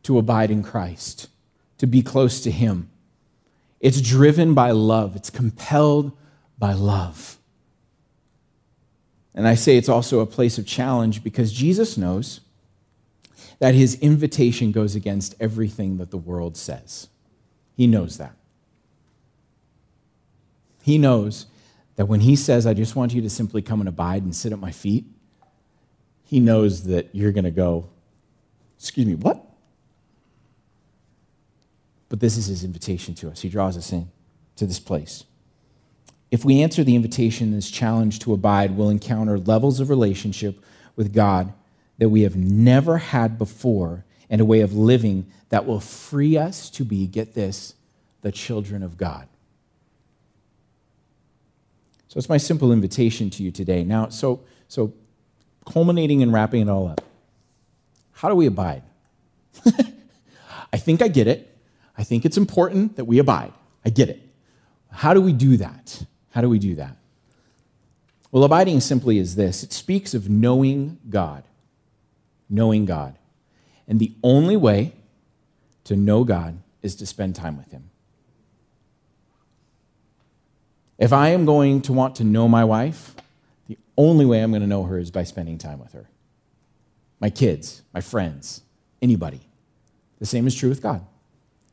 to 0.03 0.19
abide 0.19 0.51
in 0.51 0.63
Christ, 0.63 1.29
to 1.79 1.87
be 1.87 2.03
close 2.03 2.41
to 2.43 2.51
Him. 2.51 2.91
It's 3.81 4.01
driven 4.01 4.55
by 4.55 4.71
love, 4.71 5.17
it's 5.17 5.31
compelled 5.31 6.13
by 6.59 6.73
love. 6.73 7.39
And 9.35 9.49
I 9.49 9.55
say 9.55 9.77
it's 9.77 9.89
also 9.89 10.21
a 10.21 10.27
place 10.27 10.59
of 10.59 10.67
challenge 10.67 11.25
because 11.25 11.53
Jesus 11.53 11.97
knows 11.97 12.41
that 13.59 13.75
his 13.75 13.95
invitation 14.01 14.73
goes 14.73 14.95
against 14.95 15.35
everything 15.41 15.97
that 15.99 16.11
the 16.11 16.19
world 16.19 16.57
says. 16.57 17.09
He 17.77 17.87
knows 17.87 18.19
that. 18.19 18.35
He 20.83 20.99
knows 20.99 21.47
that 21.97 22.07
when 22.07 22.21
he 22.21 22.37
says, 22.37 22.67
I 22.67 22.75
just 22.75 22.97
want 22.97 23.13
you 23.15 23.23
to 23.23 23.31
simply 23.31 23.63
come 23.63 23.81
and 23.81 23.89
abide 23.89 24.23
and 24.23 24.35
sit 24.35 24.53
at 24.53 24.59
my 24.59 24.73
feet, 24.73 25.05
he 26.25 26.41
knows 26.41 26.85
that 26.85 27.11
you're 27.13 27.33
going 27.33 27.45
to 27.45 27.51
go, 27.51 27.89
Excuse 28.79 29.07
me, 29.07 29.15
what? 29.15 29.45
But 32.09 32.19
this 32.19 32.37
is 32.37 32.47
his 32.47 32.65
invitation 32.65 33.15
to 33.15 33.31
us. 33.31 33.41
He 33.41 33.49
draws 33.49 33.77
us 33.77 33.93
in 33.93 34.11
to 34.57 34.67
this 34.67 34.81
place. 34.81 35.25
If 36.33 36.45
we 36.45 36.63
answer 36.63 36.83
the 36.83 36.97
invitation, 36.97 37.53
this 37.53 37.71
challenge 37.71 38.19
to 38.21 38.33
abide, 38.33 38.77
we'll 38.77 38.91
encounter 38.91 39.39
levels 39.39 39.79
of 39.79 39.89
relationship 39.89 40.59
with 40.97 41.13
God 41.15 41.53
that 41.99 42.09
we 42.09 42.23
have 42.23 42.35
never 42.35 42.99
had 42.99 43.39
before 43.39 44.05
and 44.29 44.41
a 44.41 44.45
way 44.45 44.63
of 44.63 44.73
living 44.73 45.31
that 45.51 45.65
will 45.65 45.79
free 45.79 46.37
us 46.37 46.71
to 46.71 46.85
be, 46.85 47.07
get 47.07 47.35
this, 47.35 47.75
the 48.23 48.33
children 48.33 48.83
of 48.83 48.97
God. 48.97 49.29
So 52.13 52.19
it's 52.19 52.29
my 52.29 52.37
simple 52.37 52.73
invitation 52.73 53.31
to 53.31 53.43
you 53.43 53.51
today. 53.51 53.85
Now, 53.85 54.11
so, 54.11 54.45
so 54.69 54.93
culminating 55.65 56.23
and 56.23 56.31
wrapping 56.31 56.61
it 56.61 56.69
all 56.69 56.89
up, 56.89 57.01
how 58.13 58.29
do 58.29 58.35
we 58.35 58.45
abide? 58.45 58.83
I 60.75 60.77
think 60.77 61.01
I 61.01 61.09
get 61.09 61.27
it. 61.27 61.57
I 61.97 62.05
think 62.05 62.27
it's 62.27 62.37
important 62.37 62.97
that 62.97 63.07
we 63.07 63.19
abide. 63.19 63.55
I 63.83 63.89
get 63.89 64.11
it. 64.11 64.21
How 64.91 65.15
do 65.15 65.23
we 65.23 65.33
do 65.33 65.57
that? 65.57 66.05
How 66.33 66.43
do 66.43 66.51
we 66.51 66.59
do 66.59 66.75
that? 66.75 66.99
Well, 68.31 68.45
abiding 68.45 68.81
simply 68.81 69.17
is 69.17 69.37
this 69.37 69.63
it 69.63 69.73
speaks 69.73 70.13
of 70.13 70.29
knowing 70.29 70.99
God. 71.09 71.45
Knowing 72.51 72.85
God. 72.85 73.17
And 73.89 73.99
the 73.99 74.13
only 74.23 74.59
way 74.59 74.93
to 75.85 75.97
know 75.97 76.25
God 76.25 76.59
is 76.83 76.95
to 76.97 77.07
spend 77.07 77.37
time 77.37 77.57
with 77.57 77.71
Him. 77.71 77.89
If 81.03 81.13
I 81.13 81.31
am 81.31 81.45
going 81.45 81.83
to 81.83 81.93
want 81.93 82.15
to 82.17 82.25
know 82.25 82.47
my 82.47 82.65
wife, 82.65 83.17
the 83.67 83.77
only 83.99 84.25
way 84.25 84.41
I'm 84.41 84.53
going 84.53 84.63
to 84.63 84.69
know 84.69 84.85
her 84.85 85.01
is 85.01 85.11
by 85.11 85.25
spending 85.25 85.59
time 85.59 85.81
with 85.81 85.95
her. 85.95 86.09
My 87.19 87.29
kids, 87.29 87.83
my 87.93 88.01
friends, 88.01 88.63
anybody. 89.03 89.41
The 90.21 90.27
same 90.27 90.47
is 90.47 90.55
true 90.55 90.69
with 90.69 90.81
God. 90.81 91.05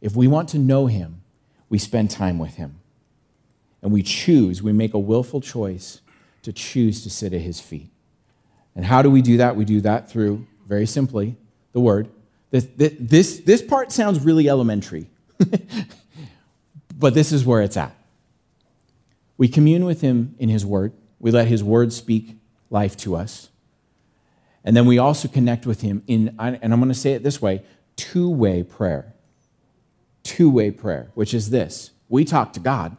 If 0.01 0.15
we 0.15 0.25
want 0.27 0.49
to 0.49 0.57
know 0.57 0.87
Him, 0.87 1.21
we 1.69 1.77
spend 1.77 2.09
time 2.09 2.39
with 2.39 2.55
Him. 2.55 2.79
And 3.83 3.91
we 3.91 4.01
choose, 4.01 4.63
we 4.63 4.73
make 4.73 4.95
a 4.95 4.99
willful 4.99 5.41
choice 5.41 6.01
to 6.41 6.51
choose 6.51 7.03
to 7.03 7.11
sit 7.11 7.31
at 7.31 7.41
His 7.41 7.61
feet. 7.61 7.91
And 8.75 8.83
how 8.83 9.03
do 9.03 9.11
we 9.11 9.21
do 9.21 9.37
that? 9.37 9.55
We 9.55 9.63
do 9.63 9.79
that 9.81 10.09
through, 10.09 10.47
very 10.65 10.87
simply, 10.87 11.35
the 11.73 11.79
Word. 11.79 12.09
This, 12.49 12.67
this, 12.75 13.41
this 13.41 13.61
part 13.61 13.91
sounds 13.91 14.21
really 14.21 14.49
elementary, 14.49 15.05
but 16.97 17.13
this 17.13 17.31
is 17.31 17.45
where 17.45 17.61
it's 17.61 17.77
at. 17.77 17.95
We 19.39 19.47
commune 19.47 19.85
with 19.85 20.01
Him 20.01 20.35
in 20.37 20.49
His 20.49 20.65
Word, 20.65 20.91
we 21.17 21.31
let 21.31 21.47
His 21.47 21.63
Word 21.63 21.93
speak 21.93 22.37
life 22.69 22.97
to 22.97 23.15
us. 23.15 23.49
And 24.65 24.75
then 24.75 24.85
we 24.85 24.97
also 24.97 25.29
connect 25.29 25.65
with 25.65 25.79
Him 25.79 26.03
in, 26.07 26.35
and 26.37 26.73
I'm 26.73 26.79
going 26.79 26.89
to 26.89 26.93
say 26.93 27.13
it 27.13 27.23
this 27.23 27.41
way 27.41 27.63
two 27.95 28.29
way 28.29 28.63
prayer. 28.63 29.13
Two 30.23 30.49
way 30.49 30.71
prayer, 30.71 31.09
which 31.13 31.33
is 31.33 31.49
this 31.51 31.91
we 32.09 32.25
talk 32.25 32.51
to 32.53 32.59
God 32.59 32.97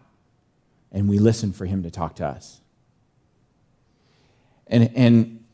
and 0.91 1.11
we 1.11 1.19
listen 1.19 1.53
for 1.53 1.67
Him 1.67 1.83
to 1.83 1.91
talk 1.91 2.17
to 2.17 2.27
us. 2.27 2.63
And, 4.67 4.91
and 4.97 5.45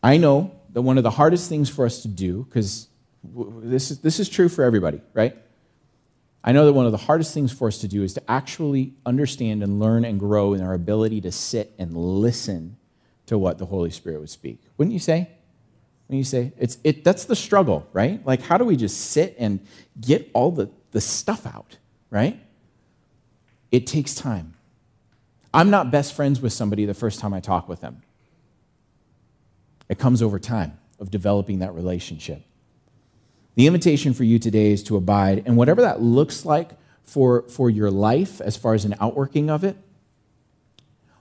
I 0.00 0.16
know 0.16 0.52
that 0.74 0.82
one 0.82 0.96
of 0.96 1.02
the 1.02 1.10
hardest 1.10 1.48
things 1.48 1.68
for 1.68 1.84
us 1.84 2.02
to 2.02 2.08
do, 2.08 2.44
because 2.44 2.86
this 3.24 3.90
is, 3.90 3.98
this 3.98 4.20
is 4.20 4.28
true 4.28 4.48
for 4.48 4.62
everybody, 4.62 5.00
right? 5.12 5.36
I 6.42 6.52
know 6.52 6.64
that 6.64 6.72
one 6.72 6.86
of 6.86 6.92
the 6.92 6.98
hardest 6.98 7.34
things 7.34 7.52
for 7.52 7.68
us 7.68 7.78
to 7.78 7.88
do 7.88 8.02
is 8.02 8.14
to 8.14 8.30
actually 8.30 8.94
understand 9.04 9.62
and 9.62 9.78
learn 9.78 10.04
and 10.04 10.18
grow 10.18 10.54
in 10.54 10.62
our 10.62 10.72
ability 10.72 11.20
to 11.22 11.32
sit 11.32 11.74
and 11.78 11.94
listen 11.94 12.76
to 13.26 13.36
what 13.36 13.58
the 13.58 13.66
Holy 13.66 13.90
Spirit 13.90 14.20
would 14.20 14.30
speak. 14.30 14.60
Wouldn't 14.76 14.92
you 14.94 14.98
say? 14.98 15.28
When 16.06 16.18
you 16.18 16.24
say 16.24 16.52
it's 16.58 16.78
it 16.82 17.04
that's 17.04 17.26
the 17.26 17.36
struggle, 17.36 17.86
right? 17.92 18.24
Like 18.26 18.42
how 18.42 18.58
do 18.58 18.64
we 18.64 18.74
just 18.74 19.12
sit 19.12 19.36
and 19.38 19.60
get 20.00 20.28
all 20.32 20.50
the, 20.50 20.68
the 20.90 21.00
stuff 21.00 21.46
out, 21.46 21.76
right? 22.10 22.40
It 23.70 23.86
takes 23.86 24.14
time. 24.14 24.54
I'm 25.54 25.70
not 25.70 25.92
best 25.92 26.14
friends 26.14 26.40
with 26.40 26.52
somebody 26.52 26.84
the 26.84 26.94
first 26.94 27.20
time 27.20 27.32
I 27.32 27.38
talk 27.38 27.68
with 27.68 27.80
them. 27.80 28.02
It 29.88 29.98
comes 29.98 30.22
over 30.22 30.38
time 30.38 30.78
of 30.98 31.10
developing 31.10 31.60
that 31.60 31.74
relationship. 31.74 32.42
The 33.60 33.66
invitation 33.66 34.14
for 34.14 34.24
you 34.24 34.38
today 34.38 34.72
is 34.72 34.82
to 34.84 34.96
abide, 34.96 35.42
and 35.44 35.54
whatever 35.54 35.82
that 35.82 36.00
looks 36.00 36.46
like 36.46 36.70
for, 37.04 37.42
for 37.42 37.68
your 37.68 37.90
life 37.90 38.40
as 38.40 38.56
far 38.56 38.72
as 38.72 38.86
an 38.86 38.94
outworking 38.98 39.50
of 39.50 39.64
it, 39.64 39.76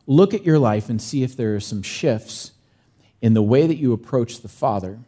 look 0.08 0.34
at 0.34 0.46
your 0.46 0.58
life 0.58 0.88
and 0.88 1.02
see 1.02 1.22
if 1.22 1.36
there 1.36 1.54
are 1.58 1.60
some 1.60 1.82
shifts 1.82 2.54
in 3.22 3.34
the 3.34 3.42
way 3.42 3.68
that 3.68 3.76
you 3.76 3.92
approach 3.92 4.40
the 4.40 4.48
Father 4.48 5.00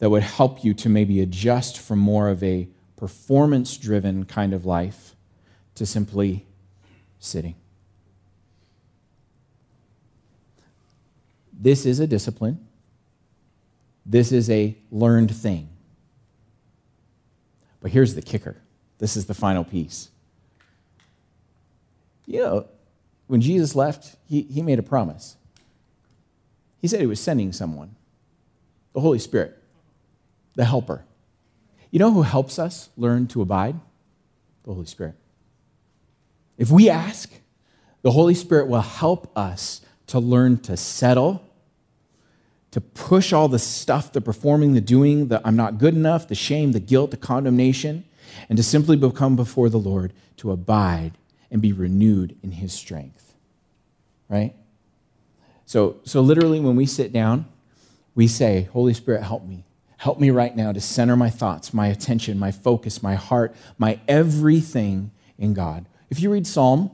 that 0.00 0.10
would 0.10 0.24
help 0.24 0.64
you 0.64 0.74
to 0.74 0.88
maybe 0.88 1.20
adjust 1.20 1.78
from 1.78 2.00
more 2.00 2.28
of 2.28 2.42
a 2.42 2.66
performance 2.96 3.76
driven 3.76 4.24
kind 4.24 4.52
of 4.52 4.66
life 4.66 5.14
to 5.76 5.86
simply 5.86 6.44
sitting. 7.20 7.54
This 11.52 11.86
is 11.86 12.00
a 12.00 12.06
discipline. 12.08 12.66
This 14.04 14.32
is 14.32 14.50
a 14.50 14.76
learned 14.90 15.32
thing. 15.32 15.68
But 17.82 17.90
here's 17.90 18.14
the 18.14 18.22
kicker 18.22 18.56
this 18.98 19.16
is 19.16 19.26
the 19.26 19.34
final 19.34 19.64
piece. 19.64 20.08
You 22.24 22.38
know, 22.40 22.66
when 23.26 23.40
Jesus 23.40 23.74
left, 23.74 24.16
he, 24.28 24.42
he 24.42 24.62
made 24.62 24.78
a 24.78 24.82
promise. 24.82 25.36
He 26.80 26.88
said 26.88 27.00
he 27.00 27.06
was 27.06 27.20
sending 27.20 27.52
someone, 27.52 27.96
the 28.92 29.00
Holy 29.00 29.18
Spirit, 29.18 29.60
the 30.54 30.64
helper. 30.64 31.04
You 31.90 31.98
know 31.98 32.12
who 32.12 32.22
helps 32.22 32.58
us 32.58 32.88
learn 32.96 33.26
to 33.28 33.42
abide? 33.42 33.78
The 34.64 34.72
Holy 34.72 34.86
Spirit. 34.86 35.14
If 36.56 36.70
we 36.70 36.88
ask, 36.88 37.32
the 38.02 38.12
Holy 38.12 38.34
Spirit 38.34 38.68
will 38.68 38.80
help 38.80 39.36
us 39.36 39.80
to 40.08 40.20
learn 40.20 40.58
to 40.60 40.76
settle 40.76 41.44
to 42.72 42.80
push 42.80 43.32
all 43.32 43.48
the 43.48 43.58
stuff, 43.58 44.12
the 44.12 44.20
performing, 44.20 44.72
the 44.74 44.80
doing, 44.80 45.28
the 45.28 45.40
I'm 45.46 45.56
not 45.56 45.78
good 45.78 45.94
enough, 45.94 46.26
the 46.26 46.34
shame, 46.34 46.72
the 46.72 46.80
guilt, 46.80 47.10
the 47.10 47.16
condemnation, 47.16 48.04
and 48.48 48.56
to 48.56 48.62
simply 48.62 48.96
become 48.96 49.36
before 49.36 49.68
the 49.68 49.78
Lord 49.78 50.12
to 50.38 50.50
abide 50.50 51.12
and 51.50 51.62
be 51.62 51.72
renewed 51.72 52.36
in 52.42 52.52
his 52.52 52.72
strength. 52.72 53.34
Right? 54.28 54.54
So, 55.66 55.96
so 56.04 56.22
literally, 56.22 56.60
when 56.60 56.74
we 56.74 56.86
sit 56.86 57.12
down, 57.12 57.46
we 58.14 58.26
say, 58.26 58.68
Holy 58.72 58.94
Spirit, 58.94 59.22
help 59.22 59.44
me. 59.44 59.64
Help 59.98 60.18
me 60.18 60.30
right 60.30 60.56
now 60.56 60.72
to 60.72 60.80
center 60.80 61.14
my 61.14 61.30
thoughts, 61.30 61.72
my 61.72 61.86
attention, 61.86 62.38
my 62.38 62.50
focus, 62.50 63.02
my 63.02 63.14
heart, 63.14 63.54
my 63.78 64.00
everything 64.08 65.12
in 65.38 65.54
God. 65.54 65.86
If 66.10 66.20
you 66.20 66.32
read 66.32 66.46
Psalm, 66.46 66.90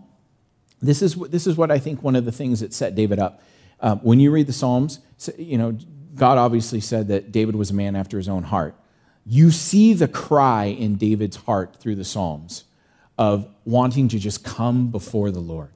this 0.83 1.03
is, 1.03 1.15
this 1.15 1.47
is 1.47 1.57
what 1.57 1.71
I 1.71 1.79
think 1.79 2.03
one 2.03 2.17
of 2.17 2.25
the 2.25 2.33
things 2.33 2.61
that 2.61 2.75
set 2.75 2.95
David 2.95 3.19
up. 3.19 3.43
Um, 3.81 4.01
when 4.01 4.21
you 4.21 4.31
read 4.31 4.47
the 4.47 4.53
Psalms, 4.53 5.01
you 5.37 5.59
know, 5.59 5.77
God 6.15 6.39
obviously 6.39 6.81
said 6.81 7.09
that 7.09 7.33
David 7.33 7.57
was 7.57 7.71
a 7.71 7.75
man 7.75 7.97
after 7.97 8.17
his 8.19 8.29
own 8.29 8.45
heart. 8.45 8.75
You 9.25 9.51
see 9.51 9.93
the 9.93 10.09
cry 10.09 10.65
in 10.67 10.97
David's 10.97 11.37
heart 11.37 11.77
through 11.77 11.97
the 11.97 12.05
Psalms 12.05 12.65
of 13.19 13.49
wanting 13.65 14.09
to 14.09 14.19
just 14.19 14.45
come 14.45 14.91
before 14.91 15.31
the 15.31 15.41
Lord 15.41 15.73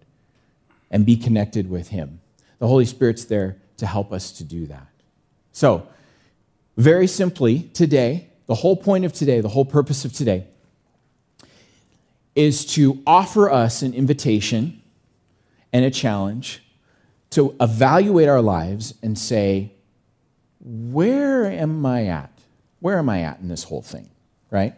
and 0.90 1.04
be 1.04 1.16
connected 1.16 1.68
with 1.68 1.88
Him. 1.88 2.20
The 2.58 2.68
Holy 2.68 2.84
Spirit's 2.84 3.24
there 3.24 3.58
to 3.78 3.86
help 3.86 4.12
us 4.12 4.30
to 4.32 4.44
do 4.44 4.66
that. 4.66 4.86
So, 5.50 5.86
very 6.76 7.06
simply, 7.06 7.64
today, 7.74 8.30
the 8.46 8.54
whole 8.54 8.76
point 8.76 9.04
of 9.04 9.12
today, 9.12 9.40
the 9.40 9.48
whole 9.48 9.64
purpose 9.64 10.04
of 10.04 10.12
today, 10.12 10.46
is 12.34 12.64
to 12.64 13.02
offer 13.06 13.50
us 13.50 13.82
an 13.82 13.92
invitation 13.92 14.80
and 15.72 15.84
a 15.84 15.90
challenge 15.90 16.61
to 17.32 17.56
evaluate 17.60 18.28
our 18.28 18.40
lives 18.40 18.94
and 19.02 19.18
say, 19.18 19.72
where 20.60 21.46
am 21.46 21.84
I 21.84 22.06
at? 22.06 22.30
Where 22.80 22.98
am 22.98 23.08
I 23.08 23.22
at 23.22 23.40
in 23.40 23.48
this 23.48 23.64
whole 23.64 23.82
thing? 23.82 24.10
Right? 24.50 24.74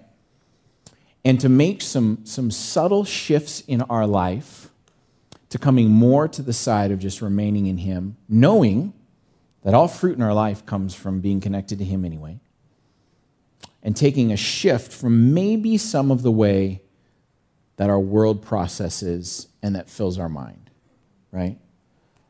And 1.25 1.41
to 1.41 1.49
make 1.49 1.83
some, 1.83 2.21
some 2.25 2.51
subtle 2.51 3.05
shifts 3.05 3.61
in 3.61 3.83
our 3.83 4.07
life 4.07 4.71
to 5.49 5.59
coming 5.59 5.89
more 5.89 6.29
to 6.29 6.43
the 6.43 6.53
side 6.53 6.91
of 6.91 6.99
just 6.99 7.23
remaining 7.23 7.67
in 7.67 7.79
Him, 7.79 8.17
knowing 8.29 8.93
that 9.63 9.75
all 9.75 9.89
fruit 9.89 10.17
in 10.17 10.23
our 10.23 10.35
life 10.35 10.67
comes 10.67 10.95
from 10.95 11.21
being 11.21 11.41
connected 11.41 11.79
to 11.79 11.85
Him 11.85 12.05
anyway, 12.05 12.39
and 13.83 13.97
taking 13.97 14.33
a 14.33 14.37
shift 14.37 14.93
from 14.93 15.33
maybe 15.33 15.79
some 15.79 16.11
of 16.11 16.23
the 16.23 16.31
way 16.31 16.83
that 17.77 17.91
our 17.91 18.01
world 18.01 18.43
processes 18.43 19.49
and 19.63 19.75
that 19.77 19.89
fills 19.89 20.19
our 20.19 20.29
mind, 20.29 20.71
right? 21.33 21.59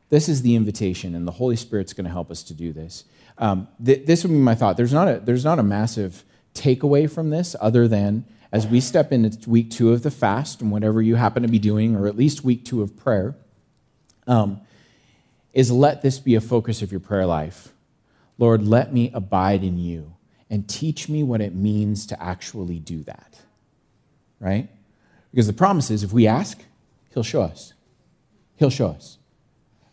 This 0.09 0.29
is 0.29 0.41
the 0.41 0.55
invitation, 0.55 1.15
and 1.15 1.27
the 1.27 1.31
Holy 1.31 1.55
Spirit's 1.55 1.93
going 1.93 2.05
to 2.05 2.11
help 2.11 2.29
us 2.29 2.43
to 2.43 2.53
do 2.53 2.71
this. 2.71 3.05
Um, 3.37 3.67
th- 3.83 4.05
this 4.05 4.23
would 4.23 4.31
be 4.31 4.37
my 4.37 4.55
thought. 4.55 4.77
There's 4.77 4.93
not, 4.93 5.07
a, 5.07 5.19
there's 5.19 5.43
not 5.43 5.59
a 5.59 5.63
massive 5.63 6.23
takeaway 6.53 7.09
from 7.09 7.31
this 7.31 7.55
other 7.59 7.87
than 7.87 8.25
as 8.51 8.65
we 8.65 8.79
step 8.79 9.11
into 9.11 9.49
week 9.49 9.69
two 9.69 9.91
of 9.91 10.03
the 10.03 10.11
fast 10.11 10.61
and 10.61 10.71
whatever 10.71 11.01
you 11.01 11.15
happen 11.15 11.43
to 11.43 11.49
be 11.49 11.59
doing, 11.59 11.95
or 11.95 12.07
at 12.07 12.15
least 12.15 12.43
week 12.43 12.63
two 12.63 12.81
of 12.81 12.95
prayer, 12.95 13.35
um, 14.27 14.61
is 15.53 15.71
let 15.71 16.01
this 16.01 16.19
be 16.19 16.35
a 16.35 16.41
focus 16.41 16.81
of 16.81 16.91
your 16.91 17.01
prayer 17.01 17.25
life. 17.25 17.73
Lord, 18.37 18.65
let 18.65 18.93
me 18.93 19.11
abide 19.13 19.63
in 19.63 19.77
you 19.77 20.15
and 20.49 20.69
teach 20.69 21.09
me 21.09 21.23
what 21.23 21.41
it 21.41 21.53
means 21.53 22.05
to 22.07 22.23
actually 22.23 22.79
do 22.79 23.03
that. 23.03 23.39
Right? 24.39 24.69
Because 25.31 25.47
the 25.47 25.53
promise 25.53 25.89
is 25.91 26.03
if 26.03 26.13
we 26.13 26.27
ask, 26.27 26.59
He'll 27.13 27.23
show 27.23 27.41
us. 27.41 27.73
He'll 28.57 28.69
show 28.69 28.87
us. 28.87 29.17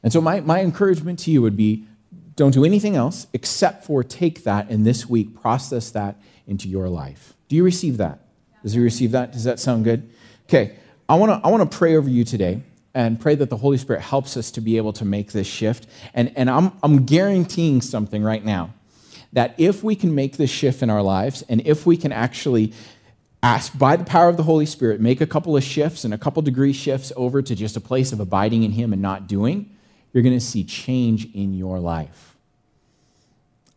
And 0.03 0.13
so, 0.13 0.21
my, 0.21 0.41
my 0.41 0.61
encouragement 0.61 1.19
to 1.21 1.31
you 1.31 1.43
would 1.43 1.57
be 1.57 1.87
don't 2.35 2.53
do 2.53 2.65
anything 2.65 2.97
else 2.97 3.27
except 3.33 3.85
for 3.85 4.03
take 4.03 4.45
that 4.45 4.71
and 4.71 4.87
this 4.87 5.09
week 5.09 5.41
process 5.41 5.91
that 5.91 6.17
into 6.47 6.69
your 6.69 6.89
life. 6.89 7.35
Do 7.49 7.57
you 7.57 7.65
receive 7.65 7.99
that? 7.99 8.21
Does 8.63 8.75
you 8.75 8.83
receive 8.83 9.13
that? 9.13 9.33
Does 9.33 9.45
that 9.45 9.61
sound 9.61 9.85
good? 9.85 10.11
Okay, 10.45 10.77
I 11.09 11.15
wanna, 11.17 11.41
I 11.45 11.49
wanna 11.49 11.67
pray 11.67 11.97
over 11.97 12.09
you 12.09 12.25
today 12.25 12.63
and 12.95 13.21
pray 13.21 13.35
that 13.35 13.51
the 13.51 13.57
Holy 13.57 13.79
Spirit 13.79 14.03
helps 14.03 14.37
us 14.37 14.51
to 14.53 14.61
be 14.61 14.77
able 14.77 14.93
to 14.95 15.05
make 15.05 15.33
this 15.33 15.47
shift. 15.47 15.87
And, 16.15 16.33
and 16.37 16.51
I'm, 16.51 16.73
I'm 16.83 17.05
guaranteeing 17.05 17.81
something 17.81 18.23
right 18.23 18.45
now 18.45 18.75
that 19.33 19.55
if 19.57 19.83
we 19.83 19.97
can 19.97 20.15
make 20.15 20.37
this 20.37 20.51
shift 20.51 20.83
in 20.83 20.91
our 20.91 21.03
lives 21.03 21.43
and 21.49 21.67
if 21.67 21.87
we 21.87 21.97
can 21.97 22.13
actually 22.13 22.73
ask 23.43 23.77
by 23.77 23.97
the 23.97 24.05
power 24.05 24.29
of 24.29 24.37
the 24.37 24.43
Holy 24.43 24.67
Spirit, 24.67 25.01
make 25.01 25.21
a 25.21 25.27
couple 25.27 25.57
of 25.57 25.65
shifts 25.65 26.05
and 26.05 26.13
a 26.13 26.19
couple 26.19 26.43
degree 26.43 26.73
shifts 26.73 27.13
over 27.17 27.43
to 27.43 27.55
just 27.55 27.77
a 27.77 27.81
place 27.81 28.13
of 28.13 28.21
abiding 28.21 28.63
in 28.63 28.73
Him 28.73 28.93
and 28.93 29.01
not 29.01 29.27
doing, 29.27 29.75
you're 30.13 30.23
going 30.23 30.39
to 30.39 30.45
see 30.45 30.65
change 30.65 31.33
in 31.35 31.55
your 31.55 31.79
life. 31.79 32.37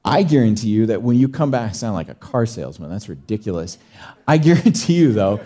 I 0.03 0.21
guarantee 0.21 0.67
you 0.67 0.85
that 0.87 1.01
when 1.01 1.17
you 1.17 1.27
come 1.27 1.49
back, 1.49 1.71
I 1.71 1.73
sound 1.73 1.95
like 1.95 2.09
a 2.09 2.15
car 2.15 2.45
salesman. 2.45 2.91
That's 2.91 3.09
ridiculous. 3.09 3.77
I 4.27 4.37
guarantee 4.39 4.93
you, 4.95 5.13
though, 5.13 5.41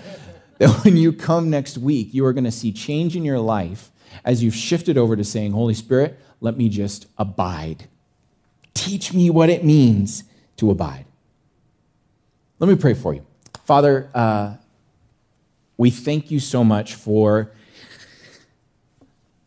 that 0.57 0.83
when 0.83 0.97
you 0.97 1.13
come 1.13 1.49
next 1.49 1.77
week, 1.77 2.13
you 2.13 2.25
are 2.25 2.33
going 2.33 2.43
to 2.43 2.51
see 2.51 2.71
change 2.71 3.15
in 3.15 3.23
your 3.23 3.39
life 3.39 3.91
as 4.25 4.43
you've 4.43 4.55
shifted 4.55 4.97
over 4.97 5.15
to 5.15 5.23
saying, 5.23 5.53
Holy 5.53 5.73
Spirit, 5.73 6.19
let 6.41 6.57
me 6.57 6.67
just 6.67 7.07
abide. 7.17 7.87
Teach 8.73 9.13
me 9.13 9.29
what 9.29 9.49
it 9.49 9.63
means 9.63 10.23
to 10.57 10.71
abide. 10.71 11.05
Let 12.59 12.69
me 12.69 12.75
pray 12.75 12.93
for 12.93 13.13
you. 13.13 13.25
Father, 13.63 14.09
uh, 14.13 14.55
we 15.77 15.89
thank 15.89 16.31
you 16.31 16.39
so 16.39 16.63
much 16.63 16.95
for 16.95 17.51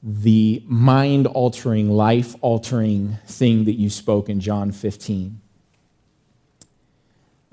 the 0.03 0.62
mind 0.66 1.26
altering, 1.28 1.90
life 1.90 2.34
altering 2.40 3.18
thing 3.26 3.64
that 3.64 3.74
you 3.74 3.88
spoke 3.88 4.28
in 4.28 4.40
John 4.40 4.72
15. 4.72 5.40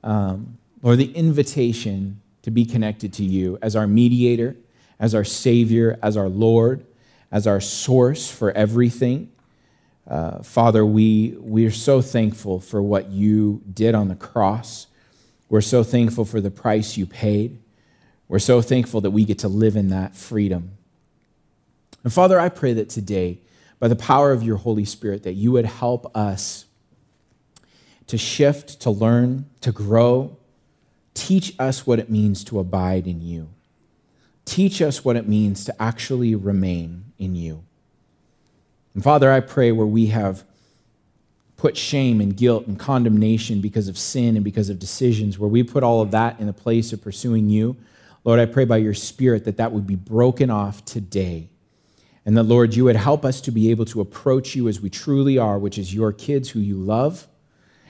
Um, 0.03 0.57
or 0.81 0.95
the 0.95 1.11
invitation 1.13 2.21
to 2.41 2.51
be 2.51 2.65
connected 2.65 3.13
to 3.13 3.23
you 3.23 3.59
as 3.61 3.75
our 3.75 3.85
mediator, 3.85 4.55
as 4.99 5.13
our 5.13 5.23
Savior, 5.23 5.99
as 6.01 6.17
our 6.17 6.29
Lord, 6.29 6.85
as 7.31 7.45
our 7.45 7.61
source 7.61 8.31
for 8.31 8.51
everything. 8.51 9.31
Uh, 10.07 10.41
Father, 10.41 10.83
we, 10.85 11.35
we 11.39 11.65
are 11.65 11.71
so 11.71 12.01
thankful 12.01 12.59
for 12.59 12.81
what 12.81 13.09
you 13.09 13.61
did 13.71 13.93
on 13.93 14.07
the 14.07 14.15
cross. 14.15 14.87
We're 15.49 15.61
so 15.61 15.83
thankful 15.83 16.25
for 16.25 16.41
the 16.41 16.49
price 16.49 16.97
you 16.97 17.05
paid. 17.05 17.59
We're 18.27 18.39
so 18.39 18.61
thankful 18.61 19.01
that 19.01 19.11
we 19.11 19.25
get 19.25 19.39
to 19.39 19.47
live 19.47 19.75
in 19.75 19.89
that 19.89 20.15
freedom. 20.15 20.78
And 22.03 22.13
Father, 22.13 22.39
I 22.39 22.49
pray 22.49 22.73
that 22.73 22.89
today, 22.89 23.39
by 23.79 23.87
the 23.87 23.95
power 23.95 24.31
of 24.31 24.43
your 24.43 24.57
Holy 24.57 24.85
Spirit, 24.85 25.23
that 25.23 25.33
you 25.33 25.51
would 25.53 25.65
help 25.65 26.15
us 26.15 26.65
to 28.07 28.17
shift, 28.17 28.81
to 28.81 28.89
learn, 28.89 29.45
to 29.61 29.71
grow. 29.71 30.35
Teach 31.13 31.53
us 31.59 31.85
what 31.85 31.99
it 31.99 32.09
means 32.09 32.43
to 32.45 32.59
abide 32.59 33.07
in 33.07 33.21
you. 33.21 33.49
Teach 34.45 34.81
us 34.81 35.05
what 35.05 35.15
it 35.15 35.27
means 35.27 35.63
to 35.65 35.81
actually 35.81 36.33
remain 36.33 37.05
in 37.19 37.35
you. 37.35 37.63
And 38.95 39.03
Father, 39.03 39.31
I 39.31 39.41
pray 39.41 39.71
where 39.71 39.85
we 39.85 40.07
have 40.07 40.43
put 41.55 41.77
shame 41.77 42.19
and 42.19 42.35
guilt 42.35 42.65
and 42.65 42.79
condemnation 42.79 43.61
because 43.61 43.87
of 43.87 43.97
sin 43.97 44.35
and 44.35 44.43
because 44.43 44.69
of 44.69 44.79
decisions, 44.79 45.37
where 45.37 45.49
we 45.49 45.61
put 45.61 45.83
all 45.83 46.01
of 46.01 46.11
that 46.11 46.39
in 46.39 46.47
the 46.47 46.53
place 46.53 46.91
of 46.93 47.01
pursuing 47.01 47.49
you, 47.49 47.77
Lord, 48.23 48.39
I 48.39 48.45
pray 48.45 48.65
by 48.65 48.77
your 48.77 48.93
Spirit 48.93 49.45
that 49.45 49.57
that 49.57 49.71
would 49.71 49.85
be 49.85 49.95
broken 49.95 50.49
off 50.49 50.83
today 50.83 51.49
and 52.25 52.37
that, 52.37 52.43
Lord, 52.43 52.75
you 52.75 52.83
would 52.85 52.95
help 52.95 53.25
us 53.25 53.41
to 53.41 53.51
be 53.51 53.71
able 53.71 53.85
to 53.85 54.01
approach 54.01 54.55
you 54.55 54.67
as 54.67 54.81
we 54.81 54.89
truly 54.89 55.37
are, 55.37 55.57
which 55.57 55.77
is 55.77 55.93
your 55.93 56.11
kids 56.11 56.49
who 56.49 56.59
you 56.59 56.75
love 56.75 57.27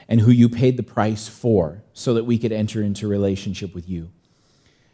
and 0.08 0.22
who 0.22 0.32
you 0.32 0.50
paid 0.50 0.78
the 0.78 0.84
price 0.84 1.28
for, 1.28 1.84
so 1.94 2.14
that 2.14 2.24
we 2.24 2.38
could 2.38 2.52
enter 2.52 2.82
into 2.82 3.08
relationship 3.08 3.76
with 3.76 3.88
you. 3.88 4.10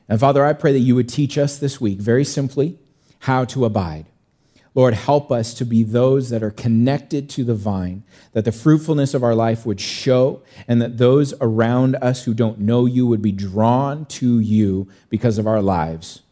And 0.10 0.20
Father, 0.20 0.46
I 0.46 0.54
pray 0.54 0.72
that 0.74 0.80
you 0.80 0.96
would 0.96 1.10
teach 1.10 1.38
us 1.38 1.58
this 1.58 1.80
week, 1.80 2.00
very 2.00 2.26
simply, 2.26 2.78
how 3.20 3.46
to 3.46 3.66
abide. 3.66 4.08
Lord, 4.74 4.94
help 4.94 5.32
us 5.32 5.54
to 5.54 5.66
be 5.66 5.84
those 5.84 6.30
that 6.32 6.44
are 6.44 6.52
connected 6.52 7.30
to 7.30 7.46
the 7.46 7.56
vine, 7.56 8.04
that 8.34 8.44
the 8.44 8.52
fruitfulness 8.52 9.14
of 9.14 9.24
our 9.24 9.34
life 9.34 9.66
would 9.66 9.80
show, 9.80 10.44
and 10.68 10.82
that 10.82 10.98
those 10.98 11.34
around 11.40 11.96
us 12.02 12.26
who 12.26 12.34
don't 12.34 12.60
know 12.60 12.86
you 12.86 13.08
would 13.08 13.22
be 13.22 13.32
drawn 13.32 14.06
to 14.08 14.40
you 14.40 14.90
because 15.10 15.38
of 15.38 15.48
our 15.48 15.62
lives. 15.62 16.24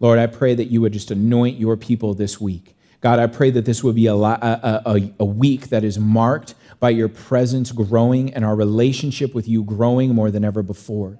Lord, 0.00 0.18
I 0.18 0.26
pray 0.26 0.54
that 0.54 0.70
you 0.70 0.80
would 0.80 0.94
just 0.94 1.10
anoint 1.10 1.58
your 1.58 1.76
people 1.76 2.14
this 2.14 2.40
week. 2.40 2.74
God, 3.02 3.18
I 3.18 3.26
pray 3.26 3.50
that 3.50 3.64
this 3.64 3.84
would 3.84 3.94
be 3.94 4.06
a, 4.06 4.14
a, 4.14 4.82
a, 4.84 5.12
a, 5.20 5.24
week 5.24 5.68
that 5.68 5.84
is 5.84 5.98
marked 5.98 6.54
by 6.80 6.90
your 6.90 7.08
presence 7.08 7.72
growing 7.72 8.32
and 8.34 8.44
our 8.44 8.54
relationship 8.54 9.34
with 9.34 9.48
you 9.48 9.62
growing 9.62 10.14
more 10.14 10.30
than 10.30 10.44
ever 10.44 10.62
before. 10.62 11.18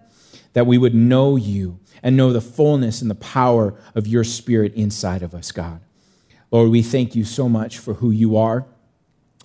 That 0.52 0.66
we 0.66 0.76
would 0.76 0.94
know 0.94 1.36
you 1.36 1.80
and 2.02 2.16
know 2.16 2.32
the 2.32 2.40
fullness 2.40 3.00
and 3.00 3.10
the 3.10 3.14
power 3.14 3.74
of 3.94 4.06
your 4.06 4.24
spirit 4.24 4.74
inside 4.74 5.22
of 5.22 5.34
us, 5.34 5.52
God. 5.52 5.80
Lord, 6.50 6.70
we 6.70 6.82
thank 6.82 7.14
you 7.14 7.24
so 7.24 7.48
much 7.48 7.78
for 7.78 7.94
who 7.94 8.10
you 8.10 8.36
are. 8.36 8.66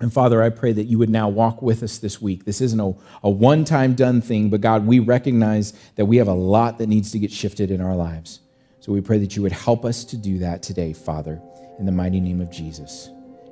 And 0.01 0.11
Father, 0.11 0.41
I 0.41 0.49
pray 0.49 0.73
that 0.73 0.86
you 0.86 0.97
would 0.97 1.09
now 1.09 1.29
walk 1.29 1.61
with 1.61 1.83
us 1.83 1.97
this 1.99 2.21
week. 2.21 2.43
This 2.43 2.59
isn't 2.59 2.79
a, 2.79 2.93
a 3.23 3.29
one 3.29 3.63
time 3.63 3.93
done 3.93 4.19
thing, 4.19 4.49
but 4.49 4.59
God, 4.59 4.86
we 4.86 4.99
recognize 4.99 5.73
that 5.95 6.05
we 6.05 6.17
have 6.17 6.27
a 6.27 6.33
lot 6.33 6.79
that 6.79 6.88
needs 6.88 7.11
to 7.11 7.19
get 7.19 7.31
shifted 7.31 7.71
in 7.71 7.79
our 7.79 7.95
lives. 7.95 8.41
So 8.86 8.91
we 8.91 9.01
pray 9.01 9.17
that 9.17 9.36
you 9.36 9.41
would 9.41 9.51
help 9.51 9.83
us 9.83 10.03
to 10.05 10.15
do 10.15 10.38
that 10.38 10.61
today, 10.61 10.93
Father, 10.93 11.41
in 11.79 11.88
the 11.88 11.91
mighty 11.91 12.19
name 12.19 12.39
of 12.39 12.51
Jesus. 12.51 13.09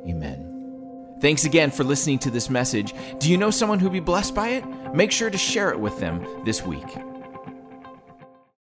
Amen. 0.07 1.15
Thanks 1.21 1.43
again 1.43 1.71
for 1.71 1.83
listening 1.83 2.19
to 2.19 2.29
this 2.29 2.51
message. 2.51 2.93
Do 3.17 3.31
you 3.31 3.37
know 3.37 3.49
someone 3.49 3.79
who'd 3.79 3.91
be 3.91 3.99
blessed 3.99 4.35
by 4.35 4.49
it? 4.49 4.63
Make 4.93 5.11
sure 5.11 5.31
to 5.31 5.37
share 5.39 5.71
it 5.71 5.79
with 5.79 5.99
them 5.99 6.23
this 6.45 6.63
week. 6.63 6.85